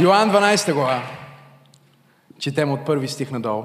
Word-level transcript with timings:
Йоан 0.00 0.30
12 0.30 0.72
глава. 0.72 1.02
Четем 2.38 2.72
от 2.72 2.86
първи 2.86 3.08
стих 3.08 3.30
надолу. 3.30 3.64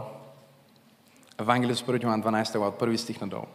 Евангелието 1.40 1.80
според 1.80 2.04
Йоан 2.04 2.24
12 2.24 2.52
глава, 2.52 2.68
от 2.68 2.80
първи 2.80 2.98
стих 2.98 3.22
надолу. 3.22 3.46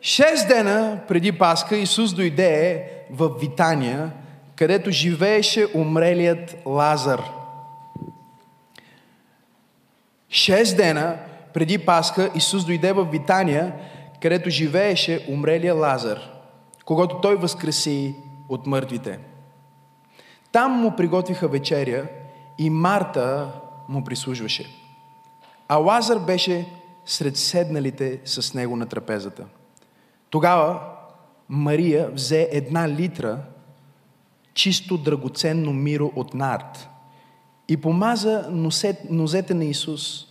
Шест 0.00 0.48
дена 0.48 1.00
преди 1.08 1.32
Пасха 1.32 1.76
Исус 1.76 2.12
дойде 2.12 2.90
в 3.10 3.30
Витания, 3.40 4.10
където 4.56 4.90
живееше 4.90 5.66
умрелият 5.74 6.56
Лазар. 6.66 7.22
Шест 10.30 10.76
дена 10.76 11.18
преди 11.54 11.78
Пасха 11.78 12.30
Исус 12.34 12.64
дойде 12.64 12.92
в 12.92 13.04
Витания, 13.04 13.72
където 14.22 14.50
живееше 14.50 15.26
умрелия 15.28 15.74
Лазар, 15.74 16.18
когато 16.84 17.20
той 17.20 17.36
възкреси 17.36 18.14
от 18.48 18.66
мъртвите. 18.66 19.18
Там 20.56 20.72
му 20.72 20.96
приготвиха 20.96 21.48
вечеря 21.48 22.08
и 22.58 22.70
Марта 22.70 23.52
му 23.88 24.04
прислужваше. 24.04 24.66
А 25.68 25.76
Лазар 25.76 26.18
беше 26.18 26.68
сред 27.06 27.36
седналите 27.36 28.20
с 28.24 28.54
него 28.54 28.76
на 28.76 28.86
трапезата. 28.86 29.44
Тогава 30.30 30.80
Мария 31.48 32.10
взе 32.10 32.48
една 32.52 32.88
литра 32.88 33.38
чисто 34.54 34.98
драгоценно 34.98 35.72
миро 35.72 36.12
от 36.16 36.34
нарт 36.34 36.88
и 37.68 37.76
помаза 37.76 38.48
нозете 39.10 39.54
на 39.54 39.64
Исус 39.64 40.26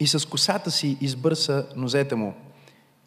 и 0.00 0.06
с 0.06 0.28
косата 0.28 0.70
си 0.70 0.98
избърса 1.00 1.66
нозете 1.76 2.14
му. 2.14 2.34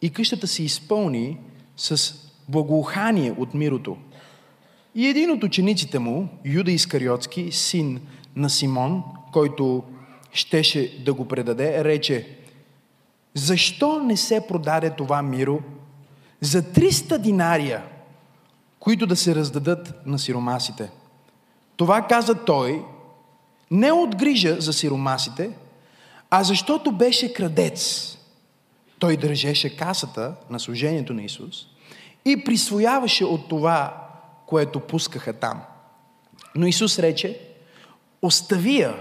И 0.02 0.10
къщата 0.10 0.46
се 0.46 0.62
изпълни 0.62 1.38
с 1.76 2.14
благоухание 2.48 3.34
от 3.38 3.54
мирото. 3.54 3.96
И 4.94 5.06
един 5.06 5.30
от 5.30 5.44
учениците 5.44 5.98
му, 5.98 6.28
Юда 6.44 6.72
Искариотски, 6.72 7.52
син 7.52 8.00
на 8.36 8.50
Симон, 8.50 9.02
който 9.32 9.82
щеше 10.32 11.02
да 11.04 11.14
го 11.14 11.28
предаде, 11.28 11.84
рече, 11.84 12.28
защо 13.34 14.02
не 14.02 14.16
се 14.16 14.46
продаде 14.48 14.90
това 14.90 15.22
миро 15.22 15.60
за 16.40 16.62
300 16.62 17.18
динария, 17.18 17.82
които 18.78 19.06
да 19.06 19.16
се 19.16 19.34
раздадат 19.34 20.06
на 20.06 20.18
сиромасите? 20.18 20.90
Това 21.76 22.02
каза 22.02 22.44
той 22.44 22.84
не 23.70 23.92
от 23.92 24.16
грижа 24.16 24.56
за 24.60 24.72
сиромасите, 24.72 25.50
а 26.30 26.42
защото 26.42 26.92
беше 26.92 27.32
крадец. 27.32 28.10
Той 28.98 29.16
държеше 29.16 29.76
касата 29.76 30.34
на 30.50 30.60
служението 30.60 31.14
на 31.14 31.22
Исус 31.22 31.66
и 32.24 32.44
присвояваше 32.44 33.24
от 33.24 33.48
това, 33.48 34.03
което 34.46 34.80
пускаха 34.80 35.32
там. 35.32 35.62
Но 36.54 36.66
Исус 36.66 36.98
рече, 36.98 37.40
остави 38.22 38.80
я. 38.80 38.94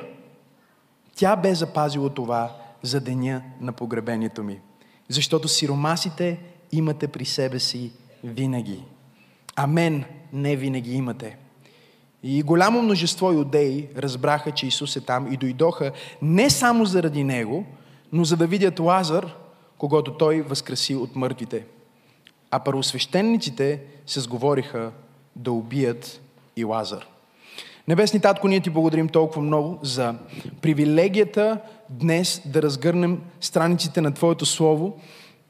Тя 1.15 1.35
бе 1.35 1.55
запазила 1.55 2.09
това 2.09 2.55
за 2.81 2.99
деня 2.99 3.41
на 3.61 3.71
погребението 3.71 4.43
ми. 4.43 4.59
Защото 5.09 5.47
сиромасите 5.47 6.39
имате 6.71 7.07
при 7.07 7.25
себе 7.25 7.59
си 7.59 7.91
винаги. 8.23 8.83
А 9.55 9.67
мен 9.67 10.05
не 10.33 10.55
винаги 10.55 10.93
имате. 10.93 11.37
И 12.23 12.43
голямо 12.43 12.81
множество 12.81 13.31
юдеи 13.31 13.87
разбраха, 13.97 14.51
че 14.51 14.67
Исус 14.67 14.95
е 14.95 15.01
там 15.01 15.33
и 15.33 15.37
дойдоха 15.37 15.91
не 16.21 16.49
само 16.49 16.85
заради 16.85 17.23
Него, 17.23 17.65
но 18.11 18.23
за 18.23 18.37
да 18.37 18.47
видят 18.47 18.79
Лазар, 18.79 19.35
когато 19.77 20.13
Той 20.17 20.41
възкреси 20.41 20.95
от 20.95 21.15
мъртвите. 21.15 21.65
А 22.51 22.59
първосвещениците 22.59 23.81
се 24.05 24.19
сговориха 24.19 24.91
да 25.35 25.51
убият 25.51 26.21
и 26.55 26.63
Лазар. 26.63 27.05
Небесни 27.87 28.19
Татко, 28.19 28.47
ние 28.47 28.59
ти 28.59 28.69
благодарим 28.69 29.09
толкова 29.09 29.41
много 29.41 29.79
за 29.81 30.15
привилегията 30.61 31.59
днес 31.89 32.41
да 32.45 32.61
разгърнем 32.61 33.21
страниците 33.41 34.01
на 34.01 34.13
Твоето 34.13 34.45
Слово 34.45 34.99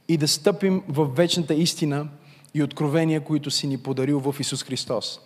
и 0.08 0.18
да 0.18 0.28
стъпим 0.28 0.84
в 0.88 1.06
вечната 1.06 1.54
истина 1.54 2.08
и 2.54 2.64
откровения, 2.64 3.22
които 3.22 3.52
си 3.52 3.68
ни 3.68 3.78
подарил 3.78 4.20
в 4.20 4.36
Исус 4.40 4.64
Христос. 4.64 5.20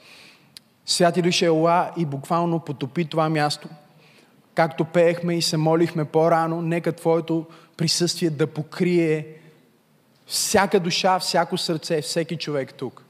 Святи 0.85 1.22
Душе 1.22 1.46
ела 1.46 1.91
и 1.97 2.06
буквално 2.06 2.59
потопи 2.59 3.06
това 3.06 3.29
място. 3.29 3.69
Както 4.56 4.85
пеехме 4.85 5.35
и 5.35 5.41
се 5.41 5.57
молихме 5.57 6.06
по-рано, 6.06 6.62
нека 6.62 6.91
Твоето 6.91 7.46
присъствие 7.78 8.29
да 8.29 8.47
покрие 8.47 9.28
всяка 10.28 10.79
душа, 10.79 11.19
всяко 11.19 11.57
сърце, 11.57 12.01
всеки 12.01 12.38
човек 12.38 12.73
тук. 12.73 13.06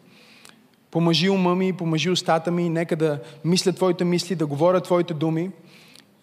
Помажи 0.91 1.29
ума 1.29 1.55
ми, 1.55 1.73
помажи 1.73 2.09
устата 2.09 2.51
ми, 2.51 2.69
нека 2.69 2.95
да 2.95 3.19
мисля 3.45 3.73
Твоите 3.73 4.03
мисли, 4.03 4.35
да 4.35 4.45
говоря 4.45 4.81
Твоите 4.81 5.13
думи. 5.13 5.51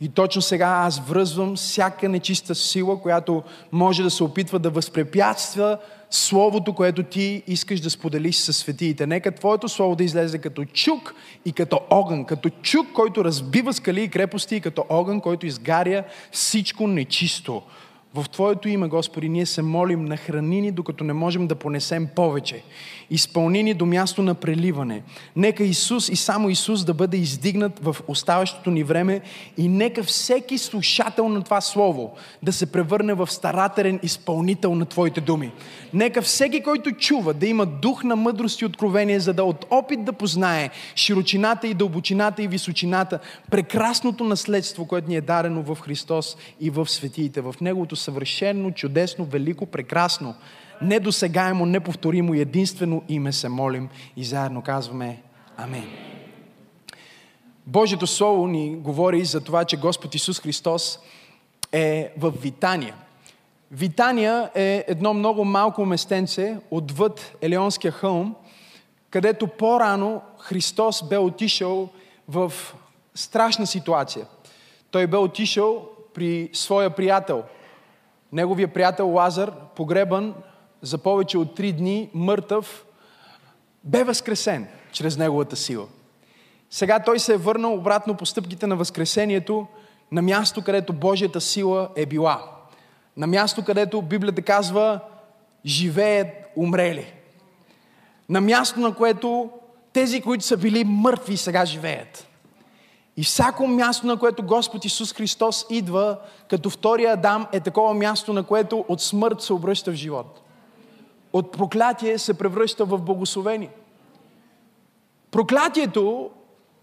И 0.00 0.08
точно 0.08 0.42
сега 0.42 0.66
аз 0.66 1.00
връзвам 1.08 1.56
всяка 1.56 2.08
нечиста 2.08 2.54
сила, 2.54 3.02
която 3.02 3.42
може 3.72 4.02
да 4.02 4.10
се 4.10 4.24
опитва 4.24 4.58
да 4.58 4.70
възпрепятства 4.70 5.78
Словото, 6.10 6.72
което 6.72 7.02
ти 7.02 7.42
искаш 7.46 7.80
да 7.80 7.90
споделиш 7.90 8.36
със 8.36 8.56
светиите. 8.56 9.06
Нека 9.06 9.32
Твоето 9.32 9.68
Слово 9.68 9.96
да 9.96 10.04
излезе 10.04 10.38
като 10.38 10.64
чук 10.64 11.14
и 11.44 11.52
като 11.52 11.80
огън. 11.90 12.24
Като 12.24 12.50
чук, 12.62 12.86
който 12.92 13.24
разбива 13.24 13.72
скали 13.72 14.02
и 14.02 14.08
крепости 14.08 14.56
и 14.56 14.60
като 14.60 14.84
огън, 14.88 15.20
който 15.20 15.46
изгаря 15.46 16.04
всичко 16.32 16.86
нечисто. 16.86 17.62
В 18.16 18.28
Твоето 18.28 18.68
име, 18.68 18.88
Господи, 18.88 19.28
ние 19.28 19.46
се 19.46 19.62
молим 19.62 20.04
на 20.04 20.16
хранини, 20.16 20.72
докато 20.72 21.04
не 21.04 21.12
можем 21.12 21.46
да 21.46 21.54
понесем 21.54 22.08
повече. 22.16 22.62
Изпълни 23.10 23.62
ни 23.62 23.74
до 23.74 23.86
място 23.86 24.22
на 24.22 24.34
преливане. 24.34 25.02
Нека 25.36 25.64
Исус 25.64 26.08
и 26.08 26.16
само 26.16 26.50
Исус 26.50 26.84
да 26.84 26.94
бъде 26.94 27.16
издигнат 27.16 27.78
в 27.78 27.96
оставащото 28.08 28.70
ни 28.70 28.84
време 28.84 29.20
и 29.58 29.68
нека 29.68 30.02
всеки 30.02 30.58
слушател 30.58 31.28
на 31.28 31.42
това 31.42 31.60
Слово 31.60 32.14
да 32.42 32.52
се 32.52 32.72
превърне 32.72 33.14
в 33.14 33.30
старателен 33.30 34.00
изпълнител 34.02 34.74
на 34.74 34.86
Твоите 34.86 35.20
думи. 35.20 35.52
Нека 35.92 36.22
всеки, 36.22 36.62
който 36.62 36.92
чува, 36.92 37.34
да 37.34 37.46
има 37.46 37.66
дух 37.66 38.04
на 38.04 38.16
мъдрост 38.16 38.60
и 38.60 38.64
откровение, 38.64 39.20
за 39.20 39.32
да 39.32 39.44
от 39.44 39.66
опит 39.70 40.04
да 40.04 40.12
познае 40.12 40.70
широчината 40.96 41.66
и 41.66 41.74
дълбочината 41.74 42.42
и 42.42 42.48
височината, 42.48 43.18
прекрасното 43.50 44.24
наследство, 44.24 44.86
което 44.86 45.08
ни 45.08 45.16
е 45.16 45.20
дарено 45.20 45.62
в 45.62 45.80
Христос 45.80 46.36
и 46.60 46.70
в 46.70 46.90
светиите, 46.90 47.40
в 47.40 47.54
Неговото 47.60 47.96
съвършено, 48.04 48.70
чудесно, 48.70 49.24
велико, 49.24 49.66
прекрасно, 49.66 50.34
недосегаемо, 50.82 51.66
неповторимо 51.66 52.34
и 52.34 52.40
единствено 52.40 53.02
име 53.08 53.32
се 53.32 53.48
молим 53.48 53.88
и 54.16 54.24
заедно 54.24 54.62
казваме 54.62 55.22
Амин. 55.56 55.88
Божието 57.66 58.06
Слово 58.06 58.46
ни 58.46 58.76
говори 58.76 59.24
за 59.24 59.40
това, 59.40 59.64
че 59.64 59.76
Господ 59.76 60.14
Исус 60.14 60.40
Христос 60.40 60.98
е 61.72 62.12
в 62.18 62.32
Витания. 62.42 62.94
Витания 63.70 64.50
е 64.54 64.84
едно 64.88 65.14
много 65.14 65.44
малко 65.44 65.86
местенце 65.86 66.56
отвъд 66.70 67.36
Елеонския 67.42 67.92
хълм, 67.92 68.34
където 69.10 69.46
по-рано 69.46 70.22
Христос 70.38 71.08
бе 71.08 71.18
отишъл 71.18 71.88
в 72.28 72.52
страшна 73.14 73.66
ситуация. 73.66 74.26
Той 74.90 75.06
бе 75.06 75.16
отишъл 75.16 75.88
при 76.14 76.50
своя 76.52 76.90
приятел. 76.90 77.42
Неговия 78.34 78.68
приятел 78.68 79.08
Лазар, 79.08 79.52
погребан 79.76 80.34
за 80.82 80.98
повече 80.98 81.38
от 81.38 81.54
три 81.54 81.72
дни, 81.72 82.10
мъртъв, 82.14 82.84
бе 83.84 84.04
възкресен 84.04 84.68
чрез 84.92 85.16
неговата 85.16 85.56
сила. 85.56 85.86
Сега 86.70 86.98
той 86.98 87.18
се 87.18 87.34
е 87.34 87.36
върнал 87.36 87.74
обратно 87.74 88.16
по 88.16 88.26
стъпките 88.26 88.66
на 88.66 88.76
Възкресението 88.76 89.66
на 90.12 90.22
място, 90.22 90.62
където 90.62 90.92
Божията 90.92 91.40
сила 91.40 91.88
е 91.96 92.06
била. 92.06 92.42
На 93.16 93.26
място, 93.26 93.64
където 93.64 94.02
Библията 94.02 94.42
казва 94.42 95.00
живеят 95.66 96.28
умрели. 96.56 97.12
На 98.28 98.40
място, 98.40 98.80
на 98.80 98.94
което 98.94 99.50
тези, 99.92 100.20
които 100.20 100.44
са 100.44 100.56
били 100.56 100.84
мъртви, 100.84 101.36
сега 101.36 101.64
живеят. 101.64 102.26
И 103.16 103.24
всяко 103.24 103.66
място, 103.66 104.06
на 104.06 104.16
което 104.16 104.42
Господ 104.42 104.84
Исус 104.84 105.12
Христос 105.12 105.66
идва, 105.70 106.18
като 106.48 106.70
втория 106.70 107.12
Адам, 107.12 107.46
е 107.52 107.60
такова 107.60 107.94
място, 107.94 108.32
на 108.32 108.42
което 108.42 108.84
от 108.88 109.00
смърт 109.00 109.42
се 109.42 109.52
обръща 109.52 109.90
в 109.90 109.94
живот. 109.94 110.40
От 111.32 111.52
проклятие 111.52 112.18
се 112.18 112.38
превръща 112.38 112.84
в 112.84 112.98
благословение. 112.98 113.70
Проклятието 115.30 116.30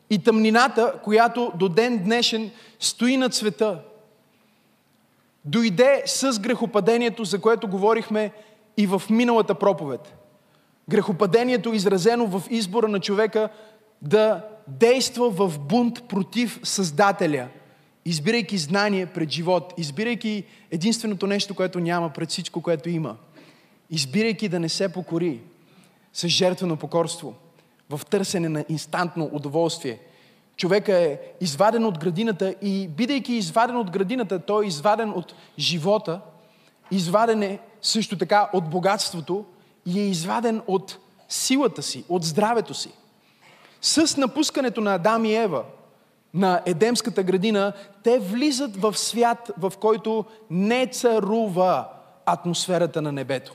и 0.09 0.23
тъмнината, 0.23 0.93
която 1.03 1.51
до 1.55 1.69
ден 1.69 2.03
днешен 2.03 2.51
стои 2.79 3.17
над 3.17 3.33
света, 3.33 3.79
дойде 5.45 6.03
с 6.05 6.39
грехопадението, 6.39 7.23
за 7.23 7.41
което 7.41 7.67
говорихме 7.67 8.31
и 8.77 8.87
в 8.87 9.01
миналата 9.09 9.55
проповед. 9.55 10.15
Грехопадението 10.89 11.73
изразено 11.73 12.27
в 12.27 12.43
избора 12.49 12.87
на 12.87 12.99
човека 12.99 13.49
да 14.01 14.41
действа 14.67 15.29
в 15.29 15.59
бунт 15.59 16.07
против 16.07 16.59
Създателя, 16.63 17.47
избирайки 18.05 18.57
знание 18.57 19.05
пред 19.05 19.29
живот, 19.31 19.73
избирайки 19.77 20.43
единственото 20.71 21.27
нещо, 21.27 21.55
което 21.55 21.79
няма 21.79 22.09
пред 22.09 22.29
всичко, 22.29 22.61
което 22.61 22.89
има, 22.89 23.15
избирайки 23.89 24.49
да 24.49 24.59
не 24.59 24.69
се 24.69 24.93
покори 24.93 25.39
с 26.13 26.27
жертвено 26.27 26.77
покорство, 26.77 27.33
в 27.89 28.01
търсене 28.09 28.49
на 28.49 28.65
инстантно 28.69 29.29
удоволствие, 29.33 29.99
човека 30.57 30.97
е 30.97 31.19
изваден 31.41 31.85
от 31.85 31.99
градината 31.99 32.55
и 32.61 32.87
бидейки 32.87 33.33
изваден 33.33 33.75
от 33.75 33.91
градината, 33.91 34.39
той 34.39 34.65
е 34.65 34.67
изваден 34.67 35.09
от 35.09 35.33
живота, 35.59 36.21
изваден 36.91 37.43
е 37.43 37.59
също 37.81 38.17
така 38.17 38.49
от 38.53 38.69
богатството 38.69 39.45
и 39.85 39.99
е 39.99 40.07
изваден 40.07 40.61
от 40.67 40.97
силата 41.29 41.81
си, 41.81 42.03
от 42.09 42.23
здравето 42.23 42.73
си. 42.73 42.89
С 43.81 44.17
напускането 44.17 44.81
на 44.81 44.95
Адам 44.95 45.25
и 45.25 45.35
Ева 45.35 45.63
на 46.33 46.61
Едемската 46.65 47.23
градина, 47.23 47.73
те 48.03 48.19
влизат 48.19 48.75
в 48.75 48.97
свят, 48.97 49.51
в 49.57 49.73
който 49.79 50.25
не 50.49 50.87
царува 50.87 51.87
атмосферата 52.25 53.01
на 53.01 53.11
небето. 53.11 53.53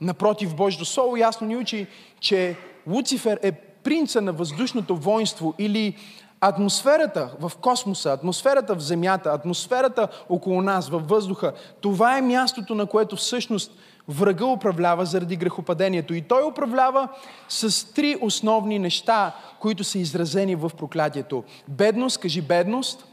Напротив, 0.00 0.56
Божието 0.56 0.84
Слово 0.84 1.16
ясно 1.16 1.46
ни 1.46 1.56
учи, 1.56 1.86
че 2.20 2.56
Луцифер 2.86 3.40
е 3.42 3.52
принца 3.52 4.20
на 4.20 4.32
въздушното 4.32 4.96
воинство 4.96 5.54
или 5.58 5.96
атмосферата 6.40 7.30
в 7.40 7.52
космоса, 7.60 8.12
атмосферата 8.12 8.74
в 8.74 8.80
Земята, 8.80 9.30
атмосферата 9.30 10.08
около 10.28 10.62
нас, 10.62 10.88
във 10.88 11.08
въздуха. 11.08 11.52
Това 11.80 12.18
е 12.18 12.22
мястото, 12.22 12.74
на 12.74 12.86
което 12.86 13.16
всъщност 13.16 13.72
врага 14.08 14.46
управлява 14.46 15.06
заради 15.06 15.36
грехопадението. 15.36 16.14
И 16.14 16.22
той 16.22 16.42
управлява 16.46 17.08
с 17.48 17.92
три 17.94 18.16
основни 18.20 18.78
неща, 18.78 19.32
които 19.60 19.84
са 19.84 19.98
изразени 19.98 20.54
в 20.54 20.70
проклятието. 20.78 21.44
Бедност, 21.68 22.18
кажи 22.18 22.42
бедност. 22.42 23.06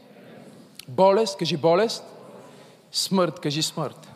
Болест, 0.88 1.38
кажи 1.38 1.56
болест. 1.56 2.04
Смърт, 2.92 3.40
кажи 3.40 3.62
смърт. 3.62 4.08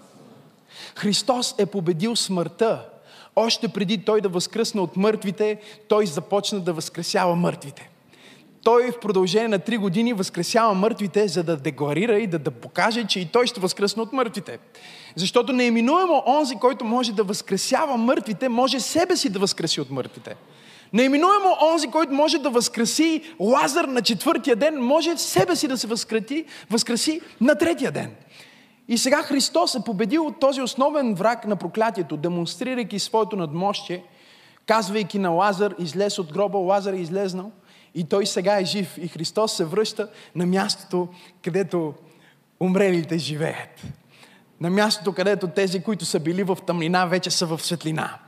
Христос 0.97 1.55
е 1.59 1.67
победил 1.67 2.17
смъртта. 2.17 2.89
Още 3.37 3.69
преди 3.69 4.05
Той 4.05 4.21
да 4.21 4.29
възкръсне 4.29 4.81
от 4.81 4.97
мъртвите, 4.97 5.61
Той 5.89 6.07
започна 6.07 6.61
да 6.61 6.73
възкресява 6.73 7.37
мъртвите. 7.37 7.91
Той 8.67 8.91
в 8.93 9.01
продължение 9.01 9.49
на 9.49 9.59
три 9.59 9.77
години 9.77 10.13
възкресява 10.13 10.75
мъртвите, 10.75 11.29
за 11.29 11.43
да 11.43 11.57
декларира 11.57 12.19
и 12.19 12.27
да, 12.27 12.39
да 12.39 12.51
покаже, 12.51 13.05
че 13.05 13.21
и 13.21 13.27
Той 13.27 13.47
ще 13.47 13.61
възкръсне 13.61 14.03
от 14.03 14.13
мъртвите. 14.13 14.59
Защото 15.17 15.53
неиминуемо 15.53 16.23
онзи, 16.27 16.55
който 16.55 16.85
може 16.85 17.13
да 17.13 17.25
възкресява 17.25 17.97
мъртвите, 17.97 18.49
може 18.49 18.81
себе 18.81 19.17
си 19.17 19.31
да 19.31 19.39
възкреси 19.39 19.81
от 19.81 19.91
мъртвите. 19.91 20.37
Неиминуемо 20.93 21.57
онзи, 21.73 21.87
който 21.87 22.13
може 22.13 22.39
да 22.39 22.51
възкреси 22.51 23.23
Лазар 23.41 23.85
на 23.85 24.03
четвъртия 24.03 24.57
ден, 24.57 24.83
може 24.83 25.17
себе 25.17 25.57
си 25.57 25.69
да 25.69 25.79
се 25.79 25.87
възкреси, 25.87 26.45
възкреси 26.71 27.21
на 27.41 27.55
третия 27.55 27.93
ден. 27.93 28.15
И 28.89 28.99
сега 28.99 29.23
Христос 29.23 29.75
е 29.75 29.85
победил 29.85 30.35
този 30.41 30.63
основен 30.63 31.15
враг 31.15 31.47
на 31.47 31.57
проклятието, 31.57 32.17
демонстрирайки 32.17 32.99
своето 32.99 33.37
надмощие, 33.37 34.05
казвайки 34.67 35.19
на 35.19 35.31
Лазар, 35.31 35.75
излез 35.79 36.19
от 36.19 36.33
гроба, 36.33 36.59
Лазар 36.59 36.93
е 36.93 36.97
излезнал 36.97 37.53
и 37.97 38.05
той 38.05 38.27
сега 38.27 38.61
е 38.61 38.65
жив. 38.65 38.99
И 38.99 39.09
Христос 39.09 39.53
се 39.53 39.65
връща 39.65 40.09
на 40.35 40.47
мястото, 40.47 41.09
където 41.45 41.95
умрелите 42.61 43.19
живеят. 43.19 43.83
На 44.61 44.71
мястото, 44.71 45.13
където 45.13 45.49
тези, 45.49 45.83
които 45.83 46.05
са 46.05 46.21
били 46.21 46.43
в 46.43 46.59
тъмнина, 46.67 47.07
вече 47.07 47.31
са 47.31 47.47
в 47.47 47.63
светлина. 47.63 48.19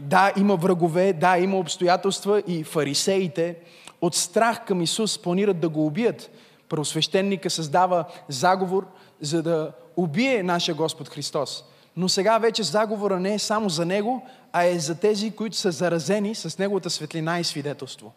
Да, 0.00 0.32
има 0.36 0.56
врагове, 0.56 1.12
да, 1.12 1.38
има 1.38 1.58
обстоятелства 1.58 2.42
и 2.46 2.64
фарисеите 2.64 3.56
от 4.00 4.14
страх 4.14 4.64
към 4.66 4.82
Исус 4.82 5.18
планират 5.18 5.60
да 5.60 5.68
го 5.68 5.86
убият. 5.86 6.30
Първосвещеника 6.68 7.50
създава 7.50 8.04
заговор, 8.28 8.86
за 9.20 9.42
да 9.42 9.72
убие 9.96 10.42
нашия 10.42 10.74
Господ 10.74 11.08
Христос. 11.08 11.64
Но 11.96 12.08
сега 12.08 12.38
вече 12.38 12.62
заговора 12.62 13.20
не 13.20 13.34
е 13.34 13.38
само 13.38 13.68
за 13.68 13.86
Него, 13.86 14.26
а 14.52 14.64
е 14.64 14.78
за 14.78 14.94
тези, 14.94 15.30
които 15.30 15.56
са 15.56 15.70
заразени 15.70 16.34
с 16.34 16.58
Неговата 16.58 16.90
светлина 16.90 17.40
и 17.40 17.44
свидетелство. 17.44 18.12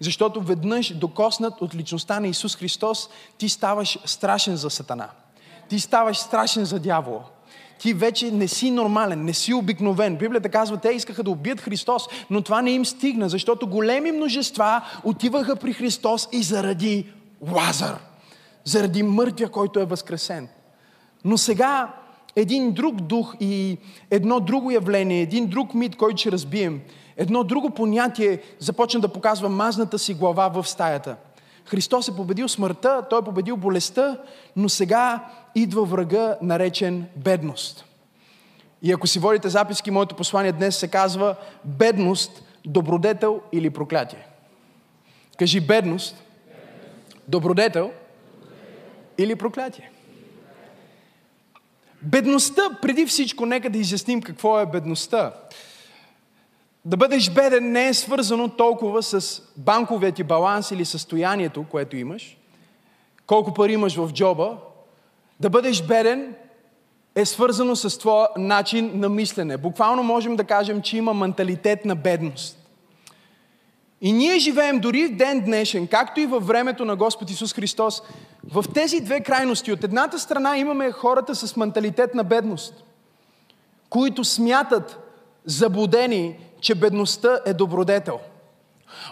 Защото 0.00 0.40
веднъж 0.40 0.94
докоснат 0.94 1.60
от 1.60 1.74
личността 1.74 2.20
на 2.20 2.28
Исус 2.28 2.56
Христос, 2.56 3.08
ти 3.38 3.48
ставаш 3.48 3.98
страшен 4.04 4.56
за 4.56 4.70
Сатана. 4.70 5.08
Ти 5.68 5.80
ставаш 5.80 6.18
страшен 6.18 6.64
за 6.64 6.78
дявола. 6.78 7.24
Ти 7.78 7.94
вече 7.94 8.30
не 8.30 8.48
си 8.48 8.70
нормален, 8.70 9.24
не 9.24 9.34
си 9.34 9.54
обикновен. 9.54 10.16
Библията 10.16 10.48
казва, 10.48 10.76
те 10.76 10.88
искаха 10.88 11.22
да 11.22 11.30
убият 11.30 11.60
Христос, 11.60 12.04
но 12.30 12.42
това 12.42 12.62
не 12.62 12.70
им 12.70 12.84
стигна, 12.84 13.28
защото 13.28 13.66
големи 13.66 14.12
множества 14.12 14.82
отиваха 15.04 15.56
при 15.56 15.72
Христос 15.72 16.28
и 16.32 16.42
заради 16.42 17.06
Лазар, 17.52 17.98
заради 18.64 19.02
мъртвия, 19.02 19.48
който 19.48 19.80
е 19.80 19.84
възкресен. 19.84 20.48
Но 21.24 21.38
сега 21.38 21.94
един 22.36 22.72
друг 22.72 23.00
дух 23.00 23.34
и 23.40 23.78
едно 24.10 24.40
друго 24.40 24.70
явление, 24.70 25.22
един 25.22 25.46
друг 25.46 25.74
мит, 25.74 25.96
който 25.96 26.20
ще 26.20 26.32
разбием, 26.32 26.80
едно 27.20 27.44
друго 27.44 27.70
понятие 27.70 28.40
започна 28.58 29.00
да 29.00 29.08
показва 29.08 29.48
мазната 29.48 29.98
си 29.98 30.14
глава 30.14 30.48
в 30.48 30.68
стаята. 30.68 31.16
Христос 31.64 32.08
е 32.08 32.16
победил 32.16 32.48
смъртта, 32.48 33.06
Той 33.10 33.18
е 33.18 33.24
победил 33.24 33.56
болестта, 33.56 34.18
но 34.56 34.68
сега 34.68 35.28
идва 35.54 35.84
врага, 35.84 36.36
наречен 36.42 37.06
бедност. 37.16 37.84
И 38.82 38.92
ако 38.92 39.06
си 39.06 39.18
водите 39.18 39.48
записки, 39.48 39.90
моето 39.90 40.14
послание 40.14 40.52
днес 40.52 40.76
се 40.76 40.88
казва 40.88 41.36
бедност, 41.64 42.42
добродетел 42.66 43.40
или 43.52 43.70
проклятие. 43.70 44.26
Кажи 45.38 45.60
бедност, 45.60 46.22
добродетел 47.28 47.90
или 49.18 49.36
проклятие. 49.36 49.90
Бедността, 52.02 52.62
преди 52.82 53.06
всичко, 53.06 53.46
нека 53.46 53.70
да 53.70 53.78
изясним 53.78 54.22
какво 54.22 54.60
е 54.60 54.66
бедността. 54.66 55.32
Да 56.84 56.96
бъдеш 56.96 57.30
беден 57.30 57.72
не 57.72 57.88
е 57.88 57.94
свързано 57.94 58.48
толкова 58.48 59.02
с 59.02 59.42
банковият 59.56 60.14
ти 60.14 60.22
баланс 60.22 60.70
или 60.70 60.84
състоянието, 60.84 61.64
което 61.70 61.96
имаш, 61.96 62.36
колко 63.26 63.54
пари 63.54 63.72
имаш 63.72 63.96
в 63.96 64.10
джоба. 64.12 64.56
Да 65.40 65.50
бъдеш 65.50 65.82
беден 65.82 66.34
е 67.14 67.24
свързано 67.24 67.76
с 67.76 67.98
твоя 67.98 68.28
начин 68.36 68.90
на 68.94 69.08
мислене. 69.08 69.56
Буквално 69.56 70.02
можем 70.02 70.36
да 70.36 70.44
кажем, 70.44 70.82
че 70.82 70.96
има 70.96 71.14
менталитет 71.14 71.84
на 71.84 71.96
бедност. 71.96 72.56
И 74.00 74.12
ние 74.12 74.38
живеем 74.38 74.78
дори 74.78 75.06
в 75.06 75.16
ден 75.16 75.40
днешен, 75.40 75.86
както 75.86 76.20
и 76.20 76.26
във 76.26 76.46
времето 76.46 76.84
на 76.84 76.96
Господ 76.96 77.30
Исус 77.30 77.54
Христос, 77.54 78.02
в 78.52 78.64
тези 78.74 79.00
две 79.00 79.20
крайности. 79.20 79.72
От 79.72 79.84
едната 79.84 80.18
страна 80.18 80.58
имаме 80.58 80.92
хората 80.92 81.34
с 81.34 81.56
менталитет 81.56 82.14
на 82.14 82.24
бедност, 82.24 82.84
които 83.90 84.24
смятат 84.24 84.98
заблудени, 85.44 86.36
че 86.60 86.74
бедността 86.74 87.38
е 87.46 87.54
добродетел. 87.54 88.20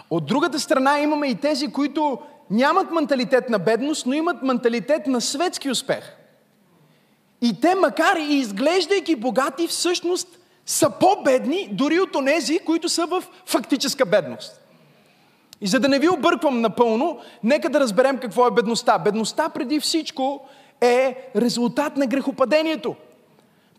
От 0.09 0.25
другата 0.25 0.59
страна 0.59 0.99
имаме 0.99 1.27
и 1.27 1.35
тези, 1.35 1.71
които 1.71 2.19
нямат 2.49 2.91
менталитет 2.91 3.49
на 3.49 3.59
бедност, 3.59 4.05
но 4.05 4.13
имат 4.13 4.43
менталитет 4.43 5.07
на 5.07 5.21
светски 5.21 5.69
успех. 5.69 6.15
И 7.41 7.61
те, 7.61 7.75
макар 7.75 8.15
и 8.17 8.33
изглеждайки 8.33 9.15
богати, 9.15 9.67
всъщност 9.67 10.27
са 10.65 10.89
по-бедни 10.89 11.69
дори 11.71 11.99
от 11.99 12.15
онези, 12.15 12.59
които 12.59 12.89
са 12.89 13.05
в 13.05 13.23
фактическа 13.45 14.05
бедност. 14.05 14.61
И 15.61 15.67
за 15.67 15.79
да 15.79 15.87
не 15.87 15.99
ви 15.99 16.09
обърквам 16.09 16.61
напълно, 16.61 17.19
нека 17.43 17.69
да 17.69 17.79
разберем 17.79 18.17
какво 18.17 18.47
е 18.47 18.51
бедността. 18.51 18.99
Бедността 18.99 19.49
преди 19.49 19.79
всичко 19.79 20.47
е 20.81 21.31
резултат 21.35 21.97
на 21.97 22.07
грехопадението. 22.07 22.95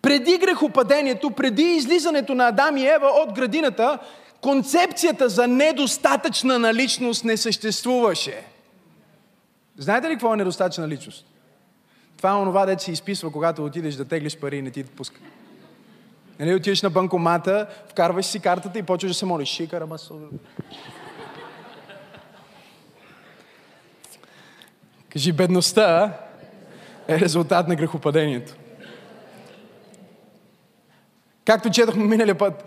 Преди 0.02 0.38
грехопадението, 0.38 1.30
преди 1.30 1.62
излизането 1.62 2.34
на 2.34 2.48
Адам 2.48 2.76
и 2.76 2.86
Ева 2.86 3.06
от 3.06 3.32
градината, 3.32 3.98
концепцията 4.40 5.28
за 5.28 5.46
недостатъчна 5.46 6.58
наличност 6.58 7.24
не 7.24 7.36
съществуваше. 7.36 8.44
Знаете 9.78 10.08
ли 10.08 10.12
какво 10.12 10.34
е 10.34 10.36
недостатъчна 10.36 10.88
личност? 10.88 11.26
Това 12.16 12.30
е 12.30 12.34
онова, 12.34 12.66
дете 12.66 12.84
се 12.84 12.92
изписва, 12.92 13.32
когато 13.32 13.64
отидеш 13.64 13.94
да 13.94 14.04
теглиш 14.04 14.36
пари 14.36 14.56
и 14.56 14.62
не 14.62 14.70
ти 14.70 14.84
пуска. 14.84 15.20
Нали 16.40 16.54
отидеш 16.54 16.82
на 16.82 16.90
банкомата, 16.90 17.66
вкарваш 17.88 18.26
си 18.26 18.40
картата 18.40 18.78
и 18.78 18.82
почваш 18.82 19.10
да 19.12 19.18
се 19.18 19.26
молиш. 19.26 19.48
Шикара, 19.48 19.86
масо. 19.86 20.20
Кажи, 25.08 25.32
бедността 25.32 26.18
е 27.08 27.20
резултат 27.20 27.68
на 27.68 27.76
грехопадението. 27.76 28.54
Както 31.50 31.70
четохме 31.70 32.04
миналия 32.04 32.38
път, 32.38 32.64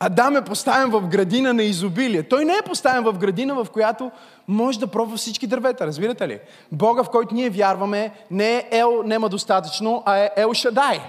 Адам 0.00 0.36
е 0.36 0.44
поставен 0.44 0.90
в 0.90 1.00
градина 1.00 1.54
на 1.54 1.62
изобилие. 1.62 2.22
Той 2.22 2.44
не 2.44 2.52
е 2.52 2.66
поставен 2.66 3.04
в 3.04 3.18
градина, 3.18 3.54
в 3.54 3.70
която 3.72 4.10
може 4.48 4.78
да 4.78 4.86
пробва 4.86 5.16
всички 5.16 5.46
дървета. 5.46 5.86
Разбирате 5.86 6.28
ли? 6.28 6.40
Бога, 6.72 7.02
в 7.02 7.10
който 7.10 7.34
ние 7.34 7.50
вярваме, 7.50 8.12
не 8.30 8.56
е 8.56 8.68
Ел, 8.70 9.02
нема 9.04 9.28
достатъчно, 9.28 10.02
а 10.06 10.18
е 10.18 10.30
Ел 10.36 10.54
Шадай. 10.54 11.00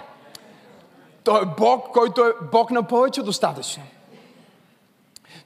Той 1.24 1.41
е 1.41 1.46
Бог, 1.58 1.91
който 1.94 2.22
е 2.22 2.34
Бог 2.51 2.72
на 2.72 2.84
повече 2.84 3.22
достатъчно. 3.22 3.84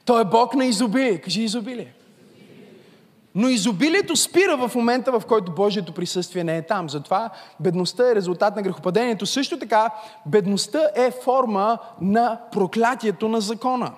Той 0.04 0.20
е 0.20 0.24
Бог 0.24 0.54
на 0.54 0.64
изобилие. 0.64 1.18
Кажи 1.18 1.42
изобилие. 1.42 1.94
Но 3.34 3.48
изобилието 3.48 4.16
спира 4.16 4.56
в 4.56 4.74
момента, 4.74 5.12
в 5.12 5.26
който 5.26 5.52
Божието 5.52 5.92
присъствие 5.92 6.44
не 6.44 6.56
е 6.56 6.62
там. 6.62 6.90
Затова 6.90 7.30
бедността 7.60 8.10
е 8.10 8.14
резултат 8.14 8.56
на 8.56 8.62
грехопадението. 8.62 9.26
Също 9.26 9.58
така, 9.58 9.90
бедността 10.26 10.80
е 10.94 11.10
форма 11.10 11.78
на 12.00 12.40
проклятието 12.52 13.28
на 13.28 13.40
закона. 13.40 13.92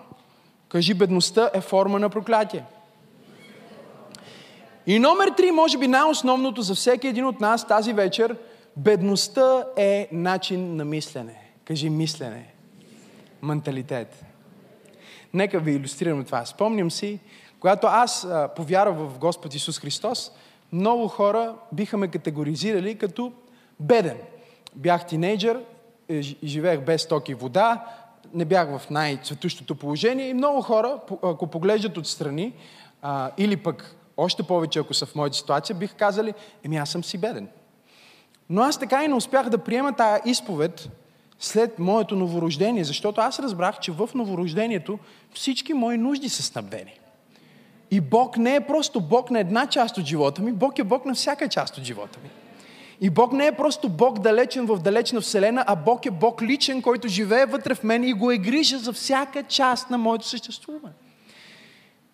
Кажи, 0.69 0.95
бедността 0.95 1.51
е 1.55 1.61
форма 1.61 1.99
на 1.99 2.09
проклятие. 2.09 2.65
И 4.87 4.99
номер 4.99 5.29
три, 5.29 5.51
може 5.51 5.79
би 5.79 5.89
най-основното 5.89 6.63
за 6.63 6.75
всеки 6.75 7.09
един 7.09 7.25
от 7.25 7.41
нас 7.41 7.67
тази 7.67 7.93
вечер, 7.93 8.37
бедността 8.77 9.65
е 9.77 10.09
начин 10.13 10.77
на 10.77 10.85
мислене. 10.85 11.41
Кажи 11.65 11.91
мислене. 11.91 12.55
Менталитет. 13.43 14.25
Нека 15.35 15.61
ви 15.61 15.73
иллюстрирам 15.73 16.25
това. 16.25 16.45
Спомням 16.45 16.91
си, 16.91 17.21
когато 17.61 17.87
аз 17.87 18.25
а, 18.25 18.49
повярвах 18.57 18.97
в 18.97 19.19
Господ 19.19 19.55
Исус 19.55 19.79
Христос, 19.79 20.33
много 20.73 21.09
хора 21.09 21.55
биха 21.73 21.97
ме 21.97 22.09
категоризирали 22.09 22.99
като 22.99 23.33
беден. 23.81 24.17
Бях 24.75 25.07
тинейджър, 25.07 25.61
е, 26.09 26.21
живеех 26.45 26.81
без 26.81 27.09
ток 27.09 27.29
и 27.29 27.35
вода, 27.35 27.85
не 28.35 28.45
бях 28.45 28.79
в 28.79 28.91
най-цветущото 28.91 29.75
положение 29.75 30.29
и 30.29 30.35
много 30.35 30.63
хора, 30.63 31.01
ако 31.23 31.47
поглеждат 31.47 31.97
отстрани, 31.97 32.53
или 33.39 33.57
пък 33.57 33.97
още 34.17 34.43
повече, 34.43 34.79
ако 34.79 34.95
са 34.95 35.07
в 35.07 35.15
моята 35.15 35.37
ситуация, 35.37 35.77
бих 35.77 35.95
казали, 35.95 36.35
еми 36.65 36.77
аз 36.77 36.91
съм 36.91 37.05
си 37.05 37.19
беден. 37.19 37.49
Но 38.51 38.63
аз 38.63 38.79
така 38.79 39.05
и 39.05 39.09
не 39.09 39.15
успях 39.15 39.49
да 39.49 39.59
приема 39.59 39.93
тая 39.93 40.23
изповед 40.25 40.89
след 41.39 41.79
моето 41.79 42.17
новорождение, 42.17 42.85
защото 42.85 43.21
аз 43.21 43.39
разбрах, 43.39 43.79
че 43.81 43.93
в 43.93 44.11
новорождението 44.15 44.99
всички 45.35 45.75
мои 45.75 45.97
нужди 45.97 46.29
са 46.29 46.43
снабдени. 46.43 47.01
И 47.91 48.01
Бог 48.01 48.37
не 48.37 48.55
е 48.55 48.61
просто 48.61 49.01
Бог 49.01 49.31
на 49.31 49.41
една 49.41 49.67
част 49.67 49.99
от 49.99 50.05
живота 50.05 50.43
ми, 50.43 50.53
Бог 50.53 50.79
е 50.79 50.85
Бог 50.85 51.05
на 51.07 51.15
всяка 51.15 51.49
част 51.49 51.79
от 51.79 51.85
живота 51.85 52.19
ми. 52.23 52.31
И 53.01 53.11
Бог 53.11 53.33
не 53.33 53.47
е 53.47 53.53
просто 53.53 53.89
Бог 53.89 54.19
далечен 54.19 54.67
в 54.67 54.79
далечна 54.79 55.21
вселена, 55.21 55.65
а 55.67 55.77
Бог 55.77 56.07
е 56.07 56.11
Бог 56.11 56.43
личен, 56.43 56.83
който 56.83 57.09
живее 57.09 57.47
вътре 57.47 57.75
в 57.75 57.83
мен 57.83 58.05
и 58.05 58.13
го 58.13 58.31
е 58.31 58.39
грижа 58.39 58.79
за 58.79 58.93
всяка 58.93 59.43
част 59.43 59.91
на 59.91 59.99
моето 59.99 60.29
съществуване. 60.29 60.95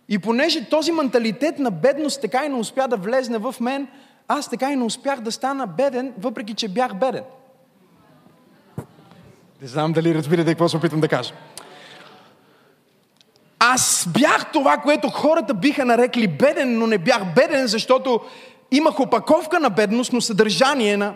И 0.08 0.18
понеже 0.18 0.64
този 0.64 0.92
менталитет 0.92 1.58
на 1.58 1.70
бедност 1.70 2.20
така 2.20 2.44
и 2.44 2.48
не 2.48 2.54
успя 2.54 2.88
да 2.88 2.96
влезне 2.96 3.38
в 3.38 3.54
мен, 3.60 3.88
аз 4.28 4.50
така 4.50 4.72
и 4.72 4.76
не 4.76 4.84
успях 4.84 5.20
да 5.20 5.32
стана 5.32 5.66
беден, 5.66 6.12
въпреки 6.18 6.54
че 6.54 6.68
бях 6.68 6.94
беден. 6.94 7.24
Не 9.62 9.68
знам 9.68 9.92
дали 9.92 10.14
разбирате 10.14 10.50
какво 10.50 10.68
се 10.68 10.76
опитвам 10.76 11.00
да 11.00 11.08
кажа. 11.08 11.34
Аз 13.64 14.06
бях 14.08 14.46
това, 14.52 14.76
което 14.76 15.08
хората 15.08 15.54
биха 15.54 15.84
нарекли 15.84 16.28
беден, 16.28 16.78
но 16.78 16.86
не 16.86 16.98
бях 16.98 17.24
беден, 17.34 17.66
защото 17.66 18.20
имах 18.70 19.00
опаковка 19.00 19.60
на 19.60 19.70
бедност, 19.70 20.12
но 20.12 20.20
съдържание 20.20 20.96
на... 20.96 21.14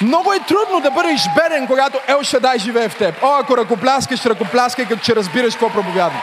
Много 0.00 0.32
е 0.32 0.38
трудно 0.38 0.80
да 0.80 0.90
бъдеш 0.90 1.20
беден, 1.34 1.66
когато 1.66 1.98
Ел 2.06 2.22
Шадай 2.22 2.58
живее 2.58 2.88
в 2.88 2.96
теб. 2.96 3.14
О, 3.22 3.38
ако 3.40 3.56
ръкопляскаш, 3.56 4.26
ръкопляскай, 4.26 4.86
като 4.86 5.04
че 5.04 5.16
разбираш 5.16 5.54
какво 5.54 5.70
проповядвам. 5.70 6.22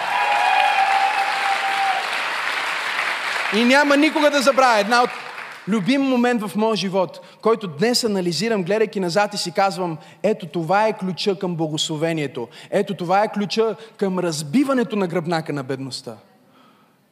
И 3.54 3.64
няма 3.64 3.98
никога 3.98 4.32
да 4.32 4.42
забравя 4.42 4.80
една 4.80 5.04
от 5.04 5.10
любим 5.68 6.02
момент 6.02 6.42
в 6.42 6.56
моя 6.56 6.76
живот, 6.76 7.22
който 7.42 7.68
днес 7.68 8.04
анализирам, 8.04 8.64
гледайки 8.64 9.00
назад 9.00 9.34
и 9.34 9.38
си 9.38 9.52
казвам, 9.52 9.98
ето 10.24 10.46
това 10.46 10.88
е 10.88 10.98
ключа 10.98 11.40
към 11.40 11.56
благословението. 11.56 12.48
Ето 12.72 12.94
това 12.94 13.24
е 13.24 13.32
ключа 13.32 13.76
към 13.98 14.20
разбиването 14.20 14.96
на 14.96 15.08
гръбнака 15.08 15.54
на 15.54 15.64
бедността. 15.64 16.18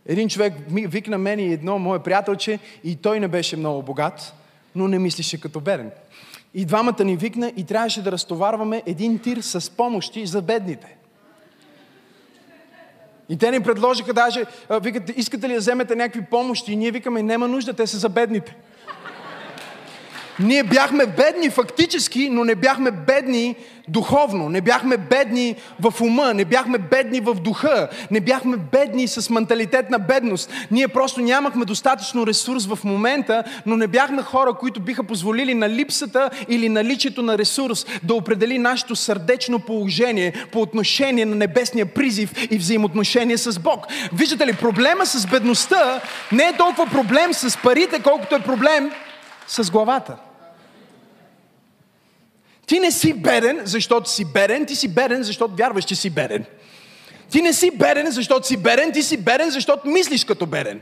Един 0.06 0.30
човек 0.30 0.54
викна 0.70 1.18
мен 1.18 1.40
и 1.40 1.54
едно 1.54 1.80
мое 1.80 2.00
приятелче 2.00 2.60
и 2.84 2.96
той 2.96 3.20
не 3.20 3.28
беше 3.28 3.58
много 3.58 3.82
богат, 3.82 4.34
но 4.76 4.88
не 4.88 5.00
мислише 5.00 5.42
като 5.42 5.60
беден. 5.60 5.92
И 6.54 6.66
двамата 6.66 7.04
ни 7.04 7.16
викна 7.16 7.52
и 7.58 7.64
трябваше 7.64 8.04
да 8.04 8.12
разтоварваме 8.12 8.84
един 8.86 9.20
тир 9.20 9.38
с 9.42 9.70
помощи 9.70 10.26
за 10.26 10.42
бедните. 10.42 10.98
И 13.30 13.38
те 13.38 13.52
ни 13.52 13.64
предложиха 13.64 14.14
даже, 14.14 14.46
викат, 14.82 15.18
искате 15.18 15.50
ли 15.50 15.54
да 15.54 15.60
вземете 15.60 15.96
някакви 15.96 16.26
помощи? 16.26 16.74
И 16.74 16.76
ние 16.76 16.92
викаме, 16.92 17.24
няма 17.24 17.48
нужда, 17.48 17.74
те 17.74 17.88
са 17.88 17.98
за 17.98 18.10
бедните. 18.10 18.56
Ние 20.40 20.64
бяхме 20.64 21.06
бедни 21.06 21.50
фактически, 21.50 22.30
но 22.30 22.44
не 22.44 22.56
бяхме 22.56 22.92
бедни 22.92 23.56
духовно, 23.88 24.50
не 24.50 24.62
бяхме 24.62 24.98
бедни 24.98 25.56
в 25.80 26.02
ума, 26.02 26.34
не 26.34 26.46
бяхме 26.46 26.78
бедни 26.78 27.20
в 27.20 27.34
духа, 27.34 27.90
не 28.12 28.20
бяхме 28.20 28.58
бедни 28.58 29.08
с 29.08 29.30
менталитет 29.30 29.90
на 29.90 30.00
бедност. 30.00 30.52
Ние 30.72 30.88
просто 30.88 31.22
нямахме 31.22 31.66
достатъчно 31.66 32.28
ресурс 32.28 32.66
в 32.66 32.80
момента, 32.84 33.44
но 33.66 33.78
не 33.78 33.88
бяхме 33.88 34.22
хора, 34.22 34.54
които 34.54 34.82
биха 34.82 35.04
позволили 35.04 35.54
на 35.54 35.70
липсата 35.70 36.30
или 36.50 36.70
наличието 36.70 37.22
на 37.22 37.38
ресурс 37.38 37.86
да 38.04 38.14
определи 38.14 38.58
нашето 38.58 38.96
сърдечно 38.96 39.60
положение 39.60 40.34
по 40.52 40.62
отношение 40.62 41.26
на 41.26 41.36
небесния 41.36 41.86
призив 41.86 42.32
и 42.52 42.58
взаимоотношение 42.58 43.38
с 43.38 43.60
Бог. 43.60 43.88
Виждате 44.14 44.48
ли, 44.48 44.54
проблема 44.54 45.06
с 45.06 45.28
бедността 45.28 46.02
не 46.32 46.44
е 46.44 46.58
толкова 46.58 46.92
проблем 46.92 47.34
с 47.34 47.58
парите, 47.58 48.00
колкото 48.00 48.36
е 48.36 48.40
проблем 48.40 48.92
с 49.48 49.72
главата. 49.72 50.18
Ти 52.66 52.80
не 52.80 52.92
си 52.92 53.14
беден, 53.14 53.62
защото 53.64 54.10
си 54.10 54.26
беден, 54.26 54.66
ти 54.66 54.76
си 54.76 54.88
беден, 54.88 55.24
защото 55.24 55.56
вярваш, 55.56 55.86
че 55.86 55.96
си 55.96 56.10
беден. 56.10 56.46
Ти 57.32 57.42
не 57.42 57.54
си 57.54 57.72
беден, 57.72 58.12
защото 58.12 58.48
си 58.48 58.58
беден, 58.58 58.92
ти 58.92 59.04
си 59.04 59.18
беден, 59.18 59.50
защото 59.50 59.88
мислиш 59.88 60.26
като 60.26 60.46
беден. 60.46 60.82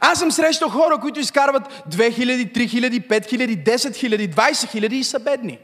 Аз 0.00 0.18
съм 0.18 0.32
срещал 0.32 0.68
хора, 0.68 0.98
които 0.98 1.20
изкарват 1.20 1.62
2000, 1.90 2.52
3000, 2.54 3.08
5000, 3.08 3.64
10 3.64 3.76
000, 3.76 4.34
20 4.34 4.52
000 4.52 4.92
и 4.92 5.04
са 5.04 5.18
бедни. 5.18 5.58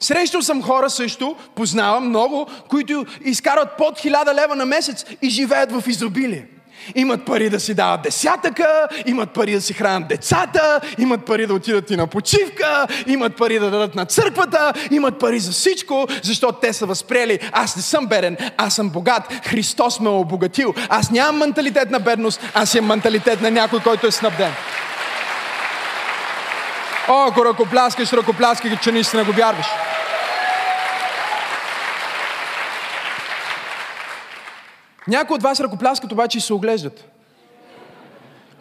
Срещал 0.00 0.42
съм 0.42 0.62
хора 0.62 0.90
също, 0.90 1.36
познавам 1.54 2.08
много, 2.08 2.50
които 2.68 3.06
изкарват 3.24 3.76
под 3.78 3.98
1000 3.98 4.34
лева 4.34 4.56
на 4.56 4.66
месец 4.66 5.04
и 5.22 5.30
живеят 5.30 5.72
в 5.72 5.84
изобилие. 5.88 6.46
Имат 6.94 7.24
пари 7.24 7.50
да 7.50 7.60
си 7.60 7.74
дават 7.74 8.02
десятъка, 8.02 8.88
имат 9.06 9.30
пари 9.30 9.52
да 9.52 9.60
си 9.60 9.74
хранят 9.74 10.08
децата, 10.08 10.80
имат 10.98 11.24
пари 11.24 11.46
да 11.46 11.54
отидат 11.54 11.90
и 11.90 11.96
на 11.96 12.06
почивка, 12.06 12.86
имат 13.06 13.36
пари 13.36 13.58
да 13.58 13.70
дадат 13.70 13.94
на 13.94 14.06
църквата, 14.06 14.72
имат 14.90 15.18
пари 15.18 15.38
за 15.38 15.52
всичко, 15.52 16.06
защото 16.22 16.58
те 16.60 16.72
са 16.72 16.86
възприели. 16.86 17.38
Аз 17.52 17.76
не 17.76 17.82
съм 17.82 18.06
беден, 18.06 18.36
аз 18.56 18.74
съм 18.74 18.90
богат. 18.90 19.22
Христос 19.44 20.00
ме 20.00 20.08
е 20.08 20.12
обогатил. 20.12 20.74
Аз 20.88 21.10
нямам 21.10 21.36
менталитет 21.36 21.90
на 21.90 22.00
бедност, 22.00 22.40
аз 22.54 22.74
имам 22.74 22.88
менталитет 22.88 23.40
на 23.40 23.50
някой, 23.50 23.80
който 23.80 24.06
е 24.06 24.10
снабден. 24.10 24.52
О, 27.08 27.26
ако 27.30 27.44
ръкопляскаш, 27.44 28.12
ръкопляскай, 28.12 28.70
че 28.82 28.92
наистина 28.92 29.24
го 29.24 29.32
вярваш. 29.32 29.66
Някои 35.08 35.34
от 35.34 35.42
вас 35.42 35.60
ръкопляскат 35.60 36.12
обаче 36.12 36.38
и 36.38 36.40
се 36.40 36.54
оглеждат. 36.54 37.04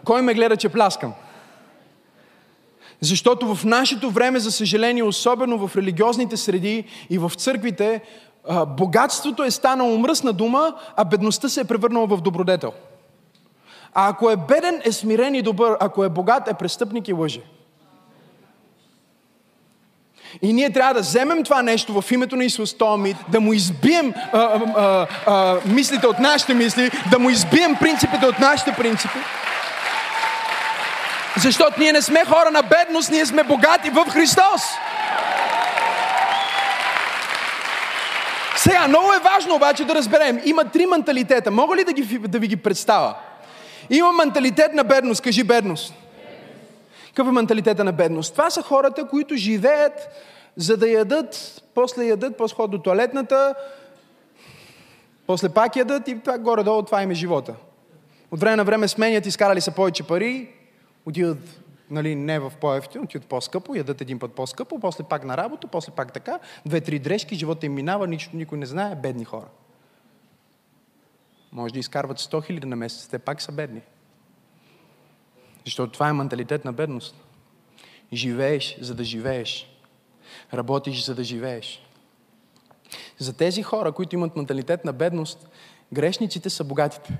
Кой 0.04 0.22
ме 0.22 0.34
гледа, 0.34 0.58
че 0.58 0.70
пляскам? 0.70 1.14
Защото 3.02 3.56
в 3.56 3.66
нашето 3.66 4.12
време, 4.12 4.40
за 4.40 4.52
съжаление, 4.52 5.04
особено 5.04 5.68
в 5.68 5.76
религиозните 5.76 6.38
среди 6.38 6.84
и 7.10 7.18
в 7.18 7.32
църквите, 7.38 8.02
богатството 8.68 9.44
е 9.44 9.52
станало 9.52 9.98
мръсна 9.98 10.34
дума, 10.34 10.76
а 10.96 11.06
бедността 11.06 11.50
се 11.50 11.62
е 11.62 11.64
превърнала 11.64 12.08
в 12.08 12.22
добродетел. 12.22 12.74
А 13.94 14.10
ако 14.10 14.30
е 14.30 14.36
беден, 14.36 14.82
е 14.84 14.92
смирен 14.92 15.36
и 15.36 15.42
добър. 15.42 15.78
Ако 15.80 16.04
е 16.04 16.10
богат, 16.10 16.48
е 16.48 16.54
престъпник 16.54 17.08
и 17.08 17.14
лъже. 17.14 17.42
И 20.42 20.54
ние 20.54 20.70
трябва 20.70 20.94
да 20.94 21.00
вземем 21.00 21.44
това 21.44 21.62
нещо 21.62 22.02
в 22.02 22.12
името 22.12 22.36
на 22.36 22.44
Исус, 22.44 22.74
този 22.74 23.16
да 23.28 23.40
му 23.40 23.54
избием 23.54 24.14
а, 24.34 24.40
а, 24.40 25.08
а, 25.26 25.58
мислите 25.66 26.08
от 26.08 26.20
нашите 26.20 26.54
мисли, 26.54 26.92
да 27.12 27.20
му 27.20 27.30
избием 27.30 27.76
принципите 27.76 28.26
от 28.26 28.40
нашите 28.40 28.72
принципи. 28.72 29.18
Защото 31.38 31.80
ние 31.80 31.92
не 31.92 32.02
сме 32.02 32.26
хора 32.26 32.52
на 32.52 32.62
бедност, 32.62 33.12
ние 33.12 33.26
сме 33.26 33.44
богати 33.44 33.90
в 33.90 34.06
Христос. 34.10 34.62
Сега, 38.58 38.88
много 38.88 39.14
е 39.14 39.20
важно 39.20 39.56
обаче 39.56 39.86
да 39.86 39.96
разберем. 39.96 40.42
Има 40.46 40.66
три 40.66 40.86
менталитета. 40.86 41.52
Мога 41.52 41.76
ли 41.76 41.84
да, 41.84 41.94
ги, 41.94 42.18
да 42.18 42.40
ви 42.40 42.48
ги 42.48 42.56
представя? 42.56 43.14
Има 43.90 44.12
менталитет 44.12 44.74
на 44.74 44.84
бедност. 44.84 45.22
Кажи 45.22 45.44
бедност. 45.44 45.94
Какъв 47.16 47.28
е 47.28 47.32
менталитета 47.32 47.84
на 47.84 47.92
бедност? 47.92 48.32
Това 48.32 48.50
са 48.50 48.62
хората, 48.62 49.08
които 49.08 49.36
живеят 49.36 50.10
за 50.56 50.78
да 50.78 50.90
ядат, 50.90 51.62
после 51.76 52.06
ядат, 52.06 52.38
после 52.38 52.56
ходят 52.56 52.72
до 52.72 52.78
туалетната, 52.78 53.56
после 55.28 55.50
пак 55.50 55.76
ядат 55.76 56.08
и 56.08 56.20
това 56.20 56.38
горе-долу 56.38 56.84
това 56.84 57.04
им 57.04 57.12
е 57.12 57.14
живота. 57.14 57.56
От 58.32 58.40
време 58.40 58.56
на 58.56 58.64
време 58.64 58.88
сменят, 58.88 59.26
изкарали 59.26 59.62
са 59.62 59.72
повече 59.72 60.04
пари, 60.04 60.50
отиват 61.06 61.62
нали, 61.90 62.16
не 62.16 62.40
в 62.40 62.52
по-ефтино, 62.62 63.04
отиват 63.04 63.28
по-скъпо, 63.28 63.76
ядат 63.76 64.02
един 64.02 64.20
път 64.20 64.34
по-скъпо, 64.34 64.80
после 64.80 65.04
пак 65.04 65.24
на 65.24 65.38
работа, 65.38 65.68
после 65.68 65.92
пак 65.92 66.14
така, 66.14 66.40
две-три 66.66 67.00
дрежки, 67.00 67.36
живота 67.36 67.66
им 67.66 67.74
минава, 67.74 68.08
нищо 68.08 68.38
никой 68.38 68.58
не 68.58 68.66
знае, 68.66 68.96
бедни 68.96 69.26
хора. 69.26 69.48
Може 71.52 71.74
да 71.74 71.80
изкарват 71.80 72.20
100 72.20 72.46
хиляди 72.46 72.68
на 72.68 72.76
месец, 72.76 73.08
те 73.08 73.20
пак 73.20 73.42
са 73.42 73.52
бедни. 73.52 73.82
Защото 75.66 75.94
това 75.94 76.10
е 76.10 76.14
менталитет 76.14 76.66
на 76.66 76.74
бедност. 76.74 77.16
Живееш, 78.14 78.78
за 78.82 78.96
да 78.96 79.04
живееш. 79.04 79.68
Работиш, 80.54 81.06
за 81.06 81.16
да 81.16 81.24
живееш. 81.24 81.82
За 83.18 83.34
тези 83.34 83.64
хора, 83.64 83.92
които 83.92 84.16
имат 84.16 84.36
менталитет 84.36 84.86
на 84.86 84.94
бедност, 84.94 85.50
грешниците 85.94 86.50
са 86.50 86.64
богатите. 86.64 87.18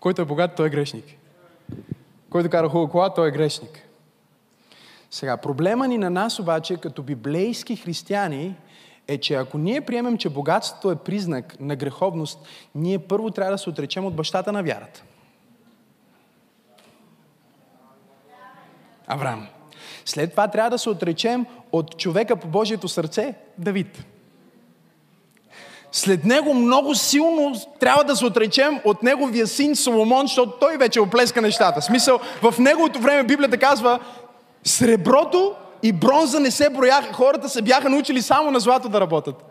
Който 0.00 0.22
е 0.22 0.24
богат, 0.24 0.56
той 0.56 0.66
е 0.66 0.70
грешник. 0.70 1.04
Който 2.30 2.50
кара 2.50 2.68
хубава 2.68 2.90
кола, 2.90 3.14
той 3.14 3.28
е 3.28 3.30
грешник. 3.30 3.88
Сега, 5.10 5.36
проблема 5.36 5.88
ни 5.88 5.98
на 5.98 6.10
нас 6.10 6.38
обаче, 6.38 6.76
като 6.76 7.02
библейски 7.02 7.76
християни, 7.76 8.56
е, 9.08 9.18
че 9.18 9.34
ако 9.34 9.58
ние 9.58 9.80
приемем, 9.80 10.18
че 10.18 10.28
богатството 10.28 10.90
е 10.90 10.96
признак 10.96 11.60
на 11.60 11.76
греховност, 11.76 12.38
ние 12.74 12.98
първо 12.98 13.30
трябва 13.30 13.52
да 13.52 13.58
се 13.58 13.70
отречем 13.70 14.06
от 14.06 14.14
бащата 14.14 14.52
на 14.52 14.62
вярата. 14.62 15.02
Авраам. 19.08 19.46
След 20.04 20.30
това 20.30 20.48
трябва 20.48 20.70
да 20.70 20.78
се 20.78 20.90
отречем 20.90 21.46
от 21.72 21.98
човека 21.98 22.36
по 22.36 22.48
Божието 22.48 22.88
сърце, 22.88 23.34
Давид. 23.58 24.04
След 25.92 26.24
него 26.24 26.54
много 26.54 26.94
силно 26.94 27.54
трябва 27.80 28.04
да 28.04 28.16
се 28.16 28.26
отречем 28.26 28.80
от 28.84 29.02
неговия 29.02 29.46
син 29.46 29.76
Соломон, 29.76 30.26
защото 30.26 30.52
той 30.60 30.76
вече 30.76 31.00
оплеска 31.00 31.42
нещата. 31.42 31.82
Смисъл, 31.82 32.20
в 32.42 32.54
неговото 32.58 32.98
време 32.98 33.22
Библията 33.22 33.58
казва, 33.58 33.98
среброто 34.64 35.54
и 35.82 35.92
бронза 35.92 36.40
не 36.40 36.50
се 36.50 36.70
брояха. 36.70 37.12
Хората 37.12 37.48
се 37.48 37.62
бяха 37.62 37.90
научили 37.90 38.22
само 38.22 38.50
на 38.50 38.60
злато 38.60 38.88
да 38.88 39.00
работят. 39.00 39.44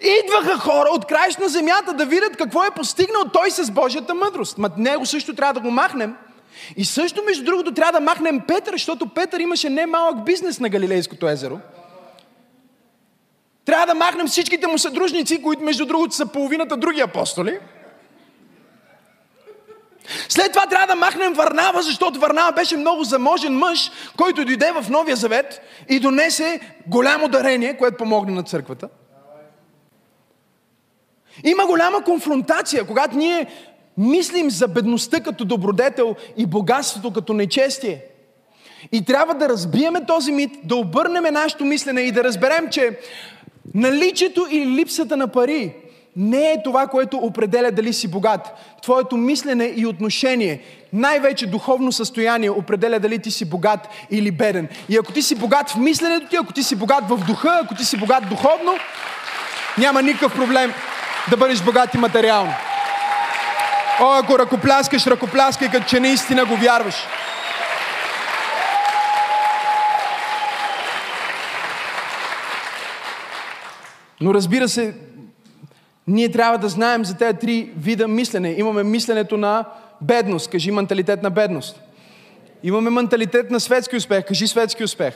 Идваха 0.00 0.58
хора 0.58 0.88
от 0.90 1.04
краищ 1.04 1.38
на 1.38 1.48
земята 1.48 1.92
да 1.92 2.06
видят 2.06 2.36
какво 2.36 2.64
е 2.64 2.70
постигнал 2.70 3.22
той 3.32 3.50
с 3.50 3.70
Божията 3.70 4.14
мъдрост. 4.14 4.58
Ма 4.58 4.70
него 4.76 5.06
също 5.06 5.34
трябва 5.34 5.54
да 5.54 5.60
го 5.60 5.70
махнем. 5.70 6.16
И 6.76 6.84
също, 6.84 7.22
между 7.26 7.44
другото, 7.44 7.74
трябва 7.74 7.92
да 7.92 8.00
махнем 8.00 8.40
Петър, 8.48 8.72
защото 8.72 9.08
Петър 9.08 9.40
имаше 9.40 9.70
немалък 9.70 10.24
бизнес 10.24 10.60
на 10.60 10.68
Галилейското 10.68 11.28
езеро. 11.28 11.58
Трябва 13.64 13.86
да 13.86 13.94
махнем 13.94 14.26
всичките 14.26 14.66
му 14.66 14.78
съдружници, 14.78 15.42
които, 15.42 15.62
между 15.62 15.86
другото, 15.86 16.14
са 16.14 16.26
половината 16.26 16.76
други 16.76 17.00
апостоли. 17.00 17.58
След 20.28 20.52
това 20.52 20.66
трябва 20.66 20.86
да 20.86 20.94
махнем 20.94 21.32
Варнава, 21.32 21.82
защото 21.82 22.20
Варнава 22.20 22.52
беше 22.52 22.76
много 22.76 23.04
заможен 23.04 23.58
мъж, 23.58 23.90
който 24.16 24.44
дойде 24.44 24.72
в 24.72 24.90
Новия 24.90 25.16
Завет 25.16 25.60
и 25.88 26.00
донесе 26.00 26.60
голямо 26.86 27.28
дарение, 27.28 27.76
което 27.76 27.96
помогне 27.96 28.34
на 28.34 28.42
църквата. 28.42 28.88
Има 31.44 31.66
голяма 31.66 32.04
конфронтация, 32.04 32.86
когато 32.86 33.16
ние 33.16 33.46
мислим 34.00 34.50
за 34.50 34.68
бедността 34.68 35.20
като 35.20 35.44
добродетел 35.44 36.16
и 36.36 36.46
богатството 36.46 37.12
като 37.12 37.32
нечестие. 37.32 38.02
И 38.92 39.04
трябва 39.04 39.34
да 39.34 39.48
разбиеме 39.48 40.04
този 40.06 40.32
мит, 40.32 40.50
да 40.64 40.76
обърнем 40.76 41.34
нашето 41.34 41.64
мислене 41.64 42.00
и 42.00 42.12
да 42.12 42.24
разберем, 42.24 42.68
че 42.70 42.98
наличието 43.74 44.46
или 44.50 44.66
липсата 44.66 45.16
на 45.16 45.28
пари 45.28 45.74
не 46.16 46.52
е 46.52 46.62
това, 46.64 46.86
което 46.86 47.16
определя 47.16 47.70
дали 47.70 47.92
си 47.92 48.08
богат. 48.08 48.54
Твоето 48.82 49.16
мислене 49.16 49.72
и 49.76 49.86
отношение, 49.86 50.62
най-вече 50.92 51.46
духовно 51.46 51.92
състояние, 51.92 52.50
определя 52.50 53.00
дали 53.00 53.18
ти 53.18 53.30
си 53.30 53.44
богат 53.44 53.88
или 54.10 54.30
беден. 54.30 54.68
И 54.88 54.96
ако 54.96 55.12
ти 55.12 55.22
си 55.22 55.34
богат 55.34 55.70
в 55.70 55.76
мисленето 55.76 56.28
ти, 56.28 56.36
ако 56.36 56.52
ти 56.52 56.62
си 56.62 56.76
богат 56.76 57.08
в 57.08 57.16
духа, 57.26 57.60
ако 57.64 57.74
ти 57.74 57.84
си 57.84 57.96
богат 57.96 58.28
духовно, 58.28 58.74
няма 59.78 60.02
никакъв 60.02 60.34
проблем 60.34 60.72
да 61.30 61.36
бъдеш 61.36 61.62
богат 61.62 61.94
и 61.94 61.98
материално. 61.98 62.52
О, 64.02 64.18
ако 64.22 64.38
ръкопляскаш, 64.38 65.06
ръкопляскай, 65.06 65.70
като 65.70 65.86
че 65.86 66.00
наистина 66.00 66.44
го 66.44 66.56
вярваш. 66.56 66.94
Но 74.20 74.34
разбира 74.34 74.68
се, 74.68 74.94
ние 76.06 76.30
трябва 76.30 76.58
да 76.58 76.68
знаем 76.68 77.04
за 77.04 77.16
тези 77.16 77.38
три 77.38 77.72
вида 77.76 78.08
мислене. 78.08 78.54
Имаме 78.58 78.82
мисленето 78.82 79.36
на 79.36 79.64
бедност, 80.00 80.50
кажи 80.50 80.70
менталитет 80.70 81.22
на 81.22 81.30
бедност. 81.30 81.80
Имаме 82.62 82.90
менталитет 82.90 83.50
на 83.50 83.60
светски 83.60 83.96
успех, 83.96 84.24
кажи 84.24 84.48
светски 84.48 84.84
успех. 84.84 85.14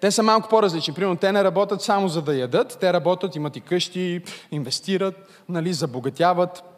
Те 0.00 0.10
са 0.10 0.22
малко 0.22 0.48
по-различни. 0.48 0.94
Примерно, 0.94 1.16
те 1.16 1.32
не 1.32 1.44
работят 1.44 1.82
само 1.82 2.08
за 2.08 2.22
да 2.22 2.34
ядат, 2.34 2.78
те 2.80 2.92
работят, 2.92 3.36
имат 3.36 3.56
и 3.56 3.60
къщи, 3.60 4.22
инвестират, 4.50 5.44
нали, 5.48 5.72
забогатяват. 5.72 6.73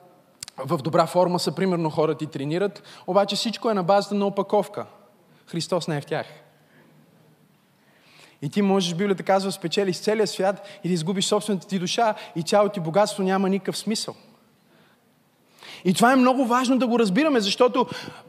В 0.59 0.83
добра 0.83 1.07
форма 1.07 1.39
са, 1.39 1.53
примерно, 1.53 1.91
хората 1.91 2.25
и 2.25 2.27
тренират. 2.27 2.83
Обаче 3.07 3.37
всичко 3.37 3.71
е 3.71 3.75
на 3.75 3.83
базата 3.83 4.15
на 4.15 4.27
опаковка. 4.27 4.87
Христос 5.47 5.89
не 5.89 5.97
е 5.97 6.01
в 6.01 6.07
тях. 6.07 6.27
И 8.43 8.49
ти 8.49 8.63
можеш, 8.63 8.95
Библията 8.95 9.23
казва, 9.23 9.53
спечелиш 9.53 10.01
целия 10.01 10.27
свят 10.27 10.69
и 10.85 10.89
да 10.89 10.95
изгубиш 10.95 11.25
собствената 11.25 11.67
ти 11.67 11.79
душа 11.79 12.15
и 12.37 12.43
цялото 12.43 12.73
ти 12.73 12.81
богатство 12.81 13.23
няма 13.23 13.49
никакъв 13.49 13.77
смисъл. 13.77 14.15
И 15.85 15.95
това 15.95 16.13
е 16.13 16.17
много 16.17 16.47
важно 16.47 16.79
да 16.79 16.87
го 16.87 16.99
разбираме, 16.99 17.41
защото 17.41 17.87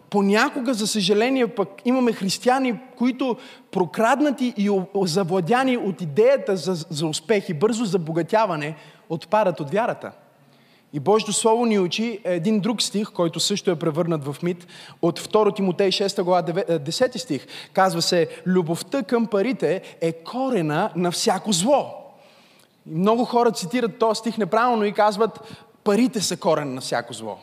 понякога, 0.09 0.73
за 0.73 0.87
съжаление, 0.87 1.47
пък 1.47 1.69
имаме 1.85 2.13
християни, 2.13 2.79
които 2.97 3.37
прокраднати 3.71 4.53
и 4.57 4.81
завладяни 4.95 5.77
от 5.77 6.01
идеята 6.01 6.57
за, 6.57 6.73
за 6.89 7.07
успех 7.07 7.49
и 7.49 7.53
бързо 7.53 7.85
забогатяване, 7.85 8.75
отпадат 9.09 9.59
от 9.59 9.71
вярата. 9.71 10.11
И 10.93 10.99
Божието 10.99 11.33
Слово 11.33 11.65
ни 11.65 11.79
учи 11.79 12.19
един 12.23 12.59
друг 12.59 12.81
стих, 12.81 13.11
който 13.11 13.39
също 13.39 13.71
е 13.71 13.79
превърнат 13.79 14.25
в 14.25 14.35
мит, 14.43 14.67
от 15.01 15.19
2 15.19 15.55
Тимотей 15.55 15.89
6 15.89 16.23
глава 16.23 16.43
10 16.43 17.15
е, 17.15 17.19
стих. 17.19 17.47
Казва 17.73 18.01
се, 18.01 18.29
любовта 18.45 19.03
към 19.03 19.27
парите 19.27 19.81
е 20.01 20.11
корена 20.11 20.89
на 20.95 21.11
всяко 21.11 21.51
зло. 21.51 21.93
И 22.91 22.95
много 22.95 23.25
хора 23.25 23.51
цитират 23.51 23.99
този 23.99 24.19
стих 24.19 24.37
неправилно 24.37 24.85
и 24.85 24.93
казват, 24.93 25.57
парите 25.83 26.21
са 26.21 26.37
корен 26.37 26.73
на 26.73 26.81
всяко 26.81 27.13
зло. 27.13 27.37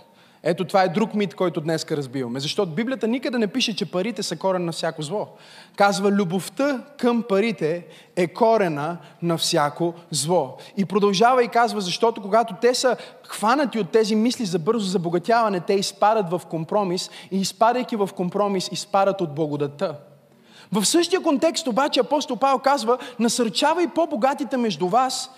Ето 0.47 0.65
това 0.65 0.83
е 0.83 0.89
друг 0.89 1.15
мит, 1.15 1.35
който 1.35 1.61
днес 1.61 1.87
разбиваме. 1.91 2.41
Защото 2.41 2.73
Библията 2.73 3.09
никъде 3.09 3.39
не 3.39 3.47
пише, 3.47 3.77
че 3.77 3.91
парите 3.91 4.23
са 4.23 4.37
корен 4.37 4.65
на 4.65 4.73
всяко 4.73 5.03
зло. 5.03 5.29
Казва, 5.77 6.11
любовта 6.11 6.85
към 6.99 7.25
парите 7.29 7.87
е 8.17 8.27
корена 8.27 8.97
на 9.23 9.39
всяко 9.39 9.95
зло. 10.11 10.57
И 10.77 10.85
продължава 10.85 11.45
и 11.45 11.49
казва, 11.49 11.81
защото 11.81 12.23
когато 12.23 12.55
те 12.61 12.75
са 12.75 12.97
хванати 13.29 13.79
от 13.79 13.91
тези 13.91 14.15
мисли 14.15 14.45
за 14.45 14.59
бързо 14.59 14.87
забогатяване, 14.87 15.61
те 15.61 15.75
изпадат 15.75 16.31
в 16.31 16.43
компромис 16.51 17.11
и 17.31 17.41
изпадайки 17.41 17.97
в 17.97 18.11
компромис, 18.17 18.69
изпадат 18.73 19.21
от 19.21 19.35
благодата. 19.35 19.97
В 20.73 20.85
същия 20.85 21.21
контекст 21.21 21.67
обаче 21.67 22.01
апостол 22.01 22.37
Павел 22.37 22.59
казва, 22.59 22.99
насърчавай 23.19 23.89
по-богатите 23.95 24.57
между 24.57 24.89
вас 24.89 25.31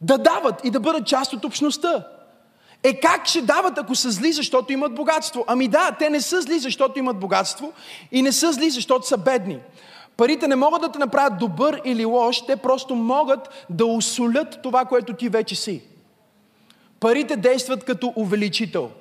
да 0.00 0.18
дават 0.18 0.64
и 0.64 0.70
да 0.70 0.80
бъдат 0.80 1.06
част 1.06 1.32
от 1.32 1.44
общността. 1.44 2.06
Е 2.82 3.00
как 3.00 3.26
ще 3.26 3.42
дават, 3.42 3.78
ако 3.78 3.94
са 3.94 4.10
зли, 4.10 4.32
защото 4.32 4.72
имат 4.72 4.94
богатство? 4.94 5.44
Ами 5.46 5.68
да, 5.68 5.96
те 5.98 6.10
не 6.10 6.20
са 6.20 6.40
зли, 6.40 6.58
защото 6.58 6.98
имат 6.98 7.18
богатство 7.18 7.72
и 8.12 8.22
не 8.22 8.32
са 8.32 8.52
зли, 8.52 8.70
защото 8.70 9.06
са 9.06 9.16
бедни. 9.18 9.58
Парите 10.16 10.48
не 10.48 10.56
могат 10.56 10.80
да 10.80 10.92
те 10.92 10.98
направят 10.98 11.38
добър 11.38 11.80
или 11.84 12.04
лош, 12.04 12.46
те 12.46 12.56
просто 12.56 12.94
могат 12.94 13.66
да 13.70 13.86
усолят 13.86 14.62
това, 14.62 14.84
което 14.84 15.12
ти 15.12 15.28
вече 15.28 15.54
си. 15.54 15.82
Парите 17.00 17.36
действат 17.36 17.84
като 17.84 18.12
увеличител– 18.16 18.90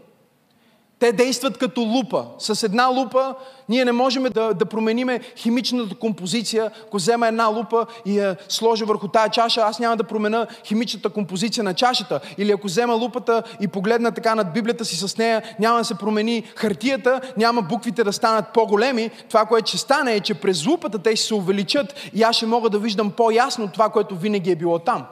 те 1.00 1.12
действат 1.12 1.58
като 1.58 1.82
лупа. 1.82 2.26
С 2.38 2.64
една 2.64 2.86
лупа 2.86 3.36
ние 3.70 3.86
не 3.86 3.92
можем 3.92 4.24
да, 4.24 4.54
да 4.54 4.66
промениме 4.66 5.20
химичната 5.36 5.96
композиция. 5.96 6.72
Ако 6.88 6.98
взема 6.98 7.28
една 7.28 7.46
лупа 7.46 7.86
и 8.06 8.18
я 8.20 8.36
сложа 8.50 8.86
върху 8.86 9.08
тая 9.08 9.30
чаша, 9.30 9.62
аз 9.62 9.80
няма 9.80 9.98
да 9.98 10.04
променя 10.04 10.48
химичната 10.66 11.10
композиция 11.10 11.64
на 11.64 11.74
чашата. 11.74 12.20
Или 12.38 12.52
ако 12.52 12.68
взема 12.68 12.94
лупата 12.94 13.44
и 13.62 13.68
погледна 13.68 14.12
така 14.12 14.36
над 14.36 14.54
Библията 14.54 14.86
си 14.86 14.96
с 14.96 15.18
нея, 15.18 15.44
няма 15.60 15.78
да 15.78 15.86
се 15.86 15.96
промени 15.96 16.44
хартията, 16.56 17.22
няма 17.38 17.62
буквите 17.62 18.04
да 18.04 18.14
станат 18.14 18.46
по-големи. 18.54 19.12
Това, 19.28 19.46
което 19.46 19.68
ще 19.68 19.78
стане 19.78 20.14
е, 20.14 20.20
че 20.20 20.34
през 20.34 20.66
лупата 20.66 21.00
те 21.00 21.16
ще 21.16 21.26
се 21.26 21.34
увеличат 21.34 21.96
и 22.14 22.24
аз 22.24 22.36
ще 22.36 22.46
мога 22.46 22.70
да 22.70 22.80
виждам 22.80 23.12
по-ясно 23.12 23.68
това, 23.68 23.90
което 23.90 24.16
винаги 24.16 24.52
е 24.52 24.56
било 24.56 24.80
там. 24.80 25.06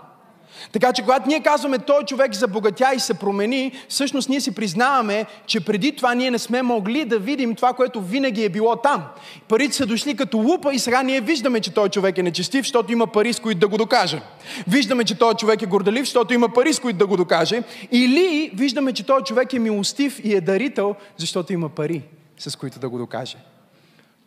Така 0.72 0.94
че 0.94 1.02
когато 1.02 1.28
ние 1.28 1.40
казваме, 1.40 1.80
той 1.80 2.04
човек 2.04 2.34
забогатя 2.34 2.92
и 2.96 3.00
се 3.00 3.14
промени, 3.14 3.72
всъщност 3.90 4.30
ние 4.30 4.42
си 4.42 4.56
признаваме, 4.56 5.26
че 5.46 5.66
преди 5.66 5.96
това 5.96 6.14
ние 6.14 6.32
не 6.32 6.40
сме 6.40 6.62
могли 6.62 7.06
да 7.06 7.20
видим 7.20 7.56
това, 7.56 7.74
което 7.74 8.02
винаги 8.02 8.44
е 8.44 8.50
било 8.50 8.76
там. 8.76 9.04
Парите 9.48 9.76
са 9.76 9.86
дошли 9.86 10.16
като 10.16 10.38
лупа 10.38 10.74
и 10.74 10.80
сега 10.80 11.04
ние 11.04 11.22
виждаме, 11.22 11.60
че 11.60 11.74
той 11.74 11.90
човек 11.90 12.18
е 12.18 12.24
нечестив, 12.24 12.66
защото 12.66 12.92
има 12.92 13.08
пари, 13.08 13.34
с 13.34 13.40
които 13.40 13.60
да 13.60 13.68
го 13.68 13.78
докаже. 13.78 14.22
Виждаме, 14.68 15.04
че 15.04 15.16
той 15.16 15.34
човек 15.34 15.62
е 15.62 15.66
горделив, 15.66 16.06
защото 16.06 16.34
има 16.34 16.50
пари, 16.50 16.74
с 16.74 16.80
които 16.80 16.98
да 16.98 17.08
го 17.08 17.18
докаже. 17.18 17.64
Или 17.92 18.52
виждаме, 18.54 18.94
че 18.94 19.06
той 19.06 19.22
човек 19.22 19.54
е 19.54 19.60
милостив 19.60 20.22
и 20.24 20.34
е 20.34 20.42
дарител, 20.42 20.96
защото 21.18 21.54
има 21.54 21.70
пари, 21.70 22.04
с 22.38 22.56
които 22.56 22.80
да 22.80 22.90
го 22.90 22.98
докаже. 22.98 23.38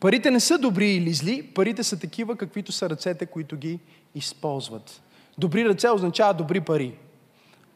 Парите 0.00 0.30
не 0.30 0.40
са 0.40 0.58
добри 0.58 0.90
или 0.90 1.12
зли, 1.12 1.42
парите 1.42 1.82
са 1.82 1.98
такива, 1.98 2.36
каквито 2.36 2.72
са 2.72 2.90
ръцете, 2.90 3.26
които 3.26 3.56
ги 3.56 3.78
използват. 4.14 5.00
Добри 5.38 5.64
ръце 5.64 5.90
означава 5.90 6.34
добри 6.34 6.60
пари. 6.60 6.94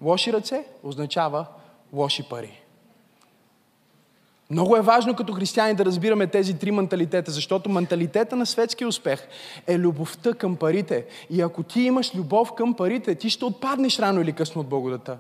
Лоши 0.03 0.33
ръце 0.33 0.65
означава 0.83 1.47
лоши 1.93 2.23
пари. 2.23 2.63
Много 4.51 4.77
е 4.77 4.81
важно 4.81 5.15
като 5.15 5.33
християни 5.33 5.75
да 5.75 5.85
разбираме 5.85 6.27
тези 6.27 6.59
три 6.59 6.71
менталитета, 6.71 7.31
защото 7.31 7.71
менталитета 7.71 8.37
на 8.37 8.47
светския 8.47 8.89
успех 8.89 9.29
е 9.67 9.79
любовта 9.79 10.35
към 10.35 10.57
парите. 10.57 11.07
И 11.31 11.41
ако 11.41 11.63
ти 11.63 11.83
имаш 11.83 12.15
любов 12.15 12.53
към 12.53 12.75
парите, 12.75 13.15
ти 13.15 13.31
ще 13.31 13.45
отпаднеш 13.45 13.99
рано 13.99 14.21
или 14.21 14.33
късно 14.33 14.61
от 14.61 14.69
благодата. 14.69 15.19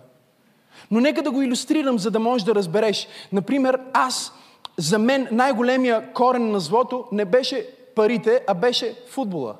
Но 0.90 1.00
нека 1.00 1.22
да 1.22 1.30
го 1.30 1.42
иллюстрирам, 1.42 1.98
за 1.98 2.10
да 2.10 2.20
можеш 2.20 2.44
да 2.44 2.54
разбереш. 2.54 3.08
Например, 3.32 3.80
аз, 3.92 4.32
за 4.76 4.98
мен 4.98 5.28
най-големия 5.30 6.12
корен 6.12 6.50
на 6.50 6.60
злото 6.60 7.04
не 7.12 7.24
беше 7.24 7.66
парите, 7.94 8.44
а 8.46 8.54
беше 8.54 8.98
футбола. 9.08 9.54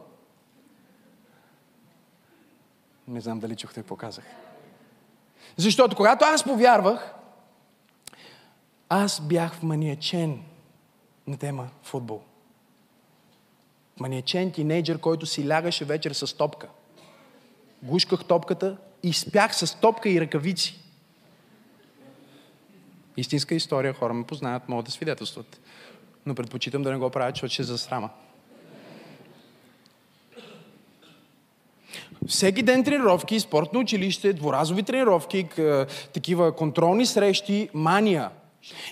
Не 3.09 3.21
знам 3.21 3.41
дали 3.41 3.57
чухте 3.57 3.81
какво 3.81 3.97
казах. 3.97 4.25
Защото 5.57 5.97
когато 5.97 6.25
аз 6.25 6.45
повярвах, 6.45 7.15
аз 8.88 9.21
бях 9.21 9.55
вманиячен 9.55 10.43
на 11.27 11.37
тема 11.37 11.69
футбол. 11.83 12.23
Маниачен 14.01 14.53
тинейджър, 14.53 14.99
който 14.99 15.27
си 15.27 15.49
лягаше 15.49 15.85
вечер 15.85 16.12
с 16.12 16.37
топка. 16.37 16.69
Гушках 17.83 18.25
топката 18.25 18.77
и 19.03 19.12
спях 19.12 19.57
с 19.57 19.81
топка 19.81 20.11
и 20.11 20.21
ръкавици. 20.21 20.79
Истинска 23.17 23.55
история, 23.55 23.95
хора 23.95 24.15
ме 24.15 24.27
познават, 24.27 24.69
могат 24.69 24.87
да 24.87 24.93
свидетелстват. 24.93 25.61
Но 26.27 26.35
предпочитам 26.35 26.83
да 26.83 26.93
не 26.93 26.99
го 26.99 27.11
правя, 27.11 27.31
защото 27.31 27.53
ще 27.53 27.62
засрама. 27.62 28.11
Всеки 32.29 32.63
ден 32.63 32.85
тренировки, 32.85 33.41
спортно 33.41 33.81
училище, 33.81 34.33
дворазови 34.33 34.83
тренировки, 34.83 35.49
такива 36.15 36.53
контролни 36.53 37.07
срещи, 37.07 37.69
мания– 37.75 38.31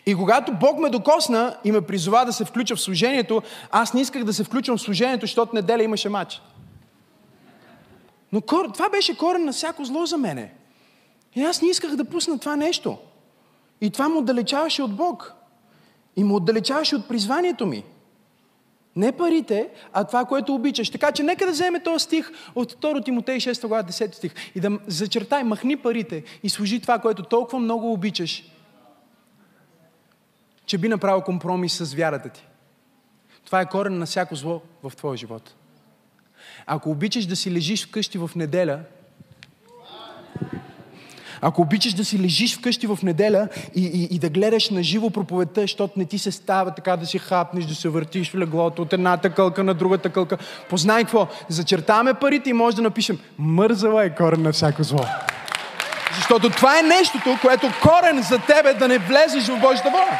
и 0.06 0.14
когато 0.14 0.52
Бог 0.52 0.78
ме 0.78 0.90
докосна 0.90 1.56
и 1.64 1.72
ме 1.72 1.80
призова 1.80 2.24
да 2.24 2.32
се 2.32 2.44
включа 2.44 2.76
в 2.76 2.80
служението, 2.80 3.42
аз 3.70 3.94
не 3.94 4.00
исках 4.00 4.24
да 4.24 4.32
се 4.32 4.44
включвам 4.44 4.78
в 4.78 4.80
служението, 4.80 5.26
защото 5.26 5.54
неделя 5.54 5.82
имаше 5.82 6.08
матч. 6.08 6.42
Но 8.32 8.40
това 8.40 8.88
беше 8.88 9.16
корен 9.16 9.44
на 9.44 9.52
всяко 9.52 9.84
зло 9.84 10.06
за 10.06 10.16
мене. 10.16 10.52
И 11.36 11.42
аз 11.42 11.62
не 11.62 11.68
исках 11.68 11.96
да 11.96 12.04
пусна 12.04 12.38
това 12.38 12.56
нещо. 12.56 12.98
И 13.80 13.90
това 13.90 14.08
му 14.08 14.18
отдалечаваше 14.18 14.82
от 14.82 14.96
Бог. 14.96 15.34
И 16.16 16.24
му 16.24 16.36
отдалечаваше 16.36 16.96
от 16.96 17.08
призванието 17.08 17.66
ми. 17.66 17.84
Не 18.96 19.12
парите, 19.12 19.68
а 19.92 20.04
това, 20.04 20.24
което 20.24 20.54
обичаш. 20.54 20.90
Така 20.90 21.12
че 21.12 21.22
нека 21.22 21.46
да 21.46 21.52
вземе 21.52 21.82
този 21.82 22.04
стих 22.04 22.30
от 22.54 22.72
2 22.72 23.04
Тимотей 23.04 23.36
6 23.36 23.68
глава 23.68 23.82
10 23.82 24.14
стих 24.14 24.34
и 24.54 24.60
да 24.60 24.78
зачертай, 24.86 25.42
махни 25.42 25.76
парите 25.76 26.24
и 26.42 26.48
служи 26.48 26.80
това, 26.80 26.98
което 26.98 27.22
толкова 27.22 27.58
много 27.58 27.92
обичаш 27.92 28.44
че 30.70 30.78
би 30.78 30.88
направил 30.88 31.22
компромис 31.22 31.76
с 31.76 31.94
вярата 31.94 32.28
ти. 32.28 32.46
Това 33.44 33.60
е 33.60 33.68
корен 33.68 33.98
на 33.98 34.06
всяко 34.06 34.34
зло 34.34 34.62
в 34.82 34.92
твоя 34.96 35.16
живот. 35.16 35.54
Ако 36.66 36.90
обичаш 36.90 37.26
да 37.26 37.36
си 37.36 37.52
лежиш 37.52 37.86
вкъщи 37.86 38.18
в 38.18 38.30
неделя, 38.36 38.80
ако 41.42 41.62
обичаш 41.62 41.92
да 41.92 42.04
си 42.04 42.18
лежиш 42.18 42.58
вкъщи 42.58 42.86
в 42.86 42.98
неделя 43.02 43.48
и, 43.74 43.86
и, 43.86 44.14
и 44.16 44.18
да 44.18 44.28
гледаш 44.28 44.70
на 44.70 44.82
живо 44.82 45.10
проповедта, 45.10 45.60
защото 45.60 45.94
не 45.96 46.04
ти 46.04 46.18
се 46.18 46.32
става 46.32 46.74
така 46.74 46.96
да 46.96 47.06
си 47.06 47.18
хапнеш, 47.18 47.64
да 47.64 47.74
се 47.74 47.88
въртиш 47.88 48.30
в 48.30 48.34
леглото 48.34 48.82
от 48.82 48.92
едната 48.92 49.30
кълка 49.30 49.64
на 49.64 49.74
другата 49.74 50.08
кълка, 50.08 50.38
познай 50.68 51.02
какво, 51.02 51.26
зачертаваме 51.48 52.14
парите 52.14 52.50
и 52.50 52.52
може 52.52 52.76
да 52.76 52.82
напишем 52.82 53.18
мързава 53.38 54.04
е 54.04 54.14
корен 54.14 54.42
на 54.42 54.52
всяко 54.52 54.82
зло. 54.82 55.04
Защото 56.16 56.50
това 56.50 56.78
е 56.78 56.82
нещото, 56.82 57.38
което 57.42 57.72
корен 57.82 58.22
за 58.22 58.38
тебе 58.38 58.74
да 58.74 58.88
не 58.88 58.98
влезеш 58.98 59.44
в 59.44 59.60
Божията 59.60 59.90
воля. 59.90 60.18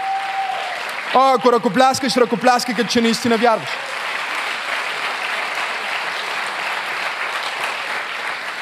О, 1.15 1.35
ако 1.35 1.53
ръкопляскаш, 1.53 2.17
ръкопляскай, 2.17 2.75
като 2.75 2.89
че 2.89 3.01
наистина 3.01 3.37
вярваш. 3.37 3.69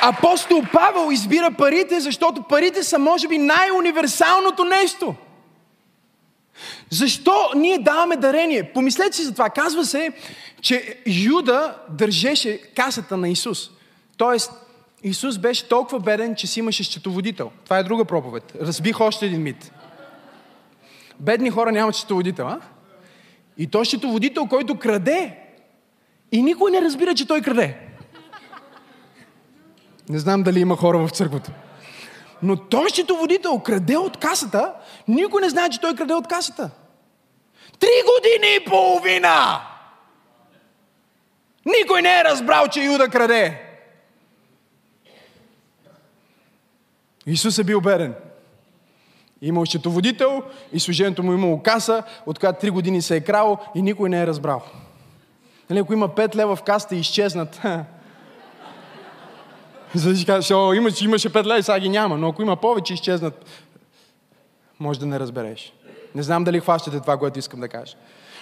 Апостол 0.02 0.62
Павел 0.72 1.12
избира 1.12 1.50
парите, 1.50 2.00
защото 2.00 2.42
парите 2.42 2.82
са, 2.82 2.98
може 2.98 3.28
би, 3.28 3.38
най-универсалното 3.38 4.64
нещо. 4.64 5.14
Защо 6.90 7.50
ние 7.56 7.78
даваме 7.78 8.16
дарение? 8.16 8.72
Помислете 8.72 9.16
си 9.16 9.22
за 9.22 9.32
това. 9.32 9.50
Казва 9.50 9.84
се, 9.84 10.12
че 10.60 10.98
Юда 11.06 11.76
държеше 11.90 12.58
касата 12.58 13.16
на 13.16 13.28
Исус. 13.28 13.70
Тоест, 14.16 14.52
Исус 15.02 15.38
беше 15.38 15.68
толкова 15.68 16.00
беден, 16.00 16.34
че 16.34 16.46
си 16.46 16.58
имаше 16.58 16.84
счетоводител. 16.84 17.50
Това 17.64 17.78
е 17.78 17.82
друга 17.82 18.04
проповед. 18.04 18.52
Разбих 18.60 19.00
още 19.00 19.26
един 19.26 19.42
мит. 19.42 19.72
Бедни 21.20 21.50
хора 21.50 21.72
нямат 21.72 21.94
счетоводител, 21.94 22.46
а? 22.46 22.60
И 23.58 23.66
той 23.66 23.86
счетоводител, 23.86 24.46
който 24.46 24.78
краде. 24.78 25.38
И 26.32 26.42
никой 26.42 26.70
не 26.70 26.82
разбира, 26.82 27.14
че 27.14 27.26
той 27.26 27.40
краде. 27.40 27.87
Не 30.08 30.18
знам 30.18 30.42
дали 30.42 30.60
има 30.60 30.76
хора 30.76 30.98
в 30.98 31.10
църквата. 31.10 31.52
Но 32.42 32.56
той 32.56 32.90
счетоводител 32.90 33.58
краде 33.58 33.96
от 33.96 34.16
касата, 34.16 34.74
никой 35.08 35.42
не 35.42 35.48
знае, 35.48 35.68
че 35.68 35.80
той 35.80 35.94
краде 35.94 36.14
от 36.14 36.28
касата. 36.28 36.70
Три 37.78 37.88
години 37.88 38.56
и 38.56 38.64
половина! 38.64 39.60
Никой 41.66 42.02
не 42.02 42.20
е 42.20 42.24
разбрал, 42.24 42.68
че 42.68 42.84
Юда 42.84 43.08
краде. 43.08 43.62
Исус 47.26 47.58
е 47.58 47.64
бил 47.64 47.80
беден. 47.80 48.14
Имал 49.42 49.66
счетоводител 49.66 50.42
и 50.72 50.80
служението 50.80 51.22
му 51.22 51.32
имало 51.32 51.62
каса, 51.62 52.02
от 52.26 52.38
която 52.38 52.60
три 52.60 52.70
години 52.70 53.02
се 53.02 53.16
е 53.16 53.20
крал 53.20 53.58
и 53.74 53.82
никой 53.82 54.08
не 54.08 54.22
е 54.22 54.26
разбрал. 54.26 54.62
Нали, 55.70 55.80
ако 55.80 55.92
има 55.92 56.08
5 56.08 56.34
лева 56.36 56.56
в 56.56 56.62
касата 56.62 56.94
и 56.94 56.98
изчезнат, 56.98 57.60
за 59.94 60.10
да 60.10 60.16
си 60.16 60.26
кажеш, 60.26 60.50
о, 60.50 60.72
имаше, 60.72 61.04
имаше 61.04 61.32
5 61.32 61.44
лева, 61.46 61.62
сега 61.62 61.78
ги 61.78 61.88
няма, 61.88 62.18
но 62.18 62.28
ако 62.28 62.42
има 62.42 62.56
повече 62.56 62.94
изчезнат, 62.94 63.44
може 64.80 65.00
да 65.00 65.06
не 65.06 65.20
разбереш. 65.20 65.72
Не 66.14 66.22
знам 66.22 66.44
дали 66.44 66.60
хващате 66.60 67.00
това, 67.00 67.16
което 67.16 67.38
искам 67.38 67.60
да 67.60 67.68
кажа. 67.68 67.96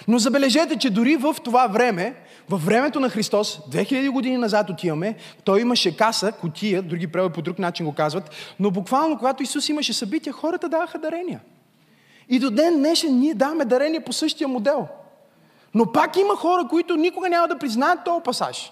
Но 0.07 0.17
забележете, 0.17 0.77
че 0.77 0.89
дори 0.89 1.15
в 1.15 1.35
това 1.43 1.67
време, 1.67 2.15
във 2.49 2.65
времето 2.65 2.99
на 2.99 3.09
Христос, 3.09 3.59
2000 3.71 4.09
години 4.09 4.37
назад 4.37 4.69
отиваме, 4.69 5.15
той 5.43 5.61
имаше 5.61 5.97
каса, 5.97 6.31
котия, 6.31 6.81
други 6.81 7.07
преводи 7.07 7.33
по 7.33 7.41
друг 7.41 7.59
начин 7.59 7.85
го 7.85 7.93
казват, 7.93 8.29
но 8.59 8.71
буквално, 8.71 9.17
когато 9.17 9.43
Исус 9.43 9.69
имаше 9.69 9.93
събития, 9.93 10.33
хората 10.33 10.69
даваха 10.69 10.99
дарения. 10.99 11.39
И 12.29 12.39
до 12.39 12.51
ден 12.51 12.77
днешен 12.77 13.19
ние 13.19 13.33
даваме 13.33 13.65
дарения 13.65 14.03
по 14.05 14.13
същия 14.13 14.47
модел. 14.47 14.87
Но 15.73 15.91
пак 15.91 16.17
има 16.17 16.35
хора, 16.35 16.67
които 16.69 16.95
никога 16.95 17.29
няма 17.29 17.47
да 17.47 17.59
признаят 17.59 17.99
този 18.05 18.23
пасаж. 18.23 18.71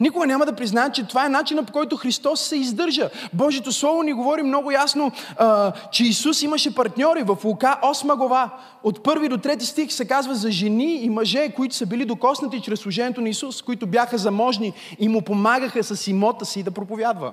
Никога 0.00 0.26
няма 0.26 0.46
да 0.46 0.52
признаят, 0.52 0.94
че 0.94 1.06
това 1.06 1.26
е 1.26 1.28
начинът 1.28 1.66
по 1.66 1.72
който 1.72 1.96
Христос 1.96 2.40
се 2.40 2.56
издържа. 2.56 3.10
Божието 3.32 3.72
Слово 3.72 4.02
ни 4.02 4.12
говори 4.12 4.42
много 4.42 4.70
ясно, 4.70 5.12
а, 5.36 5.72
че 5.92 6.04
Исус 6.04 6.42
имаше 6.42 6.74
партньори 6.74 7.22
в 7.22 7.36
Лука 7.44 7.78
8 7.82 8.16
глава. 8.16 8.50
От 8.82 9.02
първи 9.02 9.28
до 9.28 9.38
трети 9.38 9.66
стих 9.66 9.92
се 9.92 10.04
казва 10.04 10.34
за 10.34 10.50
жени 10.50 10.94
и 10.94 11.10
мъже, 11.10 11.52
които 11.56 11.74
са 11.74 11.86
били 11.86 12.04
докоснати 12.04 12.60
чрез 12.60 12.80
служението 12.80 13.20
на 13.20 13.28
Исус, 13.28 13.62
които 13.62 13.86
бяха 13.86 14.18
заможни 14.18 14.72
и 14.98 15.08
му 15.08 15.22
помагаха 15.22 15.84
с 15.84 16.06
имота 16.06 16.44
си 16.44 16.62
да 16.62 16.70
проповядва. 16.70 17.32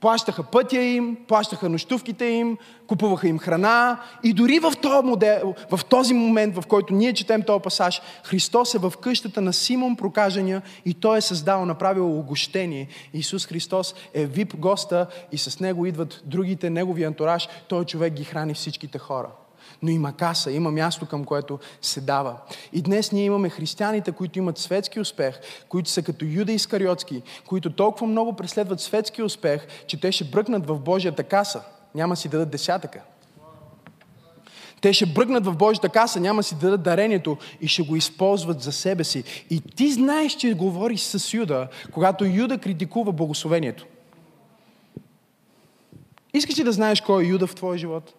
Плащаха 0.00 0.42
пътя 0.42 0.80
им, 0.80 1.16
плащаха 1.28 1.68
нощувките 1.68 2.24
им, 2.24 2.58
купуваха 2.86 3.28
им 3.28 3.38
храна. 3.38 4.00
И 4.22 4.32
дори 4.32 4.58
в 4.58 4.72
този, 4.82 5.06
модел, 5.06 5.54
в 5.70 5.84
този 5.84 6.14
момент, 6.14 6.54
в 6.56 6.66
който 6.66 6.94
ние 6.94 7.14
четем 7.14 7.42
този 7.42 7.62
пасаж, 7.62 8.02
Христос 8.24 8.74
е 8.74 8.78
в 8.78 8.92
къщата 9.00 9.40
на 9.40 9.52
Симон 9.52 9.96
Прокажения 9.96 10.62
и 10.84 10.94
той 10.94 11.18
е 11.18 11.20
създал, 11.20 11.66
направил 11.66 12.18
огощение. 12.18 12.88
Исус 13.14 13.46
Христос 13.46 13.94
е 14.14 14.26
вип 14.26 14.56
госта 14.56 15.06
и 15.32 15.38
с 15.38 15.60
него 15.60 15.86
идват 15.86 16.22
другите, 16.24 16.70
негови 16.70 17.04
антураж. 17.04 17.48
Той 17.68 17.84
човек 17.84 18.12
ги 18.12 18.24
храни 18.24 18.54
всичките 18.54 18.98
хора 18.98 19.28
но 19.82 19.90
има 19.90 20.12
каса, 20.12 20.52
има 20.52 20.70
място 20.70 21.06
към 21.06 21.24
което 21.24 21.58
се 21.82 22.00
дава. 22.00 22.36
И 22.72 22.82
днес 22.82 23.12
ние 23.12 23.24
имаме 23.24 23.48
християните, 23.48 24.12
които 24.12 24.38
имат 24.38 24.58
светски 24.58 25.00
успех, 25.00 25.40
които 25.68 25.90
са 25.90 26.02
като 26.02 26.24
Юда 26.24 26.52
Искариотски, 26.52 27.22
които 27.46 27.70
толкова 27.70 28.06
много 28.06 28.36
преследват 28.36 28.80
светски 28.80 29.22
успех, 29.22 29.66
че 29.86 30.00
те 30.00 30.12
ще 30.12 30.24
бръкнат 30.24 30.66
в 30.66 30.80
Божията 30.80 31.24
каса. 31.24 31.62
Няма 31.94 32.16
си 32.16 32.28
дадат 32.28 32.50
десятъка. 32.50 33.00
Те 34.80 34.92
ще 34.92 35.06
бръкнат 35.06 35.46
в 35.46 35.56
Божията 35.56 35.88
каса, 35.88 36.20
няма 36.20 36.42
си 36.42 36.54
дадат 36.54 36.82
дарението 36.82 37.36
и 37.60 37.68
ще 37.68 37.82
го 37.82 37.96
използват 37.96 38.60
за 38.60 38.72
себе 38.72 39.04
си. 39.04 39.24
И 39.50 39.60
ти 39.60 39.92
знаеш, 39.92 40.32
че 40.32 40.54
говориш 40.54 41.00
с 41.00 41.34
Юда, 41.34 41.68
когато 41.92 42.24
Юда 42.24 42.58
критикува 42.58 43.12
благословението. 43.12 43.86
Искаш 46.34 46.58
ли 46.58 46.64
да 46.64 46.72
знаеш 46.72 47.00
кой 47.00 47.24
е 47.24 47.26
Юда 47.26 47.46
в 47.46 47.54
твоя 47.54 47.78
живот? 47.78 48.14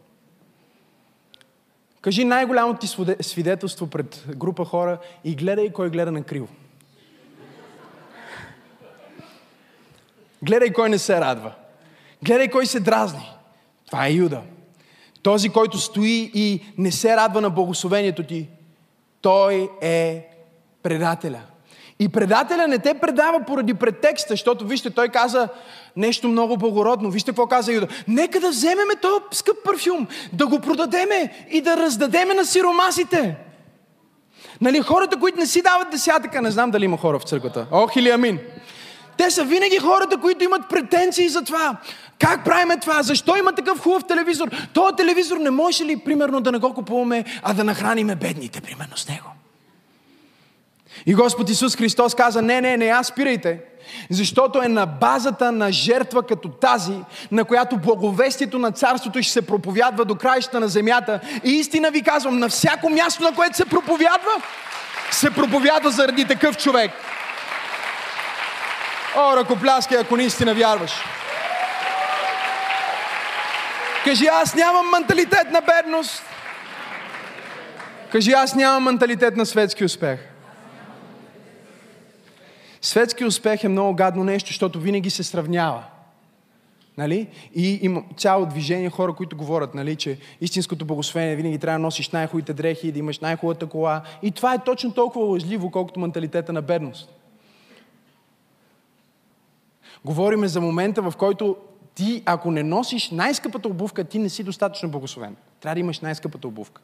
Кажи 2.08 2.26
най-голямото 2.26 2.80
ти 2.80 2.88
свидетелство 3.24 3.88
пред 3.88 4.26
група 4.36 4.66
хора 4.66 4.98
и 5.24 5.36
гледай 5.36 5.72
кой 5.72 5.90
гледа 5.90 6.12
на 6.12 6.24
криво. 6.24 6.48
Гледай 10.42 10.74
кой 10.74 10.90
не 10.90 10.98
се 10.98 11.22
радва. 11.22 11.54
Гледай 12.24 12.50
кой 12.50 12.66
се 12.66 12.80
дразни. 12.80 13.32
Това 13.86 14.08
е 14.08 14.12
Юда. 14.12 14.42
Този, 15.22 15.50
който 15.50 15.78
стои 15.78 16.32
и 16.34 16.74
не 16.78 16.92
се 16.92 17.18
радва 17.18 17.42
на 17.42 17.50
благословението 17.50 18.24
ти, 18.24 18.50
той 19.22 19.70
е 19.82 20.28
предателя. 20.84 21.42
И 22.00 22.10
предателя 22.10 22.68
не 22.68 22.80
те 22.80 22.94
предава 22.94 23.40
поради 23.48 23.74
претекста, 23.74 24.34
защото 24.34 24.68
вижте, 24.68 24.90
той 24.90 25.10
каза 25.10 25.50
нещо 25.96 26.28
много 26.28 26.58
благородно. 26.58 27.12
Вижте 27.12 27.32
какво 27.32 27.48
каза 27.48 27.74
Юда. 27.74 27.88
Нека 28.08 28.40
да 28.40 28.50
вземеме 28.50 28.96
този 29.02 29.24
скъп 29.32 29.58
парфюм, 29.64 30.08
да 30.34 30.48
го 30.48 30.60
продадеме 30.60 31.46
и 31.52 31.62
да 31.62 31.78
раздадеме 31.78 32.34
на 32.34 32.46
сиромасите. 32.46 33.36
Нали, 34.62 34.80
хората, 34.82 35.20
които 35.20 35.40
не 35.40 35.46
си 35.46 35.62
дават 35.62 35.90
десятъка, 35.92 36.42
не 36.42 36.52
знам 36.52 36.72
дали 36.72 36.86
има 36.86 36.98
хора 36.98 37.20
в 37.20 37.24
църквата. 37.24 37.68
Ох 37.72 37.96
или 37.96 38.10
амин. 38.10 38.40
Те 39.18 39.32
са 39.32 39.44
винаги 39.44 39.78
хората, 39.78 40.18
които 40.18 40.44
имат 40.44 40.70
претенции 40.70 41.30
за 41.30 41.42
това. 41.42 41.78
Как 42.20 42.46
правиме 42.46 42.78
това? 42.80 43.04
Защо 43.04 43.36
има 43.36 43.54
такъв 43.54 43.80
хубав 43.80 44.04
телевизор? 44.08 44.50
Този 44.74 44.96
телевизор 44.96 45.38
не 45.38 45.50
може 45.50 45.86
ли, 45.86 45.98
примерно, 45.98 46.42
да 46.42 46.52
не 46.52 46.58
го 46.58 46.74
купуваме, 46.74 47.26
а 47.44 47.54
да 47.54 47.64
нахраниме 47.64 48.16
бедните, 48.16 48.62
примерно, 48.62 48.98
с 48.98 49.08
него? 49.08 49.37
И 51.06 51.14
Господ 51.14 51.50
Исус 51.50 51.76
Христос 51.76 52.16
каза, 52.16 52.42
не, 52.42 52.62
не, 52.62 52.78
не, 52.78 52.86
аз 52.86 53.08
спирайте. 53.08 53.60
Защото 54.10 54.62
е 54.62 54.68
на 54.68 54.86
базата 54.86 55.52
на 55.52 55.72
жертва 55.72 56.24
като 56.24 56.50
тази, 56.50 57.00
на 57.32 57.46
която 57.46 57.78
благовестието 57.78 58.60
на 58.60 58.72
царството 58.72 59.24
ще 59.24 59.34
се 59.34 59.42
проповядва 59.42 60.06
до 60.06 60.16
краища 60.16 60.60
на 60.60 60.68
земята. 60.68 61.20
И 61.44 61.52
истина 61.52 61.92
ви 61.92 62.02
казвам, 62.02 62.40
на 62.40 62.50
всяко 62.50 62.90
място, 62.90 63.24
на 63.24 63.36
което 63.36 63.58
се 63.58 63.66
проповядва, 63.66 64.32
се 65.12 65.32
проповядва 65.32 65.92
заради 65.92 66.26
такъв 66.26 66.58
човек. 66.58 66.92
О, 69.16 69.38
ръкопляски, 69.38 69.96
ако 69.96 70.18
наистина 70.18 70.54
вярваш. 70.54 70.92
Кажи, 74.04 74.26
аз 74.26 74.56
нямам 74.56 74.90
менталитет 74.92 75.52
на 75.52 75.62
бедност. 75.62 76.24
Кажи, 78.12 78.32
аз 78.32 78.56
нямам 78.56 78.84
менталитет 78.84 79.38
на 79.38 79.46
светски 79.46 79.84
успех. 79.84 80.20
Светски 82.88 83.26
успех 83.26 83.64
е 83.64 83.68
много 83.68 83.96
гадно 83.96 84.24
нещо, 84.24 84.48
защото 84.48 84.80
винаги 84.80 85.10
се 85.10 85.24
сравнява. 85.24 85.84
Нали? 86.98 87.28
И 87.56 87.80
има 87.82 88.04
цяло 88.18 88.46
движение 88.46 88.90
хора, 88.90 89.14
които 89.14 89.38
говорят, 89.38 89.76
нали, 89.76 89.96
че 89.96 90.18
истинското 90.42 90.86
благословение 90.86 91.36
винаги 91.36 91.58
трябва 91.58 91.80
да 91.80 91.84
носиш 91.84 92.10
най-хубавите 92.10 92.54
дрехи, 92.54 92.92
да 92.92 93.00
имаш 93.00 93.20
най-хубавата 93.20 93.66
кола. 93.66 94.02
И 94.24 94.32
това 94.32 94.54
е 94.54 94.64
точно 94.64 94.94
толкова 94.94 95.26
лъжливо, 95.26 95.72
колкото 95.72 96.00
менталитета 96.00 96.54
на 96.54 96.62
бедност. 96.62 97.14
Говориме 100.06 100.48
за 100.48 100.62
момента, 100.62 101.02
в 101.02 101.14
който 101.18 101.56
ти, 101.96 102.24
ако 102.26 102.52
не 102.52 102.64
носиш 102.64 103.12
най-скъпата 103.12 103.68
обувка, 103.68 104.04
ти 104.04 104.20
не 104.20 104.30
си 104.30 104.44
достатъчно 104.44 104.90
благословен. 104.90 105.36
Трябва 105.62 105.76
да 105.76 105.80
имаш 105.80 106.00
най-скъпата 106.00 106.48
обувка. 106.48 106.82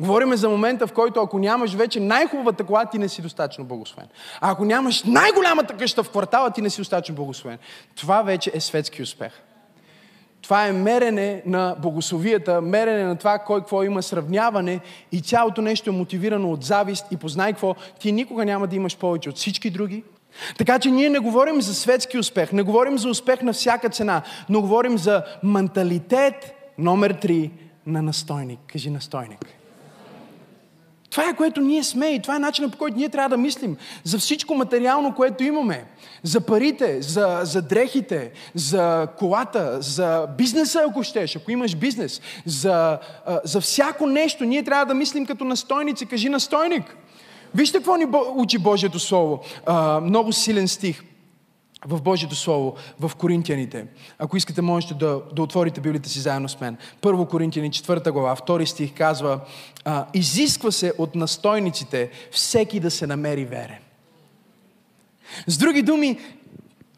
Говориме 0.00 0.36
за 0.36 0.48
момента, 0.48 0.86
в 0.86 0.92
който 0.92 1.20
ако 1.20 1.38
нямаш 1.38 1.74
вече 1.74 2.00
най-хубавата 2.00 2.64
кола, 2.64 2.84
ти 2.84 2.98
не 2.98 3.08
си 3.08 3.22
достатъчно 3.22 3.64
благословен. 3.64 4.08
А 4.40 4.50
ако 4.50 4.64
нямаш 4.64 5.02
най-голямата 5.02 5.76
къща 5.76 6.02
в 6.02 6.10
квартала, 6.10 6.50
ти 6.50 6.62
не 6.62 6.70
си 6.70 6.80
достатъчно 6.80 7.14
благословен. 7.14 7.58
Това 7.96 8.22
вече 8.22 8.50
е 8.54 8.60
светски 8.60 9.02
успех. 9.02 9.32
Това 10.42 10.66
е 10.66 10.72
мерене 10.72 11.42
на 11.46 11.76
богословията, 11.82 12.60
мерене 12.60 13.04
на 13.04 13.16
това 13.16 13.38
кой 13.38 13.60
какво 13.60 13.82
има, 13.82 14.02
сравняване 14.02 14.80
и 15.12 15.20
цялото 15.20 15.62
нещо 15.62 15.90
е 15.90 15.92
мотивирано 15.92 16.52
от 16.52 16.64
завист 16.64 17.06
и 17.10 17.16
познай 17.16 17.52
какво, 17.52 17.74
ти 17.98 18.12
никога 18.12 18.44
няма 18.44 18.66
да 18.66 18.76
имаш 18.76 18.96
повече 18.96 19.28
от 19.28 19.36
всички 19.36 19.70
други. 19.70 20.04
Така 20.58 20.78
че 20.78 20.90
ние 20.90 21.10
не 21.10 21.18
говорим 21.18 21.62
за 21.62 21.74
светски 21.74 22.18
успех, 22.18 22.52
не 22.52 22.62
говорим 22.62 22.98
за 22.98 23.08
успех 23.08 23.42
на 23.42 23.52
всяка 23.52 23.88
цена, 23.88 24.22
но 24.48 24.60
говорим 24.60 24.98
за 24.98 25.22
менталитет 25.42 26.54
номер 26.78 27.10
три 27.10 27.50
на 27.86 28.02
настойник. 28.02 28.60
Кажи 28.66 28.90
настойник. 28.90 29.63
Това 31.14 31.28
е 31.28 31.36
което 31.36 31.60
ние 31.60 31.84
сме 31.84 32.06
и 32.06 32.22
това 32.22 32.36
е 32.36 32.38
начинът 32.38 32.72
по 32.72 32.78
който 32.78 32.96
ние 32.96 33.08
трябва 33.08 33.28
да 33.28 33.36
мислим. 33.36 33.76
За 34.04 34.18
всичко 34.18 34.54
материално, 34.54 35.14
което 35.14 35.44
имаме. 35.44 35.84
За 36.22 36.40
парите, 36.40 37.02
за, 37.02 37.40
за 37.42 37.62
дрехите, 37.62 38.30
за 38.54 39.08
колата, 39.18 39.82
за 39.82 40.26
бизнеса, 40.38 40.82
ако 40.88 41.02
щеш, 41.02 41.36
ако 41.36 41.50
имаш 41.50 41.76
бизнес. 41.76 42.20
За, 42.46 42.98
за 43.44 43.60
всяко 43.60 44.06
нещо 44.06 44.44
ние 44.44 44.62
трябва 44.62 44.86
да 44.86 44.94
мислим 44.94 45.26
като 45.26 45.44
настойници. 45.44 46.06
Кажи 46.06 46.28
настойник. 46.28 46.96
Вижте 47.54 47.78
какво 47.78 47.96
ни 47.96 48.06
учи 48.34 48.58
Божието 48.58 48.98
Слово. 48.98 49.40
много 50.02 50.32
силен 50.32 50.68
стих 50.68 51.02
в 51.86 52.02
Божието 52.02 52.34
Слово, 52.34 52.74
в 53.00 53.12
Коринтияните. 53.16 53.86
Ако 54.18 54.36
искате, 54.36 54.62
можете 54.62 54.94
да, 54.94 55.20
да 55.36 55.42
отворите 55.42 55.80
Библията 55.80 56.08
си 56.08 56.20
заедно 56.20 56.48
с 56.48 56.60
мен. 56.60 56.76
Първо 57.00 57.26
Коринтияни, 57.26 57.70
четвърта 57.70 58.12
глава, 58.12 58.34
втори 58.36 58.66
стих 58.66 58.94
казва 58.94 59.40
а, 59.84 60.06
Изисква 60.14 60.70
се 60.70 60.92
от 60.98 61.14
настойниците 61.14 62.10
всеки 62.30 62.80
да 62.80 62.90
се 62.90 63.06
намери 63.06 63.44
верен. 63.44 63.78
С 65.46 65.58
други 65.58 65.82
думи, 65.82 66.18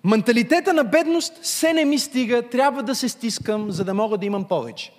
менталитета 0.05 0.73
на 0.73 0.85
бедност 0.85 1.33
се 1.43 1.73
не 1.73 1.85
ми 1.85 1.99
стига, 1.99 2.43
трябва 2.43 2.83
да 2.83 2.95
се 2.95 3.09
стискам, 3.09 3.71
за 3.71 3.85
да 3.85 3.95
мога 3.95 4.19
да 4.19 4.27
имам 4.27 4.45
повече. 4.45 4.93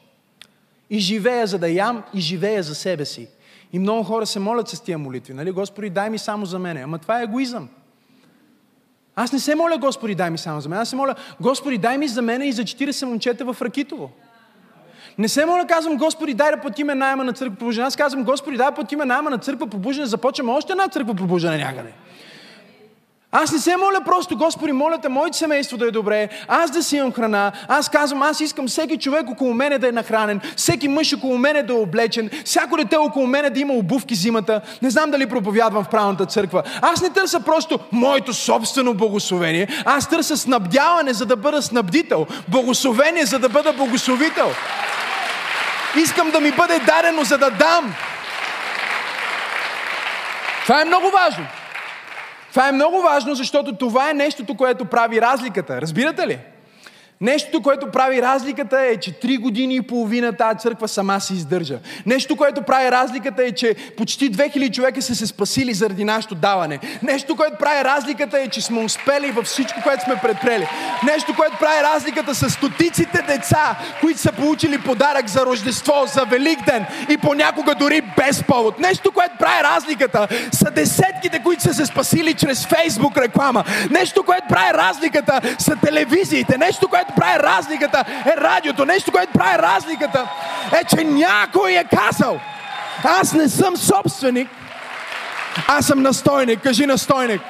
И 0.89 0.99
живея 0.99 1.47
за 1.47 1.59
да 1.59 1.69
ям, 1.69 2.03
и 2.13 2.19
живея 2.21 2.63
за 2.63 2.75
себе 2.75 3.05
си. 3.05 3.27
И 3.73 3.79
много 3.79 4.03
хора 4.03 4.25
се 4.25 4.39
молят 4.39 4.67
с 4.67 4.81
тия 4.81 4.97
молитви. 4.97 5.33
Нали? 5.33 5.51
Господи, 5.51 5.89
дай 5.89 6.09
ми 6.09 6.17
само 6.17 6.45
за 6.45 6.59
мене. 6.59 6.81
Ама 6.81 6.97
това 6.97 7.19
е 7.19 7.23
егоизъм. 7.23 7.69
Аз 9.19 9.31
не 9.31 9.39
се 9.39 9.55
моля, 9.55 9.77
Господи, 9.77 10.15
дай 10.15 10.29
ми 10.29 10.37
само 10.37 10.61
за 10.61 10.69
мен. 10.69 10.79
Аз 10.79 10.89
се 10.89 10.95
моля, 10.95 11.15
Господи, 11.41 11.77
дай 11.77 11.97
ми 11.97 12.07
за 12.07 12.21
мене 12.21 12.45
и 12.45 12.51
за 12.51 12.63
40 12.63 13.05
момчета 13.05 13.53
в 13.53 13.61
Ракитово. 13.61 14.11
Не 15.17 15.27
се 15.27 15.45
моля, 15.45 15.67
казвам, 15.67 15.97
Господи, 15.97 16.33
дай 16.33 16.51
да 16.51 16.61
платиме 16.61 16.95
найема 16.95 17.23
на 17.23 17.33
църква 17.33 17.55
пробуждане. 17.55 17.87
Аз 17.87 17.95
казвам, 17.95 18.23
Господи, 18.23 18.57
дай 18.57 18.67
да 18.67 18.71
платиме 18.75 19.05
найема 19.05 19.29
на 19.29 19.37
църква 19.37 19.67
пробуждане. 19.67 20.07
Започваме 20.07 20.51
още 20.51 20.71
една 20.71 20.87
църква 20.87 21.15
пробуждане 21.15 21.57
някъде. 21.57 21.93
Аз 23.31 23.51
не 23.51 23.59
се 23.59 23.77
моля 23.77 24.01
просто, 24.05 24.37
Господи, 24.37 24.71
моля 24.71 24.97
те, 25.01 25.09
моето 25.09 25.37
семейство 25.37 25.77
да 25.77 25.87
е 25.87 25.91
добре, 25.91 26.29
аз 26.47 26.71
да 26.71 26.83
си 26.83 26.97
имам 26.97 27.13
храна. 27.13 27.51
Аз 27.67 27.89
казвам, 27.89 28.21
аз 28.21 28.39
искам 28.39 28.67
всеки 28.67 28.97
човек 28.97 29.29
около 29.29 29.53
мене 29.53 29.77
да 29.77 29.87
е 29.87 29.91
нахранен, 29.91 30.41
всеки 30.55 30.87
мъж 30.87 31.13
около 31.13 31.37
мене 31.37 31.63
да 31.63 31.73
е 31.73 31.75
облечен, 31.75 32.29
всяко 32.45 32.77
дете 32.77 32.97
около 32.97 33.27
мене 33.27 33.49
да 33.49 33.59
има 33.59 33.73
обувки 33.73 34.15
зимата. 34.15 34.61
Не 34.81 34.89
знам 34.89 35.11
дали 35.11 35.25
проповядвам 35.25 35.83
в 35.83 35.89
правилната 35.89 36.25
църква. 36.25 36.63
Аз 36.81 37.01
не 37.01 37.09
търся 37.09 37.39
просто 37.39 37.79
моето 37.91 38.33
собствено 38.33 38.93
благословение, 38.93 39.67
аз 39.85 40.09
търся 40.09 40.37
снабдяване, 40.37 41.13
за 41.13 41.25
да 41.25 41.35
бъда 41.35 41.61
снабдител, 41.61 42.27
благословение, 42.47 43.25
за 43.25 43.39
да 43.39 43.49
бъда 43.49 43.73
благословител. 43.73 44.51
Искам 45.95 46.31
да 46.31 46.39
ми 46.39 46.51
бъде 46.51 46.79
дарено, 46.79 47.23
за 47.23 47.37
да 47.37 47.49
дам. 47.49 47.93
Това 50.65 50.81
е 50.81 50.85
много 50.85 51.09
важно. 51.09 51.45
Това 52.57 52.69
е 52.69 52.71
много 52.71 53.01
важно, 53.01 53.35
защото 53.35 53.75
това 53.75 54.09
е 54.09 54.13
нещото, 54.13 54.55
което 54.55 54.85
прави 54.85 55.21
разликата. 55.21 55.81
Разбирате 55.81 56.27
ли? 56.27 56.39
Нещото, 57.21 57.61
което 57.61 57.91
прави 57.91 58.21
разликата 58.21 58.81
е, 58.81 58.97
че 58.97 59.11
три 59.11 59.37
години 59.37 59.75
и 59.75 59.81
половина 59.81 60.33
тази 60.33 60.59
църква 60.59 60.87
сама 60.87 61.21
се 61.21 61.33
издържа. 61.33 61.79
Нещо, 62.05 62.35
което 62.35 62.61
прави 62.61 62.91
разликата 62.91 63.43
е, 63.43 63.51
че 63.51 63.75
почти 63.97 64.31
2000 64.31 64.71
човека 64.71 65.01
са 65.01 65.15
се 65.15 65.27
спасили 65.27 65.73
заради 65.73 66.03
нашето 66.03 66.35
даване. 66.35 66.79
Нещо, 67.03 67.35
което 67.35 67.57
прави 67.57 67.83
разликата 67.83 68.39
е, 68.39 68.47
че 68.47 68.61
сме 68.61 68.83
успели 68.83 69.31
във 69.31 69.45
всичко, 69.45 69.79
което 69.83 70.03
сме 70.03 70.15
предпрели. 70.21 70.67
Нещо, 71.03 71.33
което 71.35 71.57
прави 71.59 71.83
разликата 71.83 72.35
с 72.35 72.49
стотиците 72.49 73.21
деца, 73.27 73.75
които 74.01 74.19
са 74.19 74.31
получили 74.31 74.81
подарък 74.81 75.27
за 75.27 75.45
Рождество, 75.45 76.03
за 76.05 76.25
Великден 76.25 76.85
и 77.09 77.17
понякога 77.17 77.75
дори 77.75 78.01
без 78.17 78.43
повод. 78.43 78.79
Нещо, 78.79 79.11
което 79.11 79.37
прави 79.39 79.63
разликата 79.63 80.27
са 80.51 80.71
десетките, 80.71 81.43
които 81.43 81.61
са 81.63 81.73
се 81.73 81.85
спасили 81.85 82.33
чрез 82.33 82.67
Фейсбук 82.67 83.17
реклама. 83.17 83.63
Нещо, 83.91 84.23
което 84.23 84.47
прави 84.49 84.73
разликата 84.73 85.41
са 85.59 85.75
телевизиите. 85.75 86.57
Нещо, 86.57 86.87
което 86.87 87.06
което 87.07 87.21
прави 87.21 87.39
разликата 87.39 88.05
е 88.25 88.37
радиото. 88.37 88.85
Нещо, 88.85 89.11
което 89.11 89.33
прави 89.33 89.57
разликата 89.57 90.27
е, 90.81 90.83
че 90.85 91.03
някой 91.03 91.71
е 91.71 91.83
казал, 91.83 92.39
аз 93.03 93.33
не 93.33 93.49
съм 93.49 93.77
собственик, 93.77 94.49
аз 95.67 95.85
съм 95.85 96.01
настойник. 96.01 96.61
Кажи 96.63 96.85
настойник. 96.85 97.41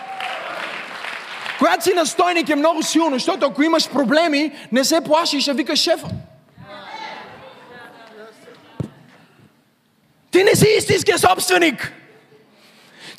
Когато 1.57 1.83
си 1.83 1.93
настойник 1.93 2.49
е 2.49 2.55
много 2.55 2.83
силно, 2.83 3.15
защото 3.15 3.45
ако 3.45 3.63
имаш 3.63 3.89
проблеми, 3.89 4.51
не 4.71 4.83
се 4.83 5.01
плашиш, 5.01 5.47
а 5.47 5.53
викаш 5.53 5.79
шефа. 5.79 6.07
Ти 10.31 10.43
не 10.43 10.55
си 10.55 10.67
истинския 10.77 11.19
собственик. 11.19 11.93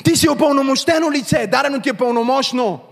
Ти 0.05 0.17
си 0.17 0.29
опълномощено 0.29 1.11
лице, 1.11 1.47
дарено 1.47 1.81
ти 1.81 1.89
е 1.89 1.93
пълномощно 1.93 2.88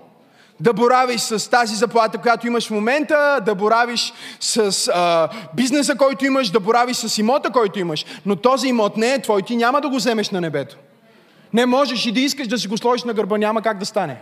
да 0.61 0.73
боравиш 0.73 1.21
с 1.21 1.51
тази 1.51 1.75
заплата, 1.75 2.19
която 2.19 2.47
имаш 2.47 2.66
в 2.66 2.71
момента, 2.71 3.40
да 3.47 3.55
боравиш 3.55 4.12
с 4.40 4.90
а, 4.95 5.29
бизнеса, 5.55 5.97
който 5.97 6.27
имаш, 6.27 6.51
да 6.51 6.61
боравиш 6.61 6.97
с 6.97 7.19
имота, 7.19 7.51
който 7.51 7.79
имаш. 7.79 8.05
Но 8.27 8.37
този 8.37 8.69
имот 8.69 8.97
не 8.97 9.14
е 9.14 9.23
твой, 9.23 9.42
ти 9.42 9.57
няма 9.57 9.81
да 9.81 9.88
го 9.88 9.97
вземеш 9.97 10.31
на 10.31 10.40
небето. 10.40 10.77
Не 11.53 11.66
можеш 11.66 12.07
и 12.07 12.12
да 12.12 12.21
искаш 12.21 12.49
да 12.49 12.59
си 12.59 12.69
го 12.69 12.79
сложиш 12.79 13.05
на 13.05 13.14
гърба, 13.14 13.38
няма 13.38 13.62
как 13.62 13.79
да 13.79 13.87
стане. 13.87 14.16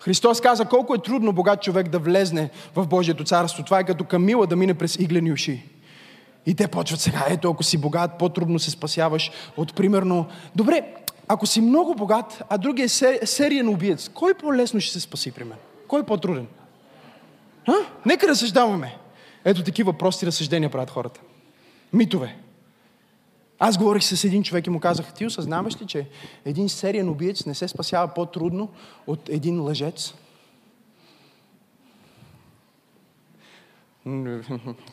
Христос 0.00 0.40
каза 0.40 0.64
колко 0.64 0.94
е 0.94 0.98
трудно 0.98 1.32
богат 1.32 1.62
човек 1.62 1.88
да 1.88 1.98
влезне 1.98 2.50
в 2.76 2.86
Божието 2.86 3.24
царство. 3.24 3.64
Това 3.64 3.78
е 3.78 3.84
като 3.84 4.04
камила 4.04 4.46
да 4.46 4.56
мине 4.56 4.74
през 4.74 4.96
иглени 4.96 5.32
уши. 5.32 5.62
И 6.46 6.54
те 6.54 6.68
почват 6.68 7.00
сега, 7.00 7.24
ето 7.28 7.50
ако 7.50 7.62
си 7.62 7.78
богат, 7.78 8.18
по-трудно 8.18 8.58
се 8.58 8.70
спасяваш 8.70 9.30
от 9.56 9.74
примерно... 9.74 10.26
Добре, 10.56 10.82
ако 11.28 11.46
си 11.46 11.60
много 11.60 11.94
богат, 11.94 12.42
а 12.48 12.58
другия 12.58 12.84
е 12.84 12.88
сер, 12.88 13.18
сериен 13.24 13.68
убиец, 13.68 14.08
кой 14.08 14.34
по-лесно 14.34 14.80
ще 14.80 14.92
се 14.92 15.00
спаси 15.00 15.30
при 15.30 15.44
мен? 15.44 15.58
Кой 15.88 16.00
е 16.00 16.04
по-труден? 16.04 16.46
А? 17.66 17.72
Нека 18.06 18.28
разсъждаваме. 18.28 18.96
Ето 19.44 19.62
такива 19.62 19.92
прости 19.92 20.26
разсъждения 20.26 20.70
правят 20.70 20.90
хората. 20.90 21.20
Митове. 21.92 22.36
Аз 23.58 23.78
говорих 23.78 24.04
с 24.04 24.24
един 24.24 24.42
човек 24.42 24.66
и 24.66 24.70
му 24.70 24.80
казах, 24.80 25.12
ти 25.12 25.26
осъзнаваш 25.26 25.80
ли, 25.80 25.86
че 25.86 26.06
един 26.44 26.68
сериен 26.68 27.08
убиец 27.08 27.46
не 27.46 27.54
се 27.54 27.68
спасява 27.68 28.08
по-трудно 28.08 28.68
от 29.06 29.28
един 29.28 29.62
лъжец? 29.62 30.14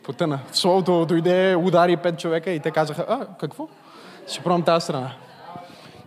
Потъна. 0.03 0.39
В 0.51 0.57
словото 0.57 1.05
дойде, 1.05 1.55
удари 1.55 1.97
пет 1.97 2.19
човека 2.19 2.51
и 2.51 2.59
те 2.59 2.71
казаха, 2.71 3.05
а, 3.09 3.27
какво? 3.39 3.67
Ще 4.27 4.43
пробвам 4.43 4.63
тази 4.63 4.83
страна. 4.83 5.15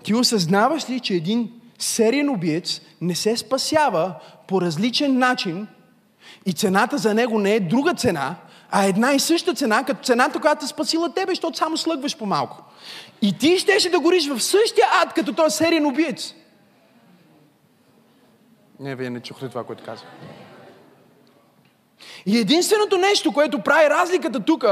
Ти 0.08 0.14
осъзнаваш 0.14 0.90
ли, 0.90 1.00
че 1.00 1.14
един 1.14 1.52
сериен 1.78 2.30
убиец 2.30 2.80
не 3.00 3.14
се 3.14 3.36
спасява 3.36 4.14
по 4.46 4.60
различен 4.60 5.18
начин 5.18 5.66
и 6.46 6.52
цената 6.52 6.98
за 6.98 7.14
него 7.14 7.38
не 7.38 7.54
е 7.54 7.60
друга 7.60 7.94
цена, 7.94 8.36
а 8.70 8.84
една 8.84 9.12
и 9.12 9.20
съща 9.20 9.54
цена, 9.54 9.84
като 9.84 10.04
цената, 10.04 10.40
която 10.40 10.64
е 10.64 10.68
спасила 10.68 11.14
тебе, 11.14 11.32
защото 11.32 11.58
само 11.58 11.76
слъгваш 11.76 12.16
по-малко. 12.16 12.62
И 13.22 13.38
ти 13.38 13.58
щеше 13.58 13.90
да 13.90 14.00
гориш 14.00 14.28
в 14.28 14.40
същия 14.40 14.86
ад, 15.02 15.12
като 15.14 15.32
този 15.32 15.56
сериен 15.56 15.86
убиец. 15.86 16.34
Не, 18.80 18.96
вие 18.96 19.10
не 19.10 19.20
чухте 19.20 19.48
това, 19.48 19.64
което 19.64 19.84
казвам. 19.84 20.10
И 22.26 22.38
единственото 22.38 22.98
нещо, 22.98 23.32
което 23.32 23.58
прави 23.58 23.90
разликата 23.90 24.40
тук, 24.40 24.64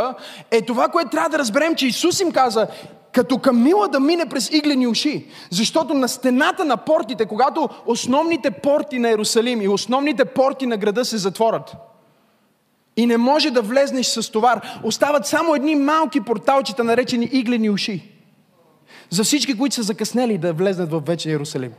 е 0.51 0.62
това, 0.62 0.88
което 0.88 1.11
трябва 1.11 1.29
да 1.29 1.38
разберем, 1.38 1.75
че 1.75 1.87
Исус 1.87 2.20
им 2.20 2.33
каза, 2.33 2.68
като 3.16 3.38
камила 3.38 3.88
да 3.88 4.00
мине 4.00 4.26
през 4.26 4.50
иглени 4.50 4.87
уши. 4.87 5.26
Защото 5.50 5.94
на 5.94 6.09
стената 6.09 6.64
на 6.64 6.76
портите, 6.76 7.26
когато 7.26 7.68
основните 7.87 8.50
порти 8.50 8.98
на 8.98 9.09
Иерусалим 9.09 9.62
и 9.62 9.68
основните 9.68 10.24
порти 10.24 10.66
на 10.66 10.76
града 10.76 11.05
се 11.05 11.16
затворят, 11.16 11.76
и 12.96 13.07
не 13.07 13.16
може 13.16 13.50
да 13.50 13.62
влезнеш 13.62 14.07
с 14.07 14.31
товар, 14.31 14.61
остават 14.85 15.26
само 15.26 15.55
едни 15.55 15.74
малки 15.74 16.20
порталчета, 16.20 16.85
наречени 16.85 17.29
иглени 17.33 17.70
уши. 17.70 18.12
За 19.11 19.24
всички, 19.24 19.59
които 19.59 19.74
са 19.74 19.83
закъснели 19.83 20.38
да 20.38 20.52
влезнат 20.52 20.90
в 20.90 21.02
вече 21.07 21.31
Иерусалим. 21.31 21.72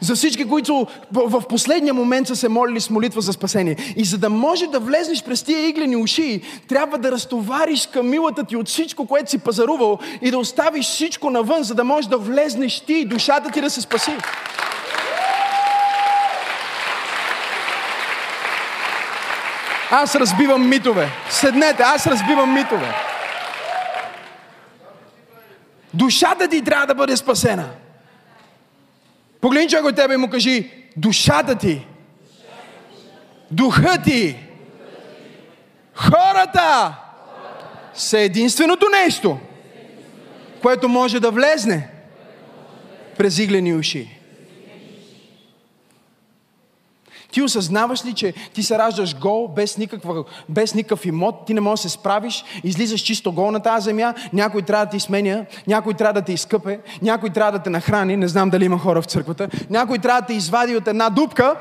За 0.00 0.14
всички, 0.14 0.48
които 0.48 0.86
в 1.12 1.42
последния 1.48 1.94
момент 1.94 2.26
са 2.26 2.36
се 2.36 2.48
молили 2.48 2.80
с 2.80 2.90
молитва 2.90 3.20
за 3.20 3.32
спасение. 3.32 3.76
И 3.96 4.04
за 4.04 4.18
да 4.18 4.30
може 4.30 4.66
да 4.66 4.80
влезнеш 4.80 5.22
през 5.22 5.42
тия 5.42 5.68
иглени 5.68 5.96
уши, 5.96 6.42
трябва 6.68 6.98
да 6.98 7.12
разтовариш 7.12 7.86
камилата 7.86 8.44
ти 8.44 8.56
от 8.56 8.68
всичко, 8.68 9.06
което 9.06 9.30
си 9.30 9.38
пазарувал 9.38 9.98
и 10.22 10.30
да 10.30 10.38
оставиш 10.38 10.86
всичко 10.86 11.30
навън, 11.30 11.62
за 11.62 11.74
да 11.74 11.84
можеш 11.84 12.08
да 12.08 12.18
влезнеш 12.18 12.80
ти 12.80 12.92
и 12.92 13.04
душата 13.04 13.50
ти 13.50 13.60
да 13.60 13.70
се 13.70 13.80
спаси. 13.80 14.16
Аз 19.90 20.14
разбивам 20.14 20.68
митове. 20.68 21.08
Седнете, 21.30 21.82
аз 21.82 22.06
разбивам 22.06 22.54
митове. 22.54 22.94
Душата 25.94 26.48
ти 26.48 26.62
трябва 26.64 26.86
да 26.86 26.94
бъде 26.94 27.16
спасена. 27.16 27.64
Погледни 29.40 29.68
човек 29.68 29.84
от 29.84 29.96
тебе 29.96 30.14
и 30.14 30.16
му 30.16 30.30
кажи, 30.30 30.70
душата 30.96 31.54
ти, 31.54 31.86
духа 33.50 34.02
ти, 34.02 34.36
хората. 35.94 36.96
Са 37.94 38.18
единственото 38.18 38.86
нещо, 39.04 39.38
което 40.62 40.88
може 40.88 41.20
да 41.20 41.30
влезне 41.30 41.88
през 43.18 43.38
иглени 43.38 43.74
уши. 43.74 44.19
Ти 47.32 47.42
осъзнаваш 47.42 48.04
ли, 48.04 48.12
че 48.12 48.34
ти 48.54 48.62
се 48.62 48.78
раждаш 48.78 49.18
гол, 49.18 49.48
без, 49.48 49.78
никаква, 49.78 50.24
без 50.48 50.74
никакъв 50.74 51.06
имот, 51.06 51.46
ти 51.46 51.54
не 51.54 51.60
можеш 51.60 51.82
да 51.82 51.88
се 51.88 51.94
справиш, 51.94 52.44
излизаш 52.64 53.00
чисто 53.00 53.32
гол 53.32 53.50
на 53.50 53.60
тази 53.60 53.84
земя, 53.84 54.14
някой 54.32 54.62
трябва 54.62 54.84
да 54.84 54.90
ти 54.90 55.00
сменя, 55.00 55.44
някой 55.66 55.94
трябва 55.94 56.12
да 56.12 56.22
те 56.22 56.32
изкъпе, 56.32 56.80
някой 57.02 57.30
трябва 57.30 57.52
да 57.52 57.58
те 57.58 57.70
нахрани, 57.70 58.16
не 58.16 58.28
знам 58.28 58.50
дали 58.50 58.64
има 58.64 58.78
хора 58.78 59.02
в 59.02 59.06
църквата, 59.06 59.48
някой 59.70 59.98
трябва 59.98 60.20
да 60.20 60.26
те 60.26 60.34
извади 60.34 60.76
от 60.76 60.88
една 60.88 61.10
дупка, 61.10 61.56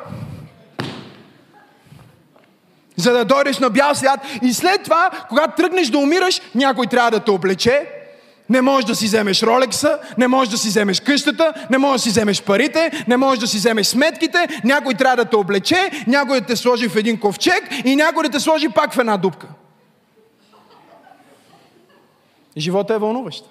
за 2.96 3.14
да 3.14 3.26
дойдеш 3.26 3.60
на 3.60 3.70
бял 3.70 3.96
свят 3.96 4.20
и 4.42 4.54
след 4.54 4.84
това, 4.84 5.12
когато 5.30 5.62
тръгнеш 5.62 5.88
да 5.88 5.98
умираш, 5.98 6.42
някой 6.56 6.88
трябва 6.88 7.12
да 7.12 7.20
те 7.20 7.32
облече, 7.32 7.99
не 8.50 8.62
можеш 8.62 8.86
да 8.86 8.96
си 8.96 9.06
вземеш 9.06 9.44
ролекса, 9.44 10.00
не 10.18 10.28
можеш 10.28 10.52
да 10.52 10.58
си 10.58 10.68
вземеш 10.68 11.00
къщата, 11.00 11.54
не 11.70 11.78
можеш 11.78 12.02
да 12.02 12.04
си 12.04 12.10
вземеш 12.10 12.44
парите, 12.44 13.04
не 13.08 13.18
можеш 13.18 13.40
да 13.40 13.48
си 13.48 13.58
вземеш 13.58 13.88
сметките, 13.88 14.48
някой 14.64 14.94
трябва 14.94 15.16
да 15.16 15.26
те 15.26 15.36
облече, 15.36 15.92
някой 16.08 16.42
да 16.42 16.48
те 16.48 16.56
сложи 16.56 16.90
в 16.90 16.96
един 16.96 17.20
ковчег 17.20 17.70
и 17.86 17.96
някой 17.96 18.24
да 18.24 18.30
те 18.30 18.40
сложи 18.40 18.70
пак 18.70 18.94
в 18.94 19.00
една 19.00 19.18
дупка. 19.18 19.48
Живота 22.58 22.94
е 22.94 22.98
вълнуващ. 22.98 23.46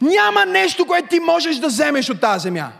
Няма 0.00 0.46
нещо, 0.46 0.86
което 0.86 1.08
ти 1.08 1.20
можеш 1.20 1.56
да 1.56 1.66
вземеш 1.66 2.10
от 2.10 2.20
тази 2.20 2.42
земя. 2.42 2.72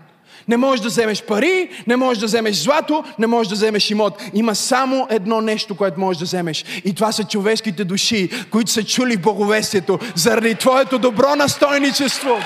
Не 0.49 0.57
можеш 0.57 0.83
да 0.83 0.89
вземеш 0.89 1.23
пари, 1.23 1.71
не 1.87 1.97
можеш 1.97 2.21
да 2.21 2.27
вземеш 2.27 2.57
злато, 2.57 3.05
не 3.19 3.27
можеш 3.27 3.49
да 3.49 3.55
вземеш 3.55 3.91
имот. 3.91 4.23
Има 4.35 4.55
само 4.55 5.07
едно 5.11 5.41
нещо, 5.41 5.77
което 5.77 6.01
можеш 6.01 6.19
да 6.19 6.25
вземеш. 6.25 6.65
И 6.85 6.95
това 6.95 7.13
са 7.13 7.25
човешките 7.25 7.85
души, 7.85 8.31
които 8.51 8.71
са 8.71 8.85
чули 8.85 9.17
боговестието 9.17 9.99
заради 10.15 10.55
Твоето 10.55 10.99
добро 10.99 11.37
настойничество. 11.37 12.39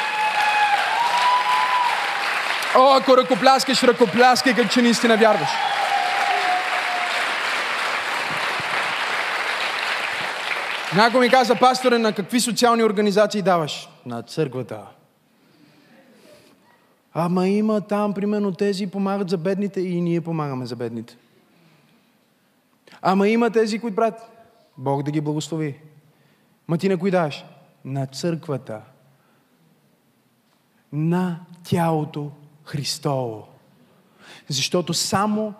О, 2.77 2.97
ако 2.97 3.17
ръкопляскаш, 3.17 3.83
ръкопляскай, 3.83 4.55
като 4.55 4.69
че 4.69 4.83
наистина 4.83 5.17
вярваш. 5.17 5.49
Някой 10.97 11.21
ми 11.21 11.31
каза, 11.31 11.55
пасторе, 11.55 11.99
на 11.99 12.13
какви 12.13 12.41
социални 12.41 12.85
организации 12.85 13.43
даваш? 13.43 13.89
На 14.07 14.23
църквата. 14.23 14.79
Ама 17.21 17.49
има 17.49 17.81
там, 17.81 18.15
примерно, 18.15 18.53
тези 18.53 18.87
помагат 18.87 19.31
за 19.31 19.39
бедните 19.39 19.81
и 19.81 20.01
ние 20.01 20.21
помагаме 20.21 20.67
за 20.67 20.77
бедните. 20.77 21.17
Ама 23.03 23.29
има 23.29 23.51
тези, 23.51 23.79
които 23.79 23.95
брат, 23.95 24.31
Бог 24.77 25.03
да 25.03 25.11
ги 25.11 25.21
благослови. 25.21 25.79
Ма 26.69 26.79
ти 26.79 26.89
на 26.89 26.99
кои 26.99 27.11
даваш? 27.11 27.45
На 27.85 28.07
църквата. 28.07 28.81
На 30.93 31.41
тялото 31.65 32.31
Христово. 32.65 33.49
Защото 34.49 34.95
само 34.95 35.55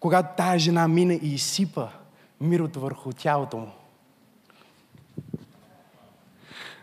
когато 0.00 0.36
тая 0.36 0.58
жена 0.58 0.88
мине 0.88 1.14
и 1.22 1.34
изсипа 1.34 1.88
мирото 2.40 2.80
върху 2.80 3.12
тялото 3.12 3.56
му, 3.56 3.70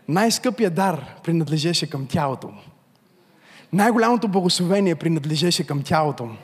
най-скъпия 0.08 0.70
дар 0.70 1.20
принадлежеше 1.22 1.90
към 1.90 2.06
тялото 2.06 2.48
му 2.48 2.60
най-голямото 3.72 4.28
благословение 4.28 4.94
принадлежеше 4.94 5.66
към 5.66 5.82
тялото 5.82 6.24
му. 6.24 6.36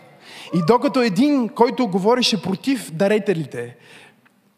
И 0.54 0.58
докато 0.66 1.00
един, 1.00 1.48
който 1.48 1.88
говореше 1.88 2.42
против 2.42 2.92
дарителите, 2.92 3.76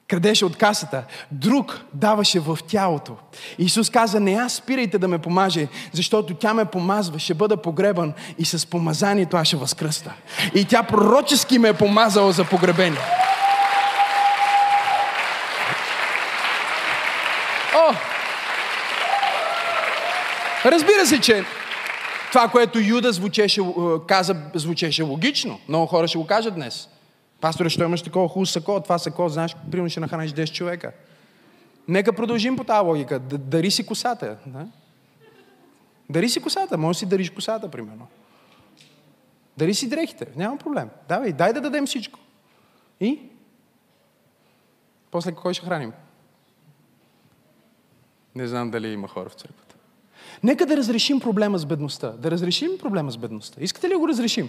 крадеше 0.08 0.44
от 0.44 0.56
касата, 0.56 1.04
друг 1.30 1.80
даваше 1.94 2.40
в 2.40 2.58
тялото. 2.68 3.16
Исус 3.58 3.90
каза, 3.90 4.20
не 4.20 4.34
аз 4.34 4.52
спирайте 4.52 4.98
да 4.98 5.08
ме 5.08 5.18
помаже, 5.18 5.68
защото 5.92 6.34
тя 6.34 6.54
ме 6.54 6.64
помазва, 6.64 7.18
ще 7.18 7.34
бъда 7.34 7.56
погребан 7.56 8.12
и 8.38 8.44
с 8.44 8.66
помазанието 8.66 9.36
аз 9.36 9.46
ще 9.46 9.56
възкръста. 9.56 10.12
И 10.54 10.64
тя 10.64 10.82
пророчески 10.82 11.58
ме 11.58 11.68
е 11.68 11.72
помазала 11.72 12.32
за 12.32 12.44
погребение. 12.44 13.00
О! 17.74 17.94
Разбира 20.64 21.06
се, 21.06 21.20
че 21.20 21.44
това, 22.36 22.48
което 22.48 22.78
Юда 22.78 23.12
звучеше, 23.12 23.60
е, 23.60 23.64
каза, 24.06 24.36
звучеше 24.54 25.02
логично. 25.02 25.60
Много 25.68 25.86
хора 25.86 26.08
ще 26.08 26.18
го 26.18 26.26
кажат 26.26 26.54
днес. 26.54 26.88
Пасторе, 27.40 27.68
що 27.68 27.84
имаш 27.84 28.02
такова 28.02 28.28
хубаво 28.28 28.46
сако? 28.46 28.80
Това 28.80 28.98
сако, 28.98 29.28
знаеш, 29.28 29.56
примерно 29.70 29.90
ще 29.90 30.00
нахраниш 30.00 30.32
10 30.32 30.52
човека. 30.52 30.92
Нека 31.88 32.12
продължим 32.12 32.56
по 32.56 32.64
тази 32.64 32.86
логика. 32.86 33.18
Дари 33.18 33.70
си 33.70 33.86
косата. 33.86 34.36
Да? 34.46 34.66
Дари 36.10 36.28
си 36.28 36.42
косата. 36.42 36.78
Може 36.78 36.96
да 36.96 36.98
си 36.98 37.06
дариш 37.06 37.30
косата, 37.30 37.70
примерно. 37.70 38.06
Дари 39.56 39.74
си 39.74 39.88
дрехите. 39.88 40.26
Няма 40.36 40.56
проблем. 40.56 40.90
Давай, 41.08 41.32
дай 41.32 41.52
да 41.52 41.60
дадем 41.60 41.86
всичко. 41.86 42.18
И? 43.00 43.20
После 45.10 45.32
кой 45.32 45.54
ще 45.54 45.66
храним? 45.66 45.92
Не 48.34 48.46
знам 48.48 48.70
дали 48.70 48.88
има 48.88 49.08
хора 49.08 49.28
в 49.28 49.34
църква. 49.34 49.65
Нека 50.42 50.66
да 50.66 50.76
разрешим 50.76 51.20
проблема 51.20 51.58
с 51.58 51.66
бедността. 51.66 52.10
Да 52.10 52.30
разрешим 52.30 52.70
проблема 52.78 53.10
с 53.10 53.16
бедността. 53.16 53.60
Искате 53.60 53.88
ли 53.88 53.94
го 53.94 54.08
разрешим? 54.08 54.48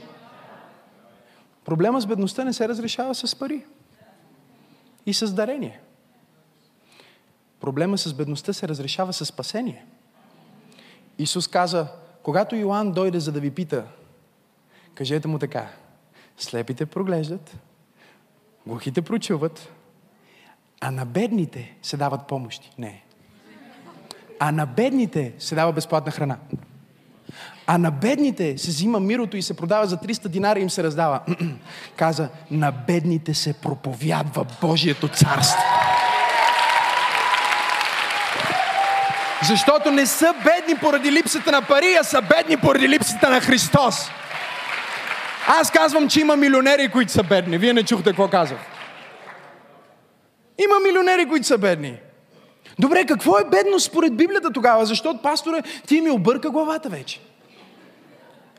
Проблема 1.65 2.01
с 2.01 2.05
бедността 2.05 2.43
не 2.43 2.53
се 2.53 2.67
разрешава 2.67 3.15
с 3.15 3.35
пари 3.35 3.65
и 5.05 5.13
с 5.13 5.33
дарение. 5.33 5.79
Проблема 7.59 7.97
с 7.97 8.13
бедността 8.13 8.53
се 8.53 8.67
разрешава 8.67 9.13
със 9.13 9.27
спасение. 9.27 9.85
Исус 11.17 11.47
каза, 11.47 11.87
когато 12.23 12.55
Йоанн 12.55 12.91
дойде 12.91 13.19
за 13.19 13.31
да 13.31 13.39
ви 13.39 13.51
пита, 13.51 13.85
кажете 14.95 15.27
му 15.27 15.39
така, 15.39 15.69
слепите 16.37 16.85
проглеждат, 16.85 17.57
глухите 18.67 19.01
прочуват, 19.01 19.69
а 20.81 20.91
на 20.91 21.05
бедните 21.05 21.77
се 21.81 21.97
дават 21.97 22.27
помощи. 22.27 22.71
Не. 22.77 23.03
А 24.39 24.51
на 24.51 24.65
бедните 24.65 25.33
се 25.39 25.55
дава 25.55 25.71
безплатна 25.71 26.11
храна. 26.11 26.37
А 27.67 27.77
на 27.77 27.91
бедните 27.91 28.57
се 28.57 28.67
взима 28.67 28.99
мирото 28.99 29.37
и 29.37 29.41
се 29.41 29.53
продава 29.53 29.85
за 29.85 29.97
300 29.97 30.27
динара 30.27 30.59
и 30.59 30.61
им 30.61 30.69
се 30.69 30.83
раздава. 30.83 31.19
Каза, 31.95 32.29
на 32.51 32.71
бедните 32.71 33.33
се 33.33 33.53
проповядва 33.53 34.45
Божието 34.61 35.07
царство. 35.07 35.61
Защото 39.43 39.91
не 39.91 40.05
са 40.05 40.33
бедни 40.43 40.79
поради 40.79 41.11
липсата 41.11 41.51
на 41.51 41.61
пари, 41.61 41.97
а 42.01 42.03
са 42.03 42.21
бедни 42.21 42.57
поради 42.57 42.89
липсата 42.89 43.29
на 43.29 43.41
Христос. 43.41 44.09
Аз 45.47 45.71
казвам, 45.71 46.09
че 46.09 46.19
има 46.19 46.35
милионери, 46.35 46.89
които 46.89 47.11
са 47.11 47.23
бедни. 47.23 47.57
Вие 47.57 47.73
не 47.73 47.83
чухте 47.83 48.09
какво 48.09 48.27
казах. 48.27 48.57
Има 50.57 50.75
милионери, 50.87 51.25
които 51.25 51.47
са 51.47 51.57
бедни. 51.57 51.97
Добре, 52.79 53.05
какво 53.05 53.37
е 53.37 53.49
бедност 53.51 53.85
според 53.85 54.15
Библията 54.15 54.51
тогава? 54.51 54.85
Защото, 54.85 55.21
пасторе, 55.21 55.61
ти 55.87 56.01
ми 56.01 56.09
обърка 56.09 56.49
главата 56.49 56.89
вече. 56.89 57.19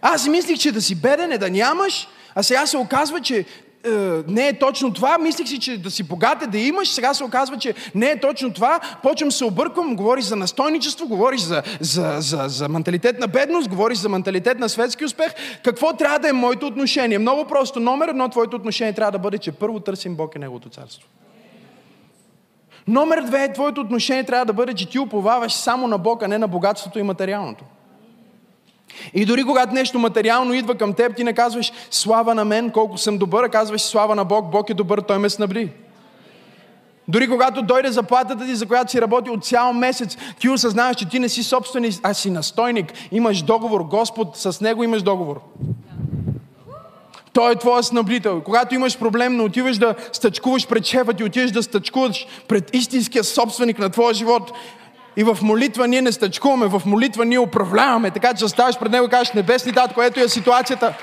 Аз 0.02 0.28
мислих, 0.28 0.58
че 0.58 0.72
да 0.72 0.82
си 0.82 0.94
беден 0.94 1.32
е 1.32 1.38
да 1.38 1.50
нямаш, 1.50 2.08
а 2.34 2.42
сега 2.42 2.66
се 2.66 2.76
оказва, 2.76 3.20
че 3.20 3.44
е, 3.84 3.90
не 4.28 4.48
е 4.48 4.58
точно 4.58 4.92
това. 4.92 5.18
Мислих 5.18 5.48
си, 5.48 5.60
че 5.60 5.78
да 5.78 5.90
си 5.90 6.02
богат 6.02 6.42
е 6.42 6.46
да 6.46 6.58
имаш. 6.58 6.88
Сега 6.88 7.14
се 7.14 7.24
оказва, 7.24 7.58
че 7.58 7.74
не 7.94 8.10
е 8.10 8.20
точно 8.20 8.52
това. 8.52 8.80
Почвам 9.02 9.32
се 9.32 9.44
обърквам. 9.44 9.96
Говориш 9.96 10.24
за 10.24 10.36
настойничество, 10.36 11.08
говориш 11.08 11.40
за, 11.40 11.62
за, 11.80 12.16
за, 12.18 12.44
за 12.48 12.68
менталитет 12.68 13.18
на 13.18 13.28
бедност, 13.28 13.68
говориш 13.68 13.98
за 13.98 14.08
менталитет 14.08 14.58
на 14.58 14.68
светски 14.68 15.04
успех. 15.04 15.34
Какво 15.64 15.92
трябва 15.92 16.18
да 16.18 16.28
е 16.28 16.32
моето 16.32 16.66
отношение? 16.66 17.18
Много 17.18 17.44
просто. 17.44 17.80
Номер 17.80 18.08
едно, 18.08 18.28
твоето 18.28 18.56
отношение 18.56 18.92
трябва 18.92 19.12
да 19.12 19.18
бъде, 19.18 19.38
че 19.38 19.52
първо 19.52 19.80
търсим 19.80 20.14
Бог 20.14 20.34
и 20.34 20.38
Неговото 20.38 20.68
царство. 20.68 21.08
Номер 22.89 23.22
две, 23.22 23.53
твоето 23.53 23.80
отношение 23.80 24.24
трябва 24.24 24.45
да 24.45 24.53
бъде, 24.53 24.74
че 24.74 24.89
ти 24.89 24.99
уповаваш 24.99 25.53
само 25.53 25.86
на 25.86 25.99
Бог, 25.99 26.22
а 26.22 26.28
не 26.28 26.39
на 26.39 26.49
богатството 26.49 26.99
и 26.99 27.03
материалното. 27.03 27.64
И 29.14 29.24
дори 29.24 29.45
когато 29.45 29.74
нещо 29.74 29.99
материално 29.99 30.53
идва 30.53 30.74
към 30.74 30.93
теб, 30.93 31.16
ти 31.16 31.24
не 31.24 31.32
казваш 31.32 31.72
слава 31.91 32.34
на 32.34 32.45
мен, 32.45 32.70
колко 32.70 32.99
съм 32.99 33.18
добър, 33.18 33.45
а 33.45 33.49
казваш 33.49 33.80
слава 33.80 34.14
на 34.14 34.24
Бог, 34.24 34.51
Бог 34.51 34.70
е 34.70 34.74
добър, 34.74 35.01
Той 35.01 35.18
ме 35.18 35.30
снабди. 35.30 35.70
Дори 37.09 37.28
когато 37.28 37.62
дойде 37.62 37.93
заплатата 37.93 38.45
ти, 38.45 38.55
за 38.55 38.66
която 38.66 38.91
си 38.91 39.01
работи 39.01 39.30
от 39.30 39.45
цял 39.45 39.72
месец, 39.72 40.16
ти 40.41 40.49
осъзнаваш, 40.49 40.97
че 40.97 41.09
ти 41.09 41.18
не 41.18 41.28
си 41.28 41.43
собственик, 41.43 41.95
а 42.03 42.14
си 42.14 42.30
настойник. 42.30 42.93
Имаш 43.12 43.43
договор, 43.43 43.80
Господ, 43.80 44.36
с 44.36 44.61
Него 44.61 44.84
имаш 44.84 45.03
договор. 45.03 45.41
Той 47.32 47.52
е 47.52 47.56
твоя 47.56 47.82
снабдител. 47.82 48.40
Когато 48.40 48.74
имаш 48.74 48.98
проблем, 48.98 49.36
не 49.36 49.42
отиваш 49.42 49.78
да 49.78 49.94
стъчкуваш 50.12 50.66
пред 50.66 50.86
шефа 50.86 51.12
ти, 51.12 51.24
отиваш 51.24 51.50
да 51.50 51.62
стъчкуваш 51.62 52.26
пред 52.48 52.74
истинския 52.74 53.24
собственик 53.24 53.78
на 53.78 53.90
твоя 53.90 54.14
живот. 54.14 54.52
И 55.16 55.24
в 55.24 55.38
молитва 55.42 55.88
ние 55.88 56.02
не 56.02 56.12
стъчкуваме, 56.12 56.66
в 56.66 56.82
молитва 56.86 57.24
ние 57.24 57.38
управляваме, 57.38 58.10
така 58.10 58.34
че 58.34 58.48
ставаш 58.48 58.78
пред 58.78 58.92
него 58.92 59.06
и 59.06 59.10
кажеш, 59.10 59.32
небесни 59.32 59.72
тат, 59.72 59.94
което 59.94 60.20
е 60.20 60.28
ситуацията. 60.28 60.94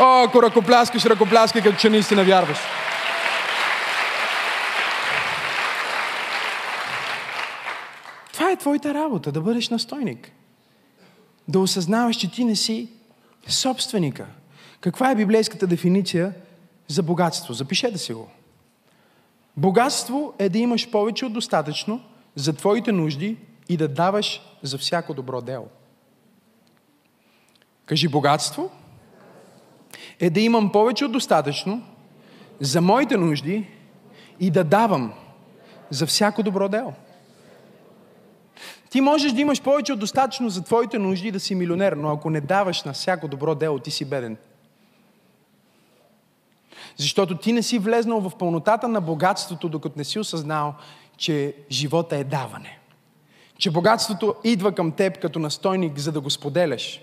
О, 0.00 0.24
ако 0.24 0.42
ръкопляскаш, 0.42 1.04
ръкопляскай, 1.04 1.62
като 1.62 1.78
че 1.78 1.90
наистина 1.90 2.24
вярваш. 2.24 2.58
Това 8.32 8.50
е 8.50 8.56
твоята 8.56 8.94
работа, 8.94 9.32
да 9.32 9.40
бъдеш 9.40 9.68
настойник. 9.68 10.30
Да 11.48 11.58
осъзнаваш, 11.58 12.16
че 12.16 12.30
ти 12.30 12.44
не 12.44 12.56
си 12.56 12.88
собственика. 13.48 14.26
Каква 14.80 15.10
е 15.10 15.16
библейската 15.16 15.66
дефиниция 15.66 16.34
за 16.88 17.02
богатство? 17.02 17.54
Запишете 17.54 17.98
си 17.98 18.12
го. 18.12 18.28
Богатство 19.56 20.34
е 20.38 20.48
да 20.48 20.58
имаш 20.58 20.90
повече 20.90 21.26
от 21.26 21.32
достатъчно 21.32 22.00
за 22.34 22.52
твоите 22.52 22.92
нужди 22.92 23.36
и 23.68 23.76
да 23.76 23.88
даваш 23.88 24.42
за 24.62 24.78
всяко 24.78 25.14
добро 25.14 25.40
дело. 25.40 25.68
Кажи 27.86 28.08
богатство 28.08 28.70
е 30.20 30.30
да 30.30 30.40
имам 30.40 30.72
повече 30.72 31.04
от 31.04 31.12
достатъчно 31.12 31.82
за 32.60 32.80
моите 32.80 33.16
нужди 33.16 33.68
и 34.40 34.50
да 34.50 34.64
давам 34.64 35.12
за 35.90 36.06
всяко 36.06 36.42
добро 36.42 36.68
дело. 36.68 36.92
Ти 38.96 39.00
можеш 39.00 39.32
да 39.32 39.40
имаш 39.40 39.62
повече 39.62 39.92
от 39.92 39.98
достатъчно 39.98 40.48
за 40.48 40.64
твоите 40.64 40.98
нужди 40.98 41.30
да 41.30 41.40
си 41.40 41.54
милионер, 41.54 41.92
но 41.92 42.10
ако 42.10 42.30
не 42.30 42.40
даваш 42.40 42.82
на 42.82 42.92
всяко 42.92 43.28
добро 43.28 43.54
дело, 43.54 43.78
ти 43.78 43.90
си 43.90 44.04
беден. 44.04 44.36
Защото 46.96 47.36
ти 47.36 47.52
не 47.52 47.62
си 47.62 47.78
влезнал 47.78 48.20
в 48.20 48.36
пълнотата 48.38 48.88
на 48.88 49.00
богатството, 49.00 49.68
докато 49.68 49.98
не 49.98 50.04
си 50.04 50.18
осъзнал, 50.18 50.74
че 51.16 51.54
живота 51.70 52.16
е 52.16 52.24
даване. 52.24 52.78
Че 53.58 53.70
богатството 53.70 54.34
идва 54.44 54.72
към 54.72 54.92
теб 54.92 55.18
като 55.20 55.38
настойник, 55.38 55.98
за 55.98 56.12
да 56.12 56.20
го 56.20 56.30
споделяш. 56.30 57.00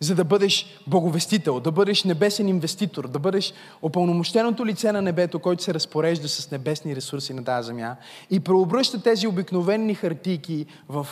За 0.00 0.14
да 0.14 0.24
бъдеш 0.24 0.80
боговестител, 0.86 1.60
да 1.60 1.72
бъдеш 1.72 2.04
небесен 2.04 2.48
инвеститор, 2.48 3.08
да 3.08 3.18
бъдеш 3.18 3.54
опълномощеното 3.82 4.66
лице 4.66 4.92
на 4.92 5.02
небето, 5.02 5.38
който 5.38 5.62
се 5.62 5.74
разпорежда 5.74 6.28
с 6.28 6.50
небесни 6.50 6.96
ресурси 6.96 7.34
на 7.34 7.44
тази 7.44 7.66
земя 7.66 7.96
и 8.30 8.40
преобръща 8.40 9.02
тези 9.02 9.26
обикновени 9.26 9.94
хартийки 9.94 10.66
в 10.88 11.06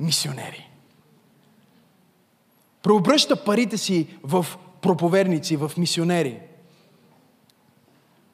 мисионери. 0.00 0.70
Преобръща 2.82 3.44
парите 3.44 3.78
си 3.78 4.06
в 4.22 4.46
проповерници, 4.80 5.56
в 5.56 5.72
мисионери. 5.76 6.40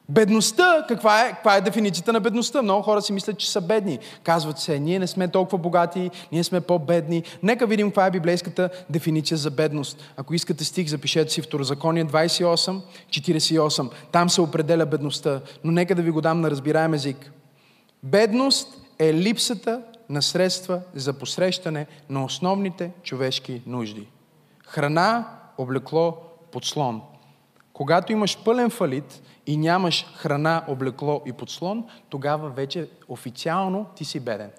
Бедността, 0.09 0.84
каква 0.88 1.26
е, 1.26 1.30
каква 1.30 1.57
е 1.57 1.61
дефиницията 1.61 2.12
на 2.12 2.20
бедността? 2.20 2.62
Много 2.62 2.82
хора 2.82 3.02
си 3.02 3.12
мислят, 3.12 3.38
че 3.38 3.50
са 3.50 3.61
бедни. 3.61 3.98
Казват 4.22 4.59
се, 4.59 4.78
ние 4.78 4.98
не 4.98 5.07
сме 5.07 5.28
толкова 5.28 5.59
богати, 5.59 6.11
ние 6.32 6.44
сме 6.44 6.61
по-бедни. 6.61 7.22
Нека 7.42 7.66
видим 7.66 7.88
каква 7.88 8.07
е 8.07 8.11
библейската 8.11 8.70
дефиниция 8.90 9.38
за 9.38 9.50
бедност. 9.50 10.12
Ако 10.16 10.34
искате 10.34 10.64
стих, 10.64 10.88
запишете 10.88 11.32
си 11.32 11.42
Второзаконие 11.42 12.04
28, 12.04 12.80
48. 13.11 13.90
Там 14.12 14.30
се 14.30 14.40
определя 14.40 14.86
бедността, 14.86 15.40
но 15.64 15.72
нека 15.72 15.94
да 15.94 16.02
ви 16.02 16.11
го 16.11 16.20
дам 16.20 16.40
на 16.40 16.50
разбираем 16.50 16.94
език. 16.94 17.32
Бедност 18.02 18.80
е 18.98 19.14
липсата 19.14 19.82
на 20.09 20.22
средства 20.22 20.80
за 20.94 21.12
посрещане 21.12 21.86
на 22.09 22.24
основните 22.24 22.90
човешки 23.02 23.62
нужди. 23.66 24.09
Храна, 24.66 25.28
облекло, 25.59 26.16
подслон. 26.52 27.02
Когато 27.72 28.12
имаш 28.12 28.38
пълен 28.44 28.70
фалит, 28.70 29.22
и 29.47 29.57
нямаш 29.57 30.07
храна, 30.14 30.64
облекло 30.68 31.22
и 31.26 31.32
подслон, 31.32 31.84
тогава 32.09 32.51
вече 32.51 32.88
официално 33.09 33.86
ти 33.97 34.05
си 34.05 34.20
беден. 34.20 34.51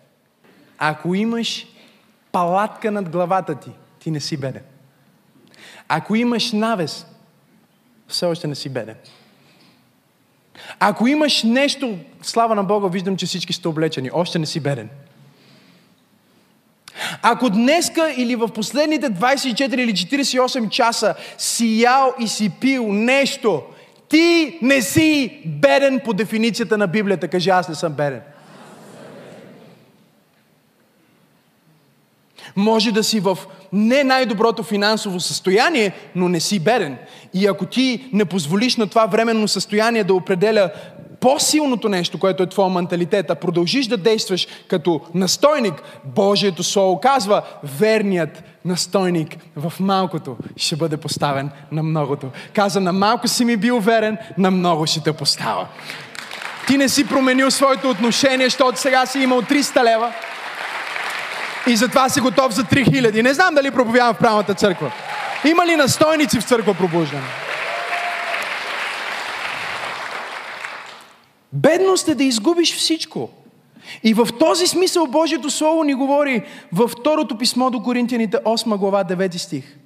Ако 0.78 1.16
имаш 1.16 1.68
палатка 2.32 2.92
над 2.92 3.10
главата 3.10 3.56
ти, 3.56 3.72
ти 4.00 4.12
не 4.12 4.20
си 4.20 4.38
беден. 4.38 4.64
Ако 5.88 6.16
имаш 6.16 6.52
навес, 6.52 7.06
все 8.08 8.26
още 8.26 8.48
не 8.48 8.56
си 8.56 8.70
беден. 8.70 8.96
Ако 10.80 11.08
имаш 11.08 11.44
нещо, 11.44 11.98
слава 12.22 12.56
на 12.56 12.64
Бога, 12.64 12.88
виждам, 12.88 13.18
че 13.18 13.26
всички 13.26 13.54
сте 13.54 13.68
облечени, 13.68 14.10
още 14.14 14.40
не 14.40 14.46
си 14.46 14.60
беден. 14.60 14.90
Ако 17.22 17.50
днеска 17.50 18.14
или 18.18 18.36
в 18.36 18.48
последните 18.48 19.12
24 19.12 19.76
или 19.76 19.92
48 19.92 20.70
часа 20.70 21.16
си 21.38 21.82
ял 21.82 22.14
и 22.20 22.28
си 22.28 22.50
пил 22.50 22.94
нещо, 22.94 23.64
ти 24.10 24.60
не 24.62 24.82
си 24.82 25.42
беден 25.46 26.00
по 26.06 26.14
дефиницията 26.14 26.78
на 26.78 26.88
Библията. 26.88 27.28
Кажи, 27.28 27.50
аз 27.50 27.70
не 27.70 27.76
съм 27.76 27.94
беден. 27.94 28.22
Може 32.58 32.92
да 32.92 33.04
си 33.04 33.20
в 33.20 33.38
не 33.74 34.04
най-доброто 34.04 34.64
финансово 34.64 35.20
състояние, 35.20 35.92
но 36.16 36.30
не 36.30 36.40
си 36.40 36.60
беден. 36.60 36.98
И 37.34 37.48
ако 37.48 37.66
ти 37.66 38.10
не 38.14 38.26
позволиш 38.26 38.76
на 38.76 38.88
това 38.88 39.06
временно 39.06 39.48
състояние 39.48 40.04
да 40.04 40.14
определя 40.14 40.70
по-силното 41.20 41.90
нещо, 41.90 42.20
което 42.20 42.44
е 42.44 42.50
твоя 42.50 42.70
менталитет, 42.70 43.30
а 43.30 43.36
продължиш 43.36 43.88
да 43.88 43.98
действаш 43.98 44.48
като 44.68 45.02
настойник, 45.14 45.74
Божието 46.04 46.64
Слово 46.64 47.00
казва, 47.00 47.42
верният 47.64 48.44
настойник 48.66 49.38
в 49.56 49.74
малкото 49.80 50.38
ще 50.56 50.76
бъде 50.76 50.98
поставен 50.98 51.50
на 51.72 51.84
многото. 51.84 52.28
Каза, 52.54 52.82
на 52.82 52.94
малко 52.94 53.28
си 53.28 53.46
ми 53.46 53.58
бил 53.58 53.80
верен, 53.80 54.18
на 54.38 54.52
много 54.52 54.86
ще 54.86 55.04
те 55.04 55.14
поставя. 55.14 55.68
Ти 56.68 56.78
не 56.78 56.90
си 56.90 57.08
променил 57.08 57.52
своето 57.52 57.90
отношение, 57.90 58.46
защото 58.46 58.80
сега 58.80 59.06
си 59.06 59.20
имал 59.20 59.42
300 59.42 59.84
лева 59.84 60.14
и 61.68 61.76
затова 61.76 62.10
си 62.10 62.22
готов 62.22 62.54
за 62.54 62.64
3000. 62.64 63.22
Не 63.22 63.34
знам 63.34 63.56
дали 63.56 63.72
проповядвам 63.72 64.16
в 64.16 64.18
правилната 64.18 64.54
църква. 64.54 64.92
Има 65.46 65.66
ли 65.66 65.76
настойници 65.76 66.40
в 66.40 66.44
църква 66.44 66.74
пробуждане? 66.74 67.28
Бедност 71.54 72.08
е 72.08 72.16
да 72.16 72.24
изгубиш 72.24 72.76
всичко. 72.76 73.30
И 74.04 74.14
в 74.14 74.28
този 74.40 74.68
смисъл 74.68 75.08
Божието 75.08 75.50
Слово 75.50 75.84
ни 75.84 75.94
говори 75.94 76.46
във 76.74 76.92
второто 76.92 77.38
писмо 77.38 77.70
до 77.70 77.84
Коринтияните, 77.84 78.38
8 78.38 78.78
глава, 78.78 79.04
9 79.04 79.38
стих. 79.38 79.78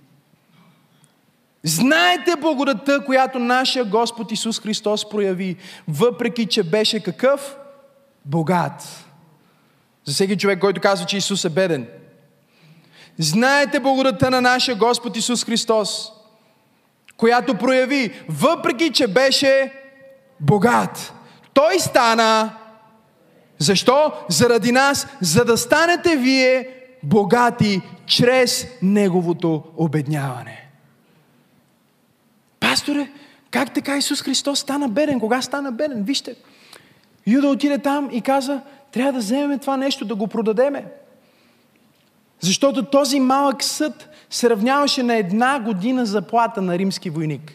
Знаете 1.64 2.36
благодата, 2.42 3.06
която 3.06 3.40
нашия 3.40 3.86
Господ 3.86 4.32
Исус 4.32 4.60
Христос 4.60 5.10
прояви, 5.10 5.56
въпреки 5.88 6.46
че 6.46 6.64
беше 6.64 7.00
какъв? 7.00 7.56
Богат. 8.26 9.06
За 10.12 10.16
всеки 10.16 10.38
човек, 10.38 10.60
който 10.60 10.82
казва, 10.82 11.06
че 11.06 11.18
Исус 11.18 11.46
е 11.46 11.50
беден. 11.50 11.88
Знаете 13.18 13.80
благодата 13.80 14.30
на 14.30 14.42
нашия 14.42 14.76
Господ 14.76 15.18
Исус 15.18 15.46
Христос, 15.46 16.12
която 17.18 17.58
прояви, 17.58 18.24
въпреки 18.30 18.92
че 18.92 19.08
беше 19.08 19.74
богат. 20.40 21.14
Той 21.54 21.80
стана. 21.80 22.54
Защо? 23.58 24.14
Заради 24.30 24.72
нас, 24.72 25.08
за 25.22 25.46
да 25.46 25.58
станете 25.58 26.16
вие 26.16 26.70
богати 27.04 27.82
чрез 28.06 28.68
Неговото 28.82 29.64
обедняване. 29.78 30.70
Пасторе, 32.60 33.12
как 33.52 33.74
така 33.74 33.98
Исус 33.98 34.22
Христос 34.22 34.60
стана 34.60 34.90
беден? 34.90 35.20
Кога 35.20 35.42
стана 35.42 35.72
беден? 35.72 36.04
Вижте, 36.04 36.36
Юда 37.28 37.48
отиде 37.48 37.78
там 37.78 38.10
и 38.12 38.22
каза, 38.22 38.62
трябва 38.92 39.12
да 39.12 39.20
вземем 39.20 39.60
това 39.60 39.78
нещо, 39.78 40.06
да 40.06 40.16
го 40.16 40.28
продадеме. 40.28 40.86
Защото 42.40 42.86
този 42.86 43.20
малък 43.20 43.64
съд 43.64 44.10
се 44.30 44.50
равняваше 44.50 45.04
на 45.04 45.16
една 45.16 45.60
година 45.60 46.06
заплата 46.06 46.62
на 46.62 46.78
римски 46.78 47.10
войник. 47.10 47.54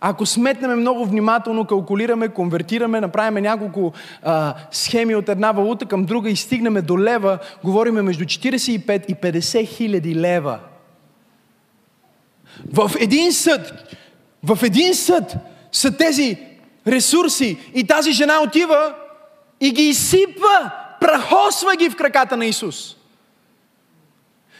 Ако 0.00 0.26
сметнем 0.26 0.80
много 0.80 1.04
внимателно, 1.04 1.64
калкулираме, 1.64 2.28
конвертираме, 2.28 3.00
направим 3.00 3.42
няколко 3.42 3.92
а, 4.22 4.54
схеми 4.70 5.14
от 5.14 5.28
една 5.28 5.52
валута 5.52 5.86
към 5.86 6.04
друга 6.04 6.30
и 6.30 6.36
стигнем 6.36 6.74
до 6.84 6.98
лева, 6.98 7.38
говориме 7.64 8.02
между 8.02 8.24
45 8.24 9.06
и 9.06 9.14
50 9.14 9.68
хиляди 9.68 10.14
лева. 10.14 10.58
В 12.72 12.90
един 13.00 13.32
съд, 13.32 13.72
в 14.42 14.58
един 14.62 14.94
съд 14.94 15.36
са 15.72 15.96
тези 15.96 16.38
ресурси 16.86 17.58
и 17.74 17.86
тази 17.86 18.12
жена 18.12 18.40
отива 18.42 18.94
и 19.60 19.70
ги 19.70 19.82
изсипва, 19.82 20.70
прахосва 21.00 21.76
ги 21.76 21.90
в 21.90 21.96
краката 21.96 22.36
на 22.36 22.46
Исус. 22.46 22.96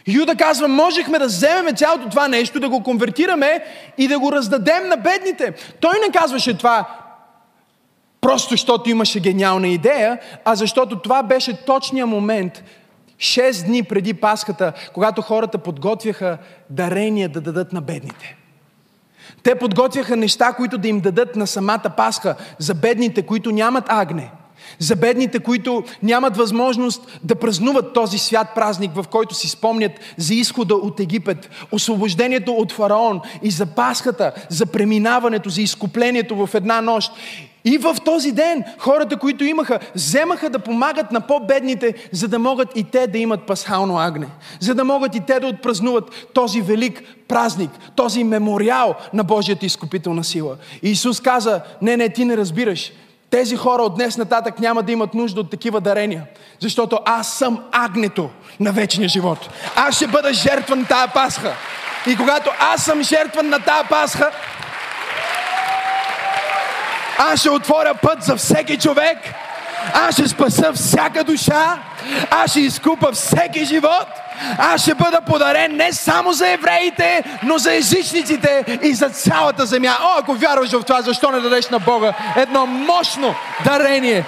Юда 0.09 0.37
казва, 0.37 0.69
можехме 0.69 1.19
да 1.19 1.27
вземем 1.27 1.77
цялото 1.77 2.09
това 2.09 2.29
нещо, 2.29 2.61
да 2.61 2.69
го 2.69 2.83
конвертираме 2.83 3.65
и 3.99 4.09
да 4.09 4.19
го 4.19 4.33
раздадем 4.33 4.89
на 4.89 4.97
бедните. 4.97 5.55
Той 5.81 5.95
не 6.07 6.13
казваше 6.13 6.59
това 6.59 6.89
просто 8.21 8.51
защото 8.51 8.91
имаше 8.91 9.21
гениална 9.21 9.69
идея, 9.69 10.19
а 10.45 10.55
защото 10.55 10.99
това 10.99 11.23
беше 11.23 11.65
точния 11.65 12.07
момент, 12.07 12.65
шест 13.19 13.67
дни 13.67 13.83
преди 13.83 14.15
Пасхата, 14.15 14.73
когато 14.95 15.23
хората 15.23 15.59
подготвяха 15.59 16.39
дарения 16.71 17.29
да 17.29 17.41
дадат 17.41 17.73
на 17.73 17.81
бедните. 17.81 18.37
Те 19.43 19.55
подготвяха 19.55 20.17
неща, 20.17 20.53
които 20.53 20.79
да 20.79 20.89
им 20.89 21.01
дадат 21.01 21.37
на 21.37 21.47
самата 21.47 21.91
Пасха. 21.97 22.35
За 22.59 22.75
бедните, 22.75 23.23
които 23.23 23.51
нямат 23.51 23.85
агне– 23.89 24.31
за 24.79 24.97
бедните, 24.97 25.39
които 25.39 25.85
нямат 26.03 26.37
възможност 26.37 27.19
да 27.25 27.35
празнуват 27.35 27.93
този 27.93 28.19
свят 28.19 28.49
празник, 28.55 28.95
в 28.95 29.05
който 29.11 29.35
си 29.35 29.49
спомнят 29.49 29.93
за 30.17 30.35
изхода 30.35 30.75
от 30.75 31.01
Египет, 31.01 31.51
освобождението 31.73 32.53
от 32.53 32.73
фараон 32.73 33.21
и 33.43 33.51
за 33.51 33.67
Пасхата, 33.67 34.33
за 34.49 34.67
преминаването, 34.67 35.51
за 35.51 35.63
изкуплението 35.63 36.47
в 36.47 36.55
една 36.55 36.81
нощ. 36.81 37.13
И 37.67 37.79
в 37.79 37.97
този 38.05 38.33
ден 38.33 38.65
хората, 38.79 39.17
които 39.17 39.45
имаха, 39.45 39.79
вземаха 39.95 40.51
да 40.51 40.59
помагат 40.59 41.13
на 41.13 41.21
по-бедните, 41.21 41.95
за 42.13 42.29
да 42.29 42.39
могат 42.39 42.69
и 42.77 42.85
те 42.85 43.07
да 43.07 43.19
имат 43.19 43.47
пасхално 43.47 43.99
агне. 43.99 44.27
За 44.61 44.75
да 44.75 44.85
могат 44.85 45.15
и 45.15 45.21
те 45.21 45.41
да 45.41 45.47
отпразнуват 45.47 46.27
този 46.35 46.61
велик 46.61 47.03
празник, 47.29 47.71
този 47.97 48.25
мемориал 48.25 48.95
на 49.13 49.25
Божията 49.25 49.67
изкупителна 49.67 50.25
сила. 50.25 50.57
И 50.83 50.91
Исус 50.91 51.21
каза, 51.21 51.61
не, 51.83 51.97
не, 51.97 52.09
ти 52.09 52.25
не 52.25 52.37
разбираш. 52.37 52.93
Тези 53.31 53.57
хора 53.57 53.83
от 53.83 53.95
днес 53.95 54.17
нататък 54.17 54.61
няма 54.61 54.83
да 54.83 54.93
имат 54.93 55.15
нужда 55.15 55.41
от 55.41 55.51
такива 55.51 55.81
дарения, 55.81 56.23
защото 56.61 56.99
аз 57.05 57.29
съм 57.29 57.63
агнето 57.73 58.31
на 58.61 58.73
вечния 58.73 59.09
живот. 59.09 59.49
Аз 59.77 59.97
ще 59.97 60.07
бъда 60.07 60.33
жертван 60.33 60.79
на 60.79 60.87
тази 60.87 61.13
Пасха. 61.13 61.55
И 62.07 62.17
когато 62.17 62.51
аз 62.61 62.85
съм 62.85 63.03
жертван 63.03 63.49
на 63.49 63.61
тази 63.61 63.89
Пасха, 63.89 64.31
аз 67.19 67.41
ще 67.41 67.51
отворя 67.51 67.95
път 68.03 68.23
за 68.23 68.37
всеки 68.37 68.79
човек, 68.79 69.19
аз 69.95 70.15
ще 70.15 70.29
спаса 70.29 70.73
всяка 70.73 71.25
душа, 71.25 71.83
аз 72.31 72.51
ще 72.51 72.61
изкупа 72.61 73.13
всеки 73.13 73.65
живот– 73.65 74.07
аз 74.59 74.83
ще 74.83 74.95
бъда 74.95 75.21
подарен 75.21 75.77
не 75.77 75.93
само 75.93 76.33
за 76.33 76.51
евреите, 76.51 77.39
но 77.43 77.59
за 77.59 77.75
езичниците 77.75 78.79
и 78.83 78.95
за 78.95 79.09
цялата 79.09 79.67
земя. 79.67 79.97
О, 80.01 80.19
ако 80.19 80.35
вярваш 80.35 80.73
в 80.73 80.83
това, 80.83 81.03
защо 81.03 81.31
не 81.31 81.41
дадеш 81.41 81.69
на 81.69 81.79
Бога 81.79 82.13
едно 82.37 82.67
мощно 82.67 83.35
дарение 83.65 84.25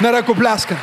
на 0.00 0.12
ръкопляскане? 0.12 0.80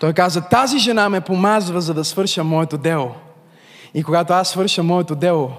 Той 0.00 0.12
каза, 0.12 0.40
тази 0.40 0.78
жена 0.78 1.08
ме 1.08 1.20
помазва, 1.20 1.80
за 1.80 1.94
да 1.94 2.04
свърша 2.04 2.44
моето 2.44 2.78
дело. 2.78 3.14
И 3.94 4.04
когато 4.04 4.32
аз 4.32 4.48
свърша 4.48 4.82
моето 4.82 5.14
дело, 5.14 5.52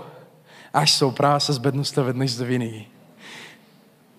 аз 0.73 0.89
ще 0.89 0.97
се 0.97 1.05
оправя 1.05 1.39
с 1.39 1.59
бедността 1.59 2.01
веднъж 2.01 2.31
за 2.31 2.45
винаги. 2.45 2.90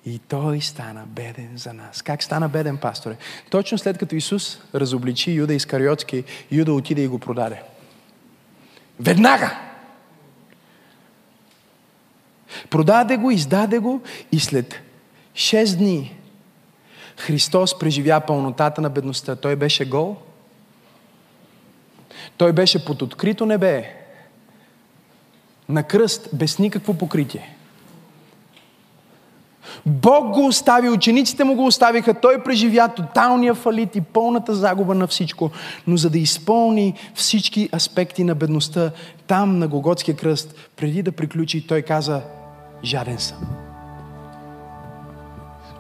И 0.07 0.18
той 0.18 0.61
стана 0.61 1.05
беден 1.07 1.50
за 1.57 1.72
нас. 1.72 2.03
Как 2.03 2.22
стана 2.22 2.48
беден, 2.48 2.76
пасторе? 2.76 3.16
Точно 3.50 3.78
след 3.78 3.98
като 3.98 4.14
Исус 4.14 4.59
разобличи 4.74 5.30
Юда 5.32 5.55
Искариотски, 5.55 6.24
Юда 6.50 6.72
отиде 6.72 7.03
и 7.03 7.09
го 7.09 7.18
продаде. 7.18 7.62
Веднага! 9.00 9.59
Продаде 12.70 13.16
го, 13.16 13.30
издаде 13.30 13.78
го 13.78 14.03
и 14.32 14.40
след 14.40 14.80
6 15.34 15.76
дни 15.76 16.18
Христос 17.16 17.78
преживя 17.78 18.20
пълнотата 18.26 18.80
на 18.80 18.90
бедността. 18.90 19.36
Той 19.36 19.57
беше 19.57 19.84
гол. 19.84 20.16
Той 22.36 22.53
беше 22.53 22.84
под 22.84 23.03
открито 23.03 23.46
небе. 23.46 23.96
На 25.68 25.82
кръст, 25.82 26.28
без 26.32 26.59
никакво 26.59 26.94
покритие. 26.94 27.57
Бог 29.86 30.30
го 30.30 30.46
остави, 30.46 30.88
учениците 30.88 31.44
му 31.44 31.54
го 31.54 31.66
оставиха, 31.66 32.14
той 32.14 32.42
преживя 32.42 32.88
тоталния 32.88 33.54
фалит 33.54 33.96
и 33.96 34.00
пълната 34.00 34.54
загуба 34.54 34.94
на 34.94 35.06
всичко, 35.06 35.50
но 35.86 35.96
за 35.96 36.10
да 36.10 36.18
изпълни 36.18 36.94
всички 37.14 37.68
аспекти 37.74 38.24
на 38.24 38.34
бедността, 38.34 38.90
там 39.26 39.58
на 39.58 39.68
Гоготския 39.68 40.16
кръст, 40.16 40.54
преди 40.76 41.02
да 41.02 41.12
приключи, 41.12 41.66
той 41.66 41.82
каза, 41.82 42.20
жаден 42.84 43.18
съм. 43.18 43.38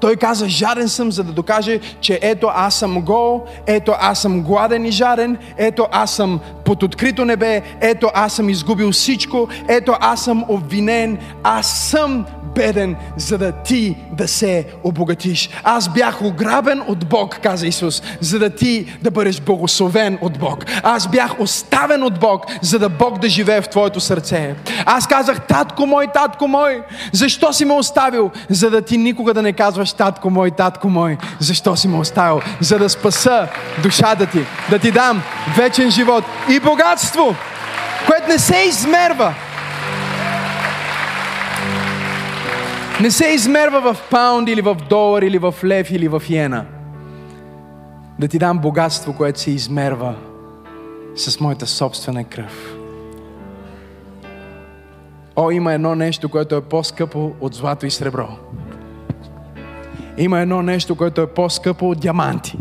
Той 0.02 0.16
каза, 0.16 0.48
жаден 0.48 0.88
съм, 0.88 1.12
за 1.12 1.24
да 1.24 1.32
докаже, 1.32 1.80
че 2.00 2.18
ето 2.22 2.48
аз 2.54 2.74
съм 2.74 3.02
гол, 3.02 3.44
ето 3.66 3.94
аз 4.00 4.22
съм 4.22 4.42
гладен 4.42 4.84
и 4.84 4.90
жаден, 4.90 5.38
ето 5.56 5.86
аз 5.92 6.10
съм 6.10 6.40
под 6.64 6.82
открито 6.82 7.24
небе, 7.24 7.62
ето 7.80 8.10
аз 8.14 8.32
съм 8.32 8.48
изгубил 8.48 8.92
всичко, 8.92 9.48
ето 9.68 9.94
аз 10.00 10.24
съм 10.24 10.44
обвинен, 10.48 11.18
аз 11.42 11.66
съм 11.66 12.26
беден, 12.54 12.96
за 13.16 13.38
да 13.38 13.52
ти 13.52 13.96
да 14.12 14.28
се 14.28 14.64
обогатиш. 14.84 15.50
Аз 15.64 15.88
бях 15.88 16.22
ограбен 16.22 16.82
от 16.88 17.06
Бог, 17.06 17.38
каза 17.42 17.66
Исус, 17.66 18.02
за 18.20 18.38
да 18.38 18.50
ти 18.50 18.98
да 19.02 19.10
бъдеш 19.10 19.40
благословен 19.40 20.18
от 20.20 20.38
Бог. 20.38 20.64
Аз 20.82 21.08
бях 21.08 21.40
оставен 21.40 22.02
от 22.02 22.20
Бог, 22.20 22.46
за 22.62 22.78
да 22.78 22.88
Бог 22.88 23.18
да 23.18 23.28
живее 23.28 23.62
в 23.62 23.68
твоето 23.68 24.00
сърце. 24.00 24.54
Аз 24.86 25.06
казах, 25.06 25.46
татко 25.46 25.86
мой, 25.86 26.06
татко 26.14 26.48
мой, 26.48 26.82
защо 27.12 27.52
си 27.52 27.64
ме 27.64 27.74
оставил? 27.74 28.30
За 28.50 28.70
да 28.70 28.82
ти 28.82 28.96
никога 28.96 29.34
да 29.34 29.42
не 29.42 29.52
казваш, 29.52 29.91
татко 29.94 30.30
мой, 30.30 30.50
татко 30.50 30.88
мой, 30.88 31.18
защо 31.38 31.76
си 31.76 31.88
ме 31.88 31.98
оставил? 31.98 32.40
За 32.60 32.78
да 32.78 32.88
спаса 32.88 33.48
душата 33.82 34.26
ти, 34.26 34.44
да 34.70 34.78
ти 34.78 34.90
дам 34.90 35.22
вечен 35.56 35.90
живот 35.90 36.24
и 36.48 36.60
богатство, 36.60 37.34
което 38.06 38.28
не 38.28 38.38
се 38.38 38.56
измерва 38.68 39.34
не 43.02 43.10
се 43.10 43.26
измерва 43.26 43.94
в 43.94 44.10
паунд 44.10 44.48
или 44.48 44.60
в 44.60 44.74
долар 44.74 45.22
или 45.22 45.38
в 45.38 45.54
лев 45.64 45.90
или 45.90 46.08
в 46.08 46.22
йена. 46.28 46.64
Да 48.18 48.28
ти 48.28 48.38
дам 48.38 48.58
богатство, 48.58 49.16
което 49.16 49.40
се 49.40 49.50
измерва 49.50 50.14
с 51.16 51.40
моята 51.40 51.66
собствена 51.66 52.24
кръв. 52.24 52.76
О, 55.36 55.50
има 55.50 55.72
едно 55.72 55.94
нещо, 55.94 56.28
което 56.28 56.56
е 56.56 56.60
по-скъпо 56.60 57.32
от 57.40 57.54
злато 57.54 57.86
и 57.86 57.90
сребро. 57.90 58.28
Има 60.18 60.40
едно 60.40 60.62
нещо, 60.62 60.94
което 60.94 61.20
е 61.20 61.26
по-скъпо 61.26 61.90
от 61.90 62.00
диаманти. 62.00 62.58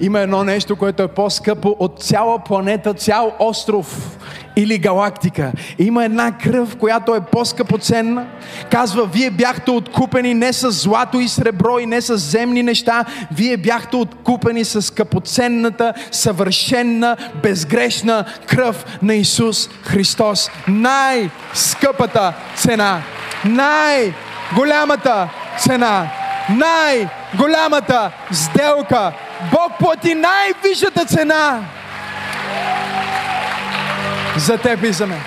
Има 0.00 0.20
едно 0.20 0.44
нещо, 0.44 0.76
което 0.76 1.02
е 1.02 1.08
по-скъпо 1.08 1.76
от 1.78 2.02
цяла 2.02 2.38
планета, 2.38 2.94
цял 2.94 3.32
остров 3.38 4.18
или 4.56 4.78
галактика. 4.78 5.52
Има 5.78 6.04
една 6.04 6.38
кръв, 6.38 6.76
която 6.76 7.14
е 7.14 7.20
по-скъпоценна. 7.20 8.26
Казва, 8.70 9.06
вие 9.06 9.30
бяхте 9.30 9.70
откупени 9.70 10.34
не 10.34 10.52
с 10.52 10.70
злато 10.70 11.20
и 11.20 11.28
сребро 11.28 11.78
и 11.78 11.86
не 11.86 12.00
с 12.00 12.16
земни 12.16 12.62
неща. 12.62 13.04
Вие 13.32 13.56
бяхте 13.56 13.96
откупени 13.96 14.64
с 14.64 14.82
скъпоценната, 14.82 15.94
съвършенна, 16.10 17.16
безгрешна 17.42 18.24
кръв 18.46 18.98
на 19.02 19.14
Исус 19.14 19.68
Христос. 19.82 20.50
Най-скъпата 20.68 22.32
цена. 22.56 23.02
Най-голямата 23.44 25.28
цена. 25.58 26.17
Най-голямата 26.50 28.10
сделка. 28.32 29.12
Бог 29.52 29.78
плати 29.78 30.14
най-висшата 30.14 31.04
цена 31.04 31.64
за 34.36 34.58
теб 34.58 34.82
и 34.82 34.92
за 34.92 35.06
мен. 35.06 35.20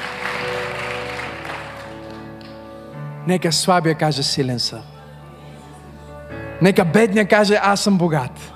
Нека 3.28 3.52
слабия 3.52 3.96
каже 3.96 4.24
силен 4.24 4.60
съм. 4.60 4.82
Нека 6.62 6.86
бедния 6.86 7.28
каже 7.28 7.60
аз 7.64 7.82
съм 7.82 7.98
богат. 7.98 8.54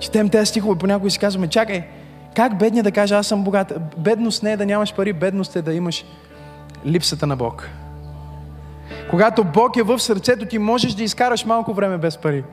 Четем 0.00 0.28
тези 0.28 0.46
стихове, 0.46 0.78
понякога 0.78 1.10
си 1.10 1.18
казваме, 1.18 1.48
чакай, 1.48 1.84
как 2.36 2.58
бедния 2.58 2.82
да 2.82 2.92
каже 2.92 3.14
аз 3.14 3.26
съм 3.26 3.44
богат? 3.44 3.72
Бедност 3.98 4.42
не 4.42 4.52
е 4.52 4.56
да 4.56 4.66
нямаш 4.66 4.94
пари, 4.94 5.12
бедност 5.12 5.56
е 5.56 5.62
да 5.62 5.74
имаш 5.74 6.04
липсата 6.86 7.26
на 7.26 7.36
Бог. 7.36 7.68
Когато 9.10 9.44
Бог 9.44 9.76
е 9.76 9.82
в 9.82 9.98
сърцето 9.98 10.46
ти, 10.46 10.58
можеш 10.58 10.94
да 10.94 11.02
изкараш 11.02 11.44
малко 11.44 11.74
време 11.74 11.98
без 11.98 12.18
пари. 12.18 12.44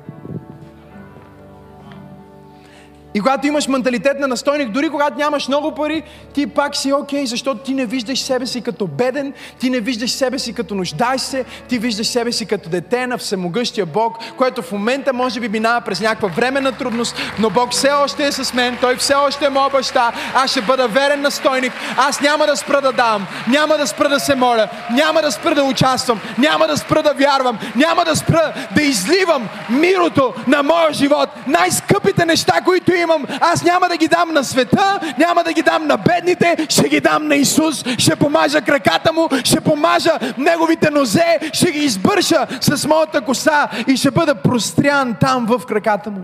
И 3.14 3.20
когато 3.20 3.48
имаш 3.48 3.68
менталитет 3.68 4.20
на 4.20 4.28
настойник, 4.28 4.70
дори 4.70 4.90
когато 4.90 5.18
нямаш 5.18 5.48
много 5.48 5.76
пари, 5.76 6.04
ти 6.34 6.48
пак 6.48 6.76
си 6.76 6.94
окей, 6.94 7.24
okay, 7.24 7.26
защото 7.26 7.64
ти 7.64 7.74
не 7.74 7.86
виждаш 7.86 8.20
себе 8.20 8.46
си 8.46 8.62
като 8.62 8.88
беден, 8.88 9.34
ти 9.60 9.70
не 9.70 9.80
виждаш 9.80 10.12
себе 10.12 10.40
си 10.40 10.54
като 10.54 10.76
нуждай 10.76 11.20
се, 11.20 11.46
ти 11.70 11.80
виждаш 11.80 12.08
себе 12.08 12.32
си 12.32 12.46
като 12.46 12.70
дете 12.70 13.08
на 13.08 13.18
всемогъщия 13.18 13.86
Бог, 13.86 14.18
който 14.38 14.62
в 14.62 14.72
момента 14.72 15.14
може 15.14 15.40
би 15.40 15.50
минава 15.50 15.82
през 15.82 16.02
някаква 16.02 16.28
временна 16.28 16.72
трудност, 16.72 17.16
но 17.40 17.50
Бог 17.50 17.72
все 17.72 17.92
още 17.92 18.26
е 18.28 18.32
с 18.32 18.54
мен, 18.54 18.78
Той 18.82 18.96
все 18.96 19.14
още 19.14 19.46
е 19.46 19.50
моя 19.50 19.70
баща, 19.70 20.12
аз 20.36 20.52
ще 20.52 20.62
бъда 20.62 20.88
верен 20.88 21.22
настойник, 21.22 21.74
аз 21.98 22.22
няма 22.22 22.46
да 22.46 22.58
спра 22.58 22.82
да 22.82 22.92
дам, 22.92 23.28
няма 23.48 23.78
да 23.78 23.88
спра 23.88 24.10
да 24.10 24.20
се 24.20 24.36
моля, 24.36 24.68
няма 24.92 25.22
да 25.22 25.32
спра 25.32 25.56
да 25.56 25.64
участвам, 25.64 26.20
няма 26.38 26.68
да 26.68 26.78
спра 26.78 27.04
да 27.04 27.14
вярвам, 27.14 27.60
няма 27.76 28.06
да 28.06 28.16
спра 28.16 28.54
да 28.76 28.82
изливам 28.82 29.50
мирото 29.70 30.34
на 30.48 30.64
моя 30.64 30.94
живот, 30.94 31.30
най-скъпите 31.48 32.26
неща, 32.26 32.62
които 32.66 32.94
имам 32.94 33.03
имам, 33.04 33.26
аз 33.42 33.64
няма 33.64 33.90
да 33.90 33.98
ги 33.98 34.08
дам 34.08 34.34
на 34.34 34.44
света, 34.44 35.00
няма 35.18 35.44
да 35.44 35.54
ги 35.54 35.62
дам 35.62 35.88
на 35.88 35.98
бедните, 35.98 36.66
ще 36.70 36.90
ги 36.90 37.00
дам 37.00 37.28
на 37.28 37.36
Исус, 37.36 37.84
ще 37.98 38.16
помажа 38.16 38.62
краката 38.62 39.14
му, 39.14 39.30
ще 39.44 39.62
помажа 39.62 40.12
неговите 40.38 40.90
нозе, 40.90 41.40
ще 41.54 41.72
ги 41.72 41.80
избърша 41.80 42.48
с 42.62 42.88
моята 42.88 43.22
коса 43.22 43.68
и 43.88 43.98
ще 43.98 44.12
бъда 44.12 44.36
прострян 44.36 45.16
там 45.20 45.46
в 45.46 45.66
краката 45.66 46.12
му. 46.12 46.22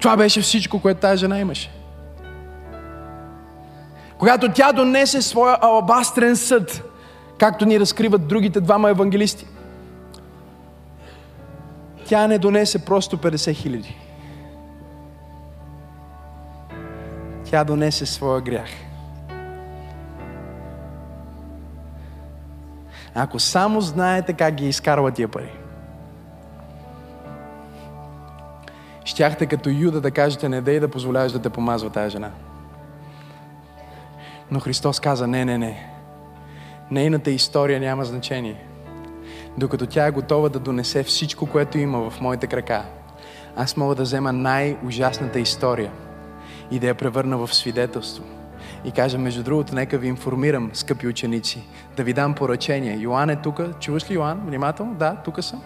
Това 0.00 0.16
беше 0.16 0.40
всичко, 0.40 0.80
което 0.80 1.00
тази 1.00 1.20
жена 1.20 1.40
имаше. 1.40 1.70
Когато 4.18 4.48
тя 4.48 4.72
донесе 4.72 5.22
своя 5.22 5.56
алабастрен 5.60 6.36
съд, 6.36 6.82
както 7.38 7.66
ни 7.66 7.80
разкриват 7.80 8.28
другите 8.28 8.60
двама 8.60 8.90
евангелисти– 8.90 9.46
тя 12.10 12.26
не 12.26 12.38
донесе 12.38 12.84
просто 12.84 13.16
50 13.16 13.54
хиляди. 13.54 13.96
Тя 17.44 17.64
донесе 17.64 18.06
своя 18.06 18.40
грях. 18.40 18.68
Ако 23.14 23.38
само 23.38 23.80
знаете 23.80 24.32
как 24.32 24.54
ги 24.54 24.68
изкарва 24.68 25.10
тия 25.10 25.28
пари, 25.28 25.52
щяхте 29.04 29.46
като 29.46 29.70
Юда 29.70 30.00
да 30.00 30.10
кажете, 30.10 30.48
не 30.48 30.60
дай 30.60 30.80
да 30.80 30.88
позволяваш 30.88 31.32
да 31.32 31.42
те 31.42 31.50
помазва 31.50 31.90
тази 31.90 32.10
жена. 32.10 32.30
Но 34.50 34.60
Христос 34.60 35.00
каза, 35.00 35.26
не, 35.26 35.44
не, 35.44 35.58
не. 35.58 35.90
Нейната 36.90 37.30
история 37.30 37.80
няма 37.80 38.04
значение 38.04 38.69
докато 39.58 39.86
тя 39.86 40.06
е 40.06 40.10
готова 40.10 40.48
да 40.48 40.58
донесе 40.58 41.02
всичко, 41.02 41.46
което 41.46 41.78
има 41.78 42.10
в 42.10 42.20
моите 42.20 42.46
крака, 42.46 42.84
аз 43.56 43.76
мога 43.76 43.94
да 43.94 44.02
взема 44.02 44.32
най-ужасната 44.32 45.40
история 45.40 45.92
и 46.70 46.78
да 46.78 46.86
я 46.86 46.94
превърна 46.94 47.38
в 47.38 47.54
свидетелство. 47.54 48.24
И 48.84 48.90
кажа, 48.90 49.18
между 49.18 49.42
другото, 49.42 49.74
нека 49.74 49.98
ви 49.98 50.08
информирам, 50.08 50.70
скъпи 50.74 51.06
ученици, 51.06 51.62
да 51.96 52.04
ви 52.04 52.12
дам 52.12 52.34
поръчение. 52.34 52.96
Йоан 52.96 53.30
е 53.30 53.36
тук. 53.36 53.60
Чуваш 53.80 54.10
ли 54.10 54.14
Йоан? 54.14 54.40
Внимателно? 54.46 54.94
Да, 54.94 55.16
тук 55.24 55.44
съм. 55.44 55.62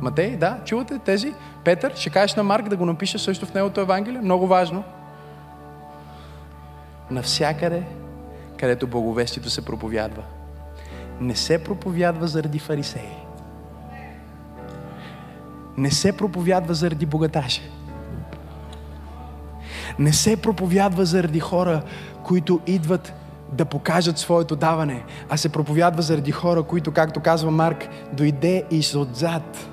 Матей, 0.00 0.36
да, 0.36 0.58
чувате 0.64 0.98
тези? 0.98 1.34
Петър, 1.64 1.94
ще 1.96 2.10
кажеш 2.10 2.36
на 2.36 2.42
Марк 2.42 2.68
да 2.68 2.76
го 2.76 2.86
напише 2.86 3.18
също 3.18 3.46
в 3.46 3.54
неговото 3.54 3.80
Евангелие. 3.80 4.20
Много 4.20 4.46
важно. 4.46 4.84
Навсякъде, 7.10 7.82
където 8.58 8.86
благовестието 8.86 9.50
се 9.50 9.64
проповядва, 9.64 10.22
не 11.20 11.36
се 11.36 11.64
проповядва 11.64 12.26
заради 12.26 12.58
фарисеи 12.58 13.27
не 15.78 15.90
се 15.90 16.12
проповядва 16.12 16.74
заради 16.74 17.06
богаташи. 17.06 17.62
Не 19.98 20.12
се 20.12 20.36
проповядва 20.36 21.04
заради 21.04 21.40
хора, 21.40 21.82
които 22.24 22.60
идват 22.66 23.12
да 23.52 23.64
покажат 23.64 24.18
своето 24.18 24.56
даване, 24.56 25.04
а 25.28 25.36
се 25.36 25.48
проповядва 25.48 26.02
заради 26.02 26.30
хора, 26.30 26.62
които, 26.62 26.92
както 26.92 27.20
казва 27.20 27.50
Марк, 27.50 27.88
дойде 28.12 28.64
и 28.70 28.82
отзад 28.96 29.68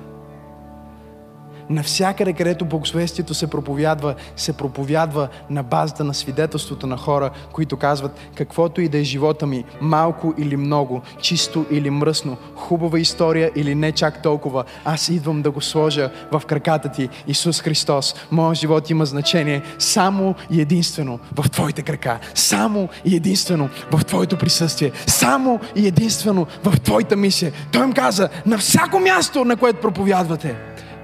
Навсякъде, 1.70 2.32
където 2.32 2.64
Богословестието 2.64 3.34
се 3.34 3.46
проповядва, 3.46 4.14
се 4.36 4.52
проповядва 4.52 5.28
на 5.50 5.62
базата 5.62 6.04
на 6.04 6.14
свидетелството 6.14 6.86
на 6.86 6.96
хора, 6.96 7.30
които 7.52 7.76
казват 7.76 8.18
каквото 8.34 8.80
и 8.80 8.88
да 8.88 8.98
е 8.98 9.02
живота 9.02 9.46
ми, 9.46 9.64
малко 9.80 10.34
или 10.38 10.56
много, 10.56 11.02
чисто 11.20 11.66
или 11.70 11.90
мръсно, 11.90 12.36
хубава 12.54 12.98
история 12.98 13.50
или 13.56 13.74
не 13.74 13.92
чак 13.92 14.22
толкова, 14.22 14.64
аз 14.84 15.08
идвам 15.08 15.42
да 15.42 15.50
го 15.50 15.60
сложа 15.60 16.10
в 16.32 16.42
краката 16.46 16.88
ти, 16.88 17.08
Исус 17.26 17.60
Христос. 17.60 18.14
Моят 18.30 18.58
живот 18.58 18.90
има 18.90 19.06
значение 19.06 19.62
само 19.78 20.34
и 20.50 20.60
единствено 20.60 21.18
в 21.34 21.50
Твоите 21.50 21.82
крака. 21.82 22.18
Само 22.34 22.88
и 23.04 23.16
единствено 23.16 23.68
в 23.92 24.04
Твоето 24.04 24.38
присъствие. 24.38 24.92
Само 25.06 25.60
и 25.76 25.86
единствено 25.86 26.46
в 26.64 26.80
Твоята 26.80 27.16
мисия. 27.16 27.52
Той 27.72 27.84
им 27.84 27.92
каза, 27.92 28.28
на 28.46 28.58
всяко 28.58 28.98
място, 28.98 29.44
на 29.44 29.56
което 29.56 29.80
проповядвате, 29.80 30.56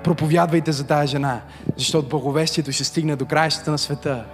проповядвайте 0.04 0.72
за 0.72 0.86
тази 0.86 1.10
жена, 1.10 1.40
защото 1.76 2.08
благовестието 2.08 2.72
ще 2.72 2.84
стигне 2.84 3.16
до 3.16 3.26
краищата 3.26 3.70
на 3.70 3.78
света 3.78 4.24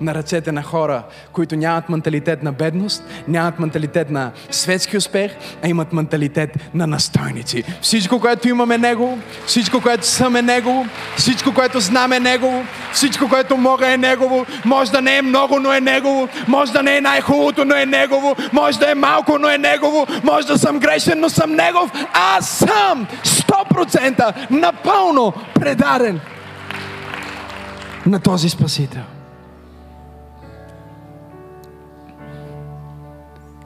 на 0.00 0.14
ръцете 0.14 0.52
на 0.52 0.62
хора, 0.62 1.02
които 1.32 1.56
нямат 1.56 1.88
менталитет 1.88 2.42
на 2.42 2.52
бедност, 2.52 3.04
нямат 3.28 3.58
менталитет 3.58 4.10
на 4.10 4.30
светски 4.50 4.96
успех, 4.96 5.32
а 5.64 5.68
имат 5.68 5.92
менталитет 5.92 6.50
на 6.74 6.86
настойници. 6.86 7.64
Всичко, 7.80 8.20
което 8.20 8.48
имаме 8.48 8.78
Негово, 8.78 9.18
всичко, 9.46 9.80
което 9.80 10.06
съм 10.06 10.36
е 10.36 10.42
Негово, 10.42 10.86
всичко, 11.16 11.54
което 11.54 11.80
знам 11.80 12.12
е 12.12 12.20
Негово, 12.20 12.64
всичко, 12.92 13.28
което 13.28 13.56
мога 13.56 13.92
е 13.92 13.96
Негово, 13.96 14.46
може 14.64 14.90
да 14.90 15.00
не 15.00 15.16
е 15.16 15.22
много, 15.22 15.60
но 15.60 15.72
е 15.72 15.80
Негово, 15.80 16.28
може 16.48 16.72
да 16.72 16.82
не 16.82 16.96
е 16.96 17.00
най-хубавото, 17.00 17.64
но 17.64 17.74
е 17.74 17.86
Негово, 17.86 18.36
може 18.52 18.78
да 18.78 18.90
е 18.90 18.94
малко, 18.94 19.38
но 19.38 19.48
е 19.48 19.58
Негово, 19.58 20.06
може 20.24 20.46
да 20.46 20.58
съм 20.58 20.78
грешен, 20.78 21.20
но 21.20 21.28
съм 21.28 21.52
Негов. 21.52 21.90
Аз 22.12 22.48
съм 22.48 23.06
100% 23.24 24.50
напълно 24.50 25.32
предаден 25.54 26.20
на 28.06 28.20
този 28.20 28.48
Спасител. 28.48 29.02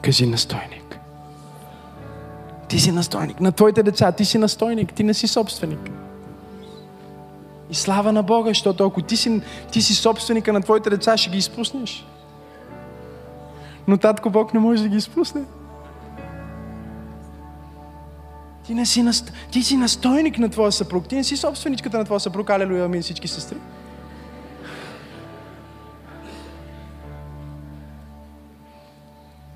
Кажи 0.01 0.25
настойник. 0.25 0.99
Ти 2.67 2.79
си 2.79 2.91
настойник. 2.91 3.39
На 3.39 3.51
твоите 3.51 3.83
деца 3.83 4.11
ти 4.11 4.25
си 4.25 4.37
настойник, 4.37 4.93
ти 4.93 5.03
не 5.03 5.13
си 5.13 5.27
собственик. 5.27 5.89
И 7.69 7.75
слава 7.75 8.11
на 8.11 8.23
Бога, 8.23 8.49
защото 8.49 8.85
ако 8.85 9.01
ти 9.01 9.17
си, 9.17 9.41
ти 9.71 9.81
си 9.81 9.95
собственика 9.95 10.53
на 10.53 10.61
твоите 10.61 10.89
деца, 10.89 11.17
ще 11.17 11.29
ги 11.29 11.37
изпуснеш. 11.37 12.05
Но 13.87 13.97
татко 13.97 14.29
Бог 14.29 14.53
не 14.53 14.59
може 14.59 14.83
да 14.83 14.89
ги 14.89 14.97
изпусне. 14.97 15.41
Ти, 18.65 18.73
не 18.73 18.85
си, 18.85 19.05
ти 19.51 19.63
си 19.63 19.77
настойник 19.77 20.37
на 20.37 20.49
твоя 20.49 20.71
съпруг. 20.71 21.07
Ти 21.07 21.15
не 21.15 21.23
си 21.23 21.37
собственичката 21.37 21.97
на 21.97 22.05
твоя 22.05 22.19
съпруг. 22.19 22.49
Алелуя, 22.49 22.85
амин 22.85 23.01
всички 23.01 23.27
сестри. 23.27 23.57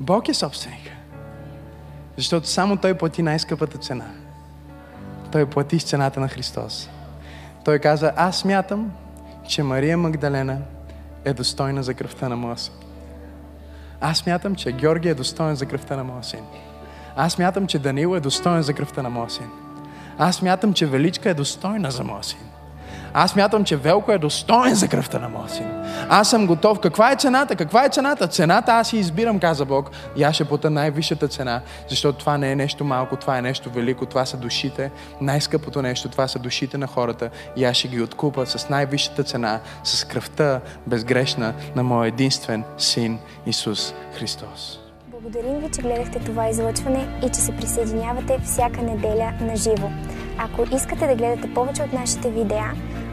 Бог 0.06 0.30
е 0.30 0.34
собственик. 0.34 0.92
Защото 2.18 2.48
само 2.48 2.78
Той 2.78 2.94
плати 2.94 3.22
най-скъпата 3.22 3.78
цена. 3.78 4.06
Той 5.32 5.46
плати 5.46 5.80
с 5.80 5.84
цената 5.84 6.20
на 6.20 6.28
Христос. 6.28 6.90
Той 7.64 7.80
каза, 7.80 8.14
аз 8.16 8.38
смятам, 8.38 8.92
че 9.48 9.64
Мария 9.64 9.98
Магдалена 9.98 10.62
е 11.26 11.34
достойна 11.34 11.84
за 11.84 11.94
кръвта 11.94 12.30
на 12.30 12.36
моя 12.36 12.58
син. 12.58 12.74
Аз 14.02 14.18
смятам, 14.18 14.56
че 14.56 14.72
Георги 14.72 15.10
е 15.10 15.14
достоен 15.14 15.56
за 15.56 15.66
кръвта 15.66 15.96
на 15.96 16.04
моя 16.04 16.24
син. 16.24 16.46
Аз 17.16 17.34
смятам, 17.34 17.68
че 17.68 17.80
Даниил 17.80 18.16
е 18.16 18.20
достоен 18.20 18.62
за 18.62 18.74
кръвта 18.74 19.02
на 19.02 19.10
моя 19.10 19.30
син. 19.30 19.50
Аз 20.18 20.36
смятам, 20.36 20.74
че 20.74 20.86
Величка 20.86 21.30
е 21.30 21.34
достойна 21.34 21.92
за 21.92 22.04
моя 22.04 22.24
син. 22.24 22.40
Аз 23.18 23.36
мятам, 23.36 23.64
че 23.64 23.76
Велко 23.76 24.12
е 24.12 24.18
достоен 24.18 24.76
за 24.76 24.88
кръвта 24.88 25.20
на 25.20 25.30
моя 25.30 25.50
син. 25.50 25.66
Аз 26.10 26.30
съм 26.30 26.48
готов. 26.48 26.80
Каква 26.80 27.12
е 27.12 27.16
цената? 27.16 27.56
Каква 27.56 27.86
е 27.86 27.90
цената? 27.90 28.28
Цената 28.28 28.72
аз 28.72 28.88
си 28.88 28.98
избирам, 28.98 29.40
каза 29.40 29.66
Бог. 29.66 29.92
И 30.16 30.24
аз 30.24 30.36
ще 30.36 30.46
плата 30.46 30.70
най-висшата 30.70 31.28
цена, 31.28 31.62
защото 31.90 32.18
това 32.18 32.38
не 32.38 32.52
е 32.52 32.56
нещо 32.56 32.84
малко, 32.84 33.16
това 33.16 33.38
е 33.38 33.42
нещо 33.42 33.70
велико, 33.70 34.06
това 34.06 34.26
са 34.26 34.38
душите. 34.38 34.92
Най-скъпото 35.22 35.82
нещо, 35.82 36.10
това 36.10 36.28
са 36.28 36.40
душите 36.40 36.78
на 36.78 36.88
хората. 36.88 37.30
И 37.56 37.66
аз 37.66 37.78
ще 37.78 37.88
ги 37.88 38.02
откупа 38.02 38.46
с 38.46 38.70
най-висшата 38.70 39.24
цена, 39.24 39.60
с 39.84 40.04
кръвта 40.04 40.62
безгрешна 40.88 41.54
на 41.76 41.84
моя 41.84 42.08
единствен 42.08 42.64
син 42.78 43.20
Исус 43.46 43.94
Христос. 44.14 44.80
Благодарим 45.08 45.60
ви, 45.60 45.72
че 45.72 45.82
гледахте 45.82 46.20
това 46.20 46.50
излъчване 46.50 47.08
и 47.26 47.30
че 47.30 47.40
се 47.40 47.56
присъединявате 47.56 48.40
всяка 48.44 48.82
неделя 48.82 49.34
на 49.42 49.56
живо. 49.56 49.90
Ако 50.38 50.76
искате 50.76 51.08
да 51.08 51.16
гледате 51.16 51.54
повече 51.54 51.84
от 51.84 51.94
нашите 51.94 52.30
видеа, 52.30 52.72